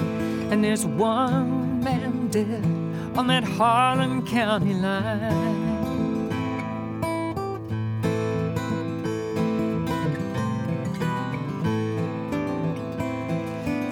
And 0.51 0.63
there's 0.63 0.85
one 0.85 1.83
man 1.83 2.27
dead 2.29 2.65
on 3.17 3.27
that 3.27 3.43
Harlan 3.43 4.25
County 4.27 4.73
line. 4.73 5.84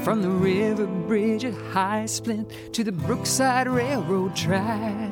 From 0.04 0.22
the 0.22 0.30
river 0.30 0.86
bridge 0.86 1.46
at 1.46 1.54
Highsplint 1.54 2.52
to 2.74 2.84
the 2.84 2.92
Brookside 2.92 3.70
Railroad 3.70 4.36
track. 4.36 5.10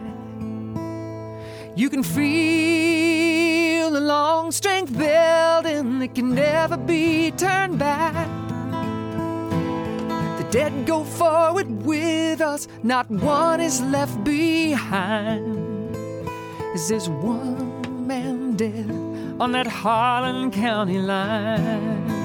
You 1.78 1.90
can 1.90 2.04
feel 2.04 3.90
the 3.92 4.02
long 4.02 4.52
strength 4.52 4.92
building 4.92 6.00
that 6.00 6.14
can 6.14 6.36
never 6.36 6.76
be 6.76 7.32
turned 7.32 7.80
back. 7.80 8.28
The 10.38 10.48
dead 10.52 10.86
go 10.86 11.06
forward 11.06 11.86
with 11.86 12.42
us, 12.42 12.68
not 12.84 13.10
one 13.10 13.62
is 13.62 13.80
left 13.80 14.22
behind. 14.26 15.96
As 16.74 16.90
there's 16.90 17.08
one 17.08 18.06
man 18.06 18.58
dead 18.58 18.92
on 19.40 19.54
that 19.54 19.68
Harlan 19.68 20.52
County 20.52 21.00
line. 21.00 22.21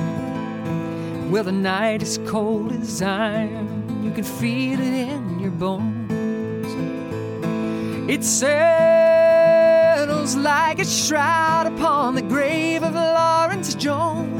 Well, 1.30 1.42
the 1.42 1.52
night 1.52 2.02
is 2.02 2.18
cold 2.26 2.72
as 2.72 3.02
iron. 3.02 4.04
You 4.04 4.12
can 4.12 4.22
feel 4.22 4.78
it 4.80 4.94
in 4.94 5.40
your 5.40 5.50
bones. 5.50 6.06
It 8.08 8.22
settles 8.22 8.76
like 10.36 10.78
a 10.78 10.84
shroud 10.84 11.66
upon 11.66 12.14
the 12.14 12.22
grave 12.22 12.84
of 12.84 12.94
Lawrence 12.94 13.74
Jones. 13.74 14.36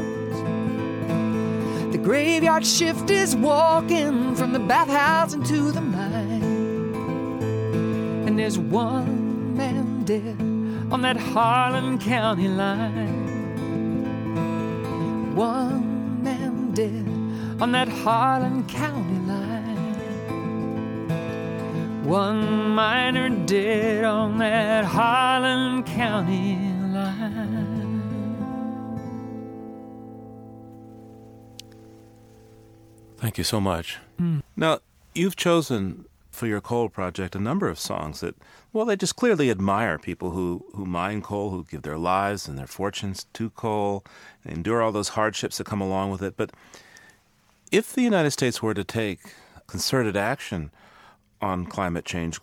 The 1.91 1.97
graveyard 1.97 2.65
shift 2.65 3.09
is 3.09 3.35
walking 3.35 4.33
from 4.35 4.53
the 4.53 4.59
bathhouse 4.59 5.33
into 5.33 5.73
the 5.73 5.81
mine. 5.81 6.43
And 8.25 8.39
there's 8.39 8.57
one 8.57 9.57
man 9.57 10.05
dead 10.05 10.39
on 10.89 11.01
that 11.01 11.17
Harlan 11.17 11.97
County 11.99 12.47
line. 12.47 13.25
One 15.35 15.86
dead 16.77 17.07
on 17.59 17.71
that 17.71 17.87
Harlan 17.87 18.63
County 18.67 19.19
line. 19.25 19.65
One 22.05 22.69
miner 22.69 23.29
dead 23.29 24.03
on 24.03 24.37
that 24.37 24.85
Harlan 24.85 25.81
County 25.81 26.55
line. 26.93 28.01
Thank 33.17 33.39
you 33.39 33.43
so 33.43 33.59
much. 33.59 33.97
Mm. 34.21 34.43
Now, 34.55 34.81
you've 35.15 35.35
chosen 35.35 36.05
for 36.29 36.45
your 36.45 36.61
coal 36.61 36.89
project 36.89 37.35
a 37.35 37.39
number 37.39 37.67
of 37.69 37.79
songs 37.79 38.19
that, 38.19 38.35
well, 38.77 38.85
they 38.85 38.95
just 38.95 39.15
clearly 39.15 39.49
admire 39.49 39.97
people 39.97 40.29
who, 40.29 40.63
who 40.75 40.85
mine 40.85 41.23
coal, 41.23 41.49
who 41.49 41.63
give 41.63 41.81
their 41.81 41.97
lives 41.97 42.47
and 42.47 42.59
their 42.59 42.67
fortunes 42.67 43.25
to 43.33 43.49
coal, 43.49 44.05
and 44.43 44.53
endure 44.53 44.83
all 44.83 44.91
those 44.91 45.09
hardships 45.09 45.57
that 45.57 45.65
come 45.65 45.81
along 45.81 46.11
with 46.11 46.21
it. 46.21 46.37
But 46.37 46.51
if 47.71 47.91
the 47.91 48.03
United 48.03 48.29
States 48.29 48.61
were 48.61 48.75
to 48.75 48.83
take 48.83 49.33
concerted 49.65 50.15
action 50.15 50.69
on 51.41 51.65
climate 51.65 52.05
change, 52.05 52.39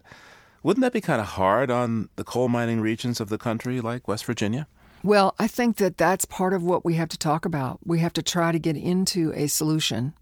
wouldn't 0.64 0.82
that 0.82 0.92
be 0.92 1.00
kind 1.00 1.20
of 1.20 1.28
hard 1.28 1.70
on 1.70 2.08
the 2.16 2.24
coal 2.24 2.48
mining 2.48 2.80
regions 2.80 3.20
of 3.20 3.28
the 3.28 3.38
country 3.38 3.80
like 3.80 4.08
West 4.08 4.24
Virginia? 4.24 4.66
Well, 5.04 5.36
I 5.38 5.46
think 5.46 5.76
that 5.76 5.96
that's 5.98 6.24
part 6.24 6.52
of 6.52 6.64
what 6.64 6.84
we 6.84 6.94
have 6.94 7.10
to 7.10 7.18
talk 7.18 7.44
about. 7.44 7.78
We 7.84 8.00
have 8.00 8.12
to 8.14 8.22
try 8.22 8.50
to 8.50 8.58
get 8.58 8.76
into 8.76 9.32
a 9.36 9.46
solution 9.46 10.14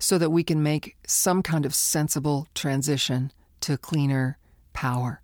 so 0.00 0.18
that 0.18 0.30
we 0.30 0.42
can 0.42 0.60
make 0.60 0.96
some 1.06 1.40
kind 1.40 1.64
of 1.64 1.72
sensible 1.72 2.48
transition 2.52 3.30
to 3.60 3.78
cleaner 3.78 4.38
power. 4.72 5.21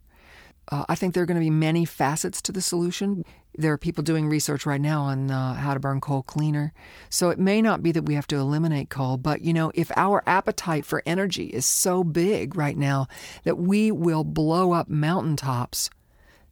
Uh, 0.71 0.85
I 0.89 0.95
think 0.95 1.15
there 1.15 1.23
are 1.23 1.27
going 1.27 1.41
to 1.41 1.45
be 1.45 1.51
many 1.51 1.85
facets 1.85 2.43
to 2.43 2.53
the 2.53 2.61
solution. 2.61 3.25
There 3.57 3.73
are 3.73 3.79
people 3.79 4.05
doing 4.05 4.29
research 4.29 4.67
right 4.67 4.81
now 4.81 5.03
on 5.03 5.31
uh, 5.31 5.55
how 5.55 5.75
to 5.75 5.81
burn 5.81 6.01
coal 6.01 6.23
cleaner. 6.23 6.73
So 7.09 7.31
it 7.31 7.39
may 7.39 7.63
not 7.63 7.83
be 7.83 7.91
that 7.93 8.05
we 8.05 8.15
have 8.15 8.27
to 8.29 8.37
eliminate 8.37 8.91
coal, 8.91 9.17
but 9.17 9.41
you 9.41 9.53
know, 9.53 9.73
if 9.75 9.91
our 9.97 10.23
appetite 10.27 10.85
for 10.85 11.03
energy 11.07 11.47
is 11.47 11.65
so 11.65 12.05
big 12.05 12.55
right 12.55 12.77
now 12.77 13.09
that 13.45 13.57
we 13.57 13.91
will 13.91 14.25
blow 14.25 14.73
up 14.73 14.89
mountaintops 14.89 15.91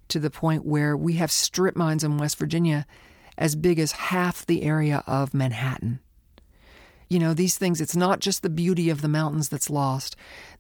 to 0.09 0.19
the 0.19 0.31
point 0.31 0.64
where 0.64 0.97
we 0.97 1.14
have 1.14 1.31
strip 1.31 1.77
mines 1.77 2.05
in 2.05 2.19
West 2.19 2.39
Virginia 2.39 2.87
as 3.37 3.55
big 3.55 3.79
as 3.79 3.93
half 3.93 4.47
the 4.47 4.62
area 4.62 5.05
of 5.07 5.35
Manhattan. 5.35 6.01
You 7.09 7.21
know, 7.21 7.35
these 7.35 7.57
things, 7.57 7.81
it's 7.81 7.95
not 7.95 8.21
just 8.21 8.43
the 8.43 8.51
beauty 8.51 8.91
of 8.91 9.01
the 9.01 9.09
mountains 9.09 9.49
that's 9.49 9.71
lost. 9.71 10.17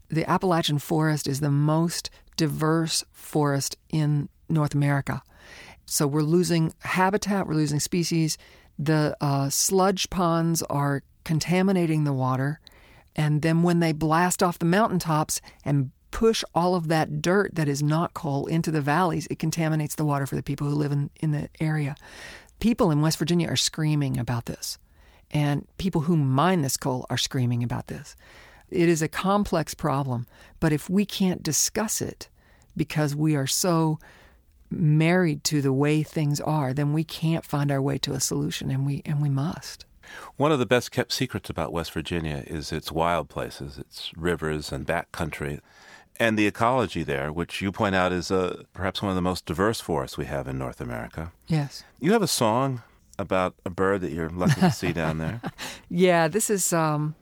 The 0.08 0.28
Appalachian 0.28 0.78
forest 0.78 1.26
is 1.26 1.40
the 1.40 1.50
most 1.50 2.10
diverse 2.36 3.04
forest 3.12 3.76
in 3.88 4.28
North 4.48 4.74
America. 4.74 5.22
So 5.86 6.06
we're 6.06 6.22
losing 6.22 6.74
habitat, 6.80 7.46
we're 7.46 7.54
losing 7.54 7.80
species. 7.80 8.38
The 8.78 9.16
uh, 9.20 9.48
sludge 9.50 10.10
ponds 10.10 10.62
are 10.64 11.02
contaminating 11.24 12.04
the 12.04 12.12
water. 12.12 12.60
And 13.14 13.42
then 13.42 13.62
when 13.62 13.80
they 13.80 13.92
blast 13.92 14.42
off 14.42 14.58
the 14.58 14.66
mountaintops 14.66 15.40
and 15.64 15.90
push 16.10 16.44
all 16.54 16.74
of 16.74 16.88
that 16.88 17.20
dirt 17.22 17.54
that 17.54 17.68
is 17.68 17.82
not 17.82 18.14
coal 18.14 18.46
into 18.46 18.70
the 18.70 18.80
valleys, 18.80 19.26
it 19.30 19.38
contaminates 19.38 19.94
the 19.94 20.04
water 20.04 20.26
for 20.26 20.36
the 20.36 20.42
people 20.42 20.68
who 20.68 20.74
live 20.74 20.92
in, 20.92 21.10
in 21.20 21.30
the 21.30 21.48
area. 21.60 21.96
People 22.60 22.90
in 22.90 23.00
West 23.00 23.18
Virginia 23.18 23.48
are 23.48 23.56
screaming 23.56 24.18
about 24.18 24.46
this. 24.46 24.78
And 25.30 25.66
people 25.78 26.02
who 26.02 26.16
mine 26.16 26.62
this 26.62 26.76
coal 26.76 27.06
are 27.10 27.18
screaming 27.18 27.62
about 27.62 27.88
this. 27.88 28.16
It 28.70 28.88
is 28.88 29.02
a 29.02 29.08
complex 29.08 29.74
problem, 29.74 30.26
but 30.60 30.72
if 30.72 30.90
we 30.90 31.04
can't 31.04 31.42
discuss 31.42 32.00
it 32.00 32.28
because 32.76 33.14
we 33.14 33.36
are 33.36 33.46
so 33.46 33.98
married 34.70 35.44
to 35.44 35.62
the 35.62 35.72
way 35.72 36.02
things 36.02 36.40
are, 36.40 36.74
then 36.74 36.92
we 36.92 37.04
can't 37.04 37.44
find 37.44 37.70
our 37.70 37.80
way 37.80 37.98
to 37.98 38.12
a 38.12 38.20
solution, 38.20 38.70
and 38.70 38.84
we 38.84 39.02
and 39.04 39.22
we 39.22 39.28
must. 39.28 39.84
One 40.36 40.52
of 40.52 40.58
the 40.58 40.66
best 40.66 40.92
kept 40.92 41.12
secrets 41.12 41.50
about 41.50 41.72
West 41.72 41.92
Virginia 41.92 42.44
is 42.46 42.72
its 42.72 42.92
wild 42.92 43.28
places, 43.28 43.78
its 43.78 44.12
rivers 44.16 44.72
and 44.72 44.86
backcountry, 44.86 45.60
and 46.18 46.38
the 46.38 46.46
ecology 46.46 47.02
there, 47.02 47.32
which 47.32 47.60
you 47.60 47.72
point 47.72 47.94
out 47.94 48.12
is 48.12 48.30
uh, 48.30 48.62
perhaps 48.72 49.02
one 49.02 49.10
of 49.10 49.16
the 49.16 49.22
most 49.22 49.46
diverse 49.46 49.80
forests 49.80 50.16
we 50.16 50.26
have 50.26 50.48
in 50.48 50.58
North 50.58 50.80
America. 50.80 51.32
Yes. 51.46 51.84
You 52.00 52.12
have 52.12 52.22
a 52.22 52.28
song 52.28 52.82
about 53.18 53.54
a 53.64 53.70
bird 53.70 54.00
that 54.02 54.12
you're 54.12 54.30
lucky 54.30 54.60
to 54.60 54.70
see 54.70 54.92
down 54.92 55.18
there. 55.18 55.40
Yeah, 55.88 56.26
this 56.26 56.50
is 56.50 56.72
um 56.72 57.14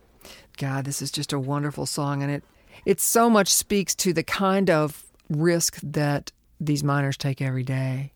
God, 0.57 0.85
this 0.85 1.03
is 1.03 1.11
just 1.11 1.33
a 1.33 1.39
wonderful 1.39 1.87
song 1.87 2.23
and 2.23 2.31
it 2.31 2.45
it 2.85 3.01
so 3.01 3.31
much 3.31 3.49
speaks 3.49 3.95
to 3.97 4.13
the 4.13 4.23
kind 4.23 4.69
of 4.69 5.05
risk 5.29 5.79
that 5.83 6.33
these 6.61 6.85
miners 6.85 7.17
take 7.17 7.41
every 7.41 7.63
day. 7.63 8.13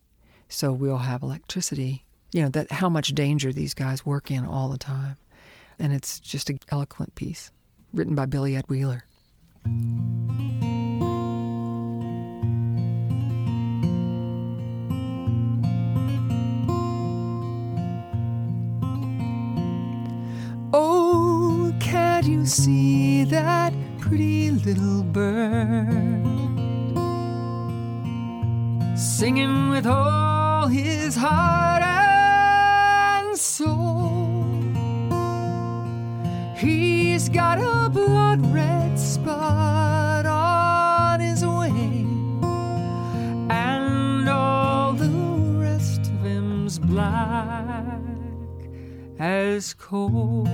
So 0.48 0.72
we'll 0.72 0.98
have 0.98 1.22
electricity, 1.22 2.04
you 2.32 2.42
know, 2.42 2.48
that 2.50 2.72
how 2.72 2.88
much 2.88 3.14
danger 3.14 3.52
these 3.52 3.74
guys 3.74 4.04
work 4.04 4.30
in 4.30 4.44
all 4.44 4.68
the 4.68 4.78
time. 4.78 5.16
And 5.78 5.92
it's 5.92 6.18
just 6.18 6.50
an 6.50 6.58
eloquent 6.70 7.14
piece 7.14 7.50
written 7.92 8.14
by 8.14 8.26
Billy 8.26 8.56
Ed 8.56 8.64
Wheeler. 8.68 9.04
Oh, 20.70 20.97
that 22.20 22.26
you 22.26 22.44
see 22.44 23.22
that 23.22 23.72
pretty 24.00 24.50
little 24.50 25.04
bird 25.04 26.26
singing 28.98 29.70
with 29.70 29.86
all 29.86 30.66
his 30.66 31.14
heart 31.14 31.80
and 31.80 33.38
soul. 33.38 34.50
He's 36.56 37.28
got 37.28 37.58
a 37.58 37.88
blood 37.88 38.44
red 38.52 38.98
spot 38.98 40.26
on 40.26 41.20
his 41.20 41.46
wing, 41.46 42.42
and 43.48 44.28
all 44.28 44.92
the 44.94 45.08
rest 45.56 46.00
of 46.00 46.20
him's 46.22 46.80
black 46.80 48.02
as 49.20 49.72
coal. 49.74 50.48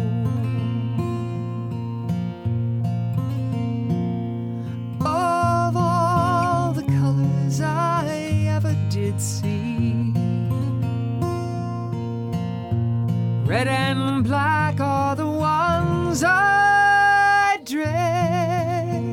Red 13.54 13.68
and 13.68 14.24
black 14.24 14.80
are 14.80 15.14
the 15.14 15.26
ones 15.26 16.24
I 16.26 17.60
dread. 17.64 19.04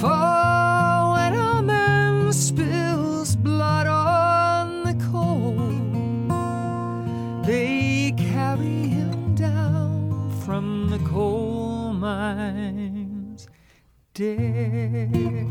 For 0.00 0.24
when 1.14 1.34
a 1.34 1.60
man 1.60 2.32
spills 2.32 3.34
blood 3.34 3.88
on 3.88 4.84
the 4.84 4.94
coal, 5.10 5.56
they 7.42 8.14
carry 8.16 8.86
him 8.96 9.34
down 9.34 10.30
from 10.44 10.90
the 10.90 11.00
coal 11.00 11.92
mines 11.92 13.48
dead. 14.14 15.48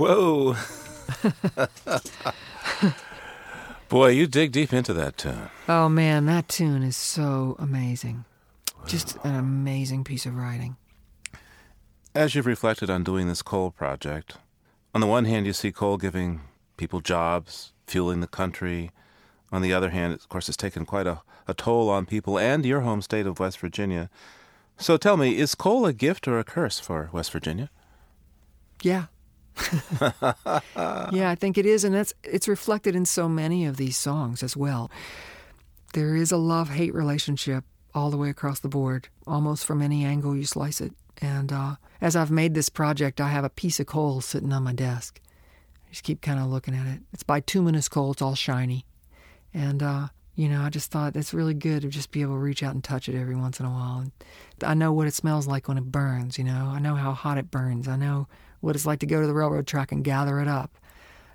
Whoa. 0.00 0.56
Boy, 3.90 4.08
you 4.08 4.26
dig 4.26 4.50
deep 4.50 4.72
into 4.72 4.94
that 4.94 5.18
tune. 5.18 5.50
Oh 5.68 5.90
man, 5.90 6.24
that 6.24 6.48
tune 6.48 6.82
is 6.82 6.96
so 6.96 7.54
amazing. 7.58 8.24
Just 8.86 9.18
an 9.24 9.34
amazing 9.34 10.04
piece 10.04 10.24
of 10.24 10.36
writing. 10.36 10.78
As 12.14 12.34
you've 12.34 12.46
reflected 12.46 12.88
on 12.88 13.04
doing 13.04 13.28
this 13.28 13.42
coal 13.42 13.70
project, 13.70 14.38
on 14.94 15.02
the 15.02 15.06
one 15.06 15.26
hand, 15.26 15.44
you 15.44 15.52
see 15.52 15.70
coal 15.70 15.98
giving 15.98 16.40
people 16.78 17.02
jobs, 17.02 17.74
fueling 17.86 18.20
the 18.20 18.26
country. 18.26 18.92
On 19.52 19.60
the 19.60 19.74
other 19.74 19.90
hand, 19.90 20.14
of 20.14 20.30
course, 20.30 20.48
it's 20.48 20.56
taken 20.56 20.86
quite 20.86 21.06
a, 21.06 21.20
a 21.46 21.52
toll 21.52 21.90
on 21.90 22.06
people 22.06 22.38
and 22.38 22.64
your 22.64 22.80
home 22.80 23.02
state 23.02 23.26
of 23.26 23.38
West 23.38 23.58
Virginia. 23.58 24.08
So 24.78 24.96
tell 24.96 25.18
me, 25.18 25.36
is 25.36 25.54
coal 25.54 25.84
a 25.84 25.92
gift 25.92 26.26
or 26.26 26.38
a 26.38 26.44
curse 26.44 26.80
for 26.80 27.10
West 27.12 27.32
Virginia? 27.32 27.68
Yeah. 28.82 29.08
yeah, 31.12 31.30
I 31.30 31.36
think 31.38 31.58
it 31.58 31.66
is, 31.66 31.84
and 31.84 31.94
that's 31.94 32.14
it's 32.22 32.48
reflected 32.48 32.94
in 32.94 33.04
so 33.04 33.28
many 33.28 33.66
of 33.66 33.76
these 33.76 33.96
songs 33.96 34.42
as 34.42 34.56
well. 34.56 34.90
There 35.92 36.14
is 36.14 36.30
a 36.30 36.36
love-hate 36.36 36.94
relationship 36.94 37.64
all 37.94 38.10
the 38.10 38.16
way 38.16 38.30
across 38.30 38.60
the 38.60 38.68
board, 38.68 39.08
almost 39.26 39.66
from 39.66 39.82
any 39.82 40.04
angle 40.04 40.36
you 40.36 40.44
slice 40.44 40.80
it. 40.80 40.92
And 41.20 41.52
uh, 41.52 41.76
as 42.00 42.14
I've 42.16 42.30
made 42.30 42.54
this 42.54 42.68
project, 42.68 43.20
I 43.20 43.28
have 43.28 43.44
a 43.44 43.50
piece 43.50 43.80
of 43.80 43.86
coal 43.86 44.20
sitting 44.20 44.52
on 44.52 44.62
my 44.62 44.72
desk. 44.72 45.20
I 45.86 45.90
just 45.90 46.04
keep 46.04 46.20
kind 46.20 46.38
of 46.38 46.46
looking 46.46 46.74
at 46.74 46.86
it. 46.86 47.00
It's 47.12 47.22
bituminous 47.22 47.88
coal; 47.88 48.12
it's 48.12 48.22
all 48.22 48.34
shiny, 48.34 48.86
and 49.52 49.82
uh, 49.82 50.08
you 50.34 50.48
know, 50.48 50.62
I 50.62 50.70
just 50.70 50.90
thought 50.90 51.16
it's 51.16 51.34
really 51.34 51.54
good 51.54 51.82
to 51.82 51.88
just 51.88 52.12
be 52.12 52.22
able 52.22 52.34
to 52.34 52.38
reach 52.38 52.62
out 52.62 52.72
and 52.72 52.82
touch 52.82 53.08
it 53.08 53.18
every 53.18 53.36
once 53.36 53.60
in 53.60 53.66
a 53.66 53.70
while. 53.70 53.98
And 53.98 54.12
I 54.62 54.74
know 54.74 54.92
what 54.92 55.06
it 55.06 55.14
smells 55.14 55.46
like 55.46 55.68
when 55.68 55.76
it 55.76 55.92
burns. 55.92 56.38
You 56.38 56.44
know, 56.44 56.72
I 56.72 56.78
know 56.78 56.94
how 56.94 57.12
hot 57.12 57.36
it 57.36 57.50
burns. 57.50 57.88
I 57.88 57.96
know 57.96 58.28
what 58.60 58.76
it's 58.76 58.86
like 58.86 59.00
to 59.00 59.06
go 59.06 59.20
to 59.20 59.26
the 59.26 59.34
railroad 59.34 59.66
track 59.66 59.92
and 59.92 60.04
gather 60.04 60.40
it 60.40 60.48
up. 60.48 60.76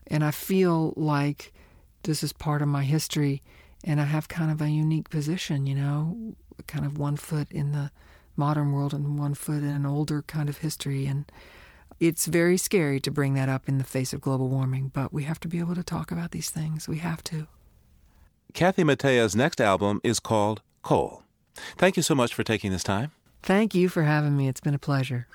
And 0.08 0.24
I 0.24 0.32
feel 0.32 0.94
like 0.96 1.54
this 2.04 2.24
is 2.24 2.34
part 2.34 2.62
of 2.62 2.68
my 2.68 2.84
history, 2.84 3.42
and 3.84 4.00
I 4.00 4.06
have 4.06 4.28
kind 4.28 4.52
of 4.52 4.62
a 4.62 4.70
unique 4.70 5.10
position, 5.10 5.66
you 5.66 5.76
know, 5.76 6.36
kind 6.68 6.86
of 6.86 6.98
one 6.98 7.18
foot 7.18 7.52
in 7.52 7.72
the 7.72 7.92
modern 8.38 8.72
world 8.72 8.94
and 8.94 9.18
one 9.18 9.34
foot 9.34 9.64
in 9.64 9.70
an 9.70 9.86
older 9.86 10.22
kind 10.22 10.50
of 10.50 10.60
history. 10.60 11.06
And 11.06 11.32
it's 12.00 12.26
very 12.26 12.58
scary 12.58 13.00
to 13.00 13.12
bring 13.12 13.34
that 13.34 13.50
up 13.50 13.68
in 13.68 13.78
the 13.78 13.84
face 13.84 14.14
of 14.14 14.22
global 14.22 14.50
warming, 14.50 14.92
but 14.94 15.14
we 15.14 15.24
have 15.24 15.40
to 15.42 15.48
be 15.48 15.60
able 15.60 15.76
to 15.76 15.84
talk 15.84 16.12
about 16.12 16.32
these 16.32 16.50
things. 16.50 16.88
We 16.88 16.98
have 16.98 17.24
to. 17.26 17.48
Kathy 18.54 18.84
Mattea's 18.84 19.36
next 19.36 19.60
album 19.60 20.00
is 20.04 20.20
called 20.20 20.62
Coal. 20.82 21.24
Thank 21.78 21.98
you 21.98 22.04
so 22.04 22.16
much 22.16 22.34
for 22.34 22.44
taking 22.44 22.72
this 22.72 22.84
time. 22.84 23.12
Thank 23.42 23.76
you 23.76 23.90
for 23.90 24.04
having 24.04 24.36
me. 24.36 24.48
It's 24.48 24.62
been 24.62 24.74
a 24.74 24.80
pleasure. 24.80 25.28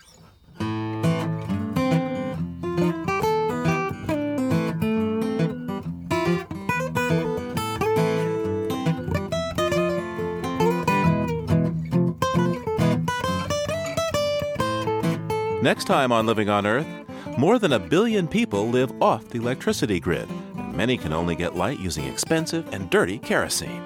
Next 15.63 15.85
time 15.85 16.11
on 16.11 16.25
Living 16.25 16.49
on 16.49 16.65
Earth, 16.67 16.87
more 17.37 17.59
than 17.59 17.75
a 17.75 17.79
billion 17.79 18.27
people 18.27 18.71
live 18.71 18.91
off 19.03 19.29
the 19.29 19.37
electricity 19.37 20.01
grid, 20.01 20.27
and 20.57 20.75
many 20.75 20.97
can 20.97 21.13
only 21.13 21.37
get 21.37 21.55
light 21.55 21.79
using 21.79 22.07
expensive 22.07 22.73
and 22.73 22.89
dirty 22.89 23.19
kerosene. 23.19 23.83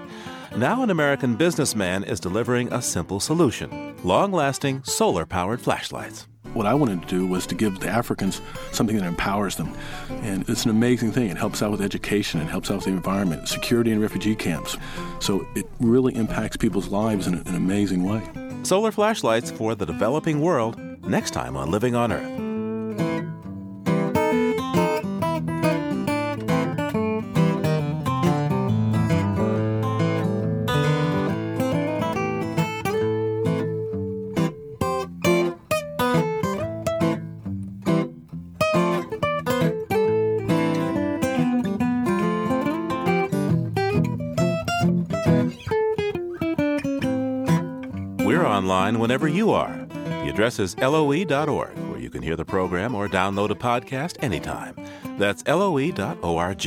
Now, 0.56 0.84
an 0.84 0.90
American 0.90 1.34
businessman 1.34 2.04
is 2.04 2.20
delivering 2.20 2.72
a 2.72 2.80
simple 2.80 3.18
solution 3.18 3.96
long 4.04 4.30
lasting 4.30 4.84
solar 4.84 5.26
powered 5.26 5.60
flashlights. 5.60 6.28
What 6.52 6.66
I 6.66 6.74
wanted 6.74 7.02
to 7.02 7.08
do 7.08 7.26
was 7.26 7.44
to 7.48 7.56
give 7.56 7.80
the 7.80 7.88
Africans 7.88 8.40
something 8.70 8.96
that 8.96 9.04
empowers 9.04 9.56
them. 9.56 9.74
And 10.08 10.48
it's 10.48 10.64
an 10.64 10.70
amazing 10.70 11.10
thing. 11.10 11.28
It 11.28 11.36
helps 11.36 11.60
out 11.60 11.72
with 11.72 11.82
education, 11.82 12.40
it 12.40 12.46
helps 12.46 12.70
out 12.70 12.76
with 12.76 12.84
the 12.84 12.92
environment, 12.92 13.48
security 13.48 13.90
in 13.90 14.00
refugee 14.00 14.36
camps. 14.36 14.76
So 15.18 15.44
it 15.56 15.66
really 15.80 16.14
impacts 16.14 16.56
people's 16.56 16.86
lives 16.88 17.26
in 17.26 17.34
an 17.34 17.56
amazing 17.56 18.04
way. 18.04 18.22
Solar 18.62 18.92
flashlights 18.92 19.50
for 19.50 19.74
the 19.74 19.84
developing 19.84 20.40
world 20.40 20.78
next 21.06 21.32
time 21.32 21.56
on 21.56 21.70
Living 21.70 21.94
on 21.94 22.12
Earth. 22.12 22.40
We're 48.24 48.44
online 48.44 48.98
whenever 48.98 49.28
you 49.28 49.50
are. 49.50 49.83
Address 50.34 50.58
is 50.58 50.76
loe.org, 50.78 51.78
where 51.78 52.00
you 52.00 52.10
can 52.10 52.20
hear 52.20 52.34
the 52.34 52.44
program 52.44 52.96
or 52.96 53.08
download 53.08 53.50
a 53.50 53.54
podcast 53.54 54.16
anytime. 54.20 54.74
That's 55.16 55.46
loe.org. 55.46 56.66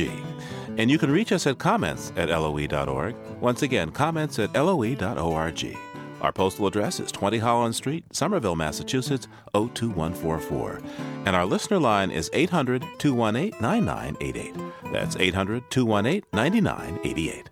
And 0.78 0.90
you 0.90 0.98
can 0.98 1.10
reach 1.10 1.32
us 1.32 1.46
at 1.46 1.58
comments 1.58 2.10
at 2.16 2.30
loe.org. 2.30 3.14
Once 3.42 3.60
again, 3.60 3.90
comments 3.90 4.38
at 4.38 4.54
loe.org. 4.54 5.76
Our 6.22 6.32
postal 6.32 6.66
address 6.66 6.98
is 6.98 7.12
20 7.12 7.36
Holland 7.36 7.74
Street, 7.74 8.04
Somerville, 8.10 8.56
Massachusetts 8.56 9.28
02144. 9.52 10.80
And 11.26 11.36
our 11.36 11.44
listener 11.44 11.78
line 11.78 12.10
is 12.10 12.30
800 12.32 12.82
218 12.96 13.60
9988. 13.60 14.54
That's 14.94 15.14
800 15.16 15.70
218 15.70 16.22
9988. 16.32 17.50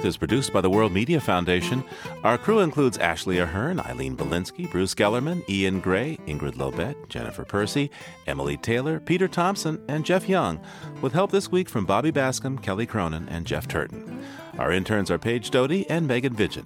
Earth 0.00 0.06
is 0.06 0.16
produced 0.16 0.50
by 0.50 0.62
the 0.62 0.70
World 0.70 0.92
Media 0.92 1.20
Foundation. 1.20 1.84
Our 2.24 2.38
crew 2.38 2.60
includes 2.60 2.96
Ashley 2.96 3.38
Ahern, 3.38 3.80
Eileen 3.80 4.16
Bolinsky, 4.16 4.70
Bruce 4.70 4.94
Gellerman, 4.94 5.46
Ian 5.46 5.78
Gray, 5.78 6.18
Ingrid 6.26 6.54
Lobet, 6.54 6.96
Jennifer 7.10 7.44
Percy, 7.44 7.90
Emily 8.26 8.56
Taylor, 8.56 8.98
Peter 8.98 9.28
Thompson, 9.28 9.78
and 9.88 10.06
Jeff 10.06 10.26
Young, 10.26 10.58
with 11.02 11.12
help 11.12 11.30
this 11.30 11.52
week 11.52 11.68
from 11.68 11.84
Bobby 11.84 12.10
Bascomb, 12.10 12.62
Kelly 12.62 12.86
Cronin, 12.86 13.28
and 13.28 13.44
Jeff 13.44 13.68
Turton. 13.68 14.24
Our 14.58 14.72
interns 14.72 15.10
are 15.10 15.18
Paige 15.18 15.50
Doty 15.50 15.86
and 15.90 16.08
Megan 16.08 16.34
Vidgen. 16.34 16.64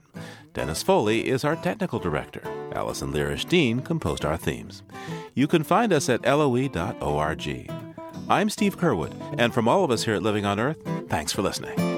Dennis 0.52 0.84
Foley 0.84 1.26
is 1.26 1.42
our 1.42 1.56
technical 1.56 1.98
director. 1.98 2.42
Allison 2.72 3.12
Lirish 3.12 3.48
Dean 3.48 3.80
composed 3.80 4.24
our 4.24 4.36
themes. 4.36 4.84
You 5.34 5.48
can 5.48 5.64
find 5.64 5.92
us 5.92 6.08
at 6.08 6.22
loe.org. 6.22 7.70
I'm 8.28 8.48
Steve 8.48 8.78
Curwood, 8.78 9.34
and 9.38 9.52
from 9.52 9.66
all 9.66 9.82
of 9.82 9.90
us 9.90 10.04
here 10.04 10.14
at 10.14 10.22
Living 10.22 10.46
on 10.46 10.60
Earth, 10.60 10.80
thanks 11.08 11.32
for 11.32 11.42
listening. 11.42 11.94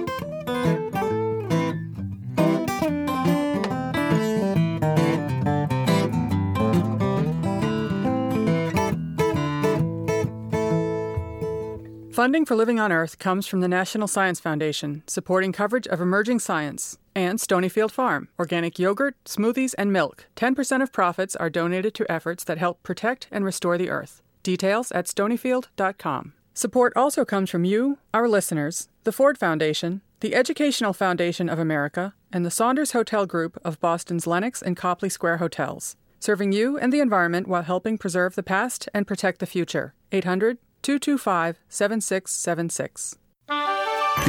Funding 12.16 12.46
for 12.46 12.56
Living 12.56 12.80
on 12.80 12.92
Earth 12.92 13.18
comes 13.18 13.46
from 13.46 13.60
the 13.60 13.68
National 13.68 14.08
Science 14.08 14.40
Foundation, 14.40 15.02
supporting 15.06 15.52
coverage 15.52 15.86
of 15.86 16.00
emerging 16.00 16.38
science, 16.38 16.96
and 17.14 17.38
Stonyfield 17.38 17.90
Farm, 17.90 18.28
organic 18.38 18.78
yogurt, 18.78 19.22
smoothies, 19.26 19.74
and 19.76 19.92
milk. 19.92 20.24
10% 20.34 20.82
of 20.82 20.94
profits 20.94 21.36
are 21.36 21.50
donated 21.50 21.92
to 21.92 22.10
efforts 22.10 22.42
that 22.44 22.56
help 22.56 22.82
protect 22.82 23.28
and 23.30 23.44
restore 23.44 23.76
the 23.76 23.90
earth. 23.90 24.22
Details 24.42 24.90
at 24.92 25.04
stonyfield.com. 25.04 26.32
Support 26.54 26.94
also 26.96 27.26
comes 27.26 27.50
from 27.50 27.66
you, 27.66 27.98
our 28.14 28.26
listeners, 28.26 28.88
the 29.04 29.12
Ford 29.12 29.36
Foundation, 29.36 30.00
the 30.20 30.34
Educational 30.34 30.94
Foundation 30.94 31.50
of 31.50 31.58
America, 31.58 32.14
and 32.32 32.46
the 32.46 32.50
Saunders 32.50 32.92
Hotel 32.92 33.26
Group 33.26 33.58
of 33.62 33.78
Boston's 33.78 34.26
Lenox 34.26 34.62
and 34.62 34.74
Copley 34.74 35.10
Square 35.10 35.36
hotels, 35.36 35.96
serving 36.18 36.52
you 36.52 36.78
and 36.78 36.94
the 36.94 37.00
environment 37.00 37.46
while 37.46 37.64
helping 37.64 37.98
preserve 37.98 38.36
the 38.36 38.42
past 38.42 38.88
and 38.94 39.06
protect 39.06 39.38
the 39.38 39.44
future. 39.44 39.92
800 40.12 40.56
225 40.86 41.58
7676. 41.68 43.16
PRI, 43.48 44.24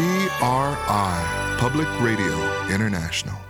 Public 1.60 1.88
Radio 2.02 2.34
International. 2.74 3.47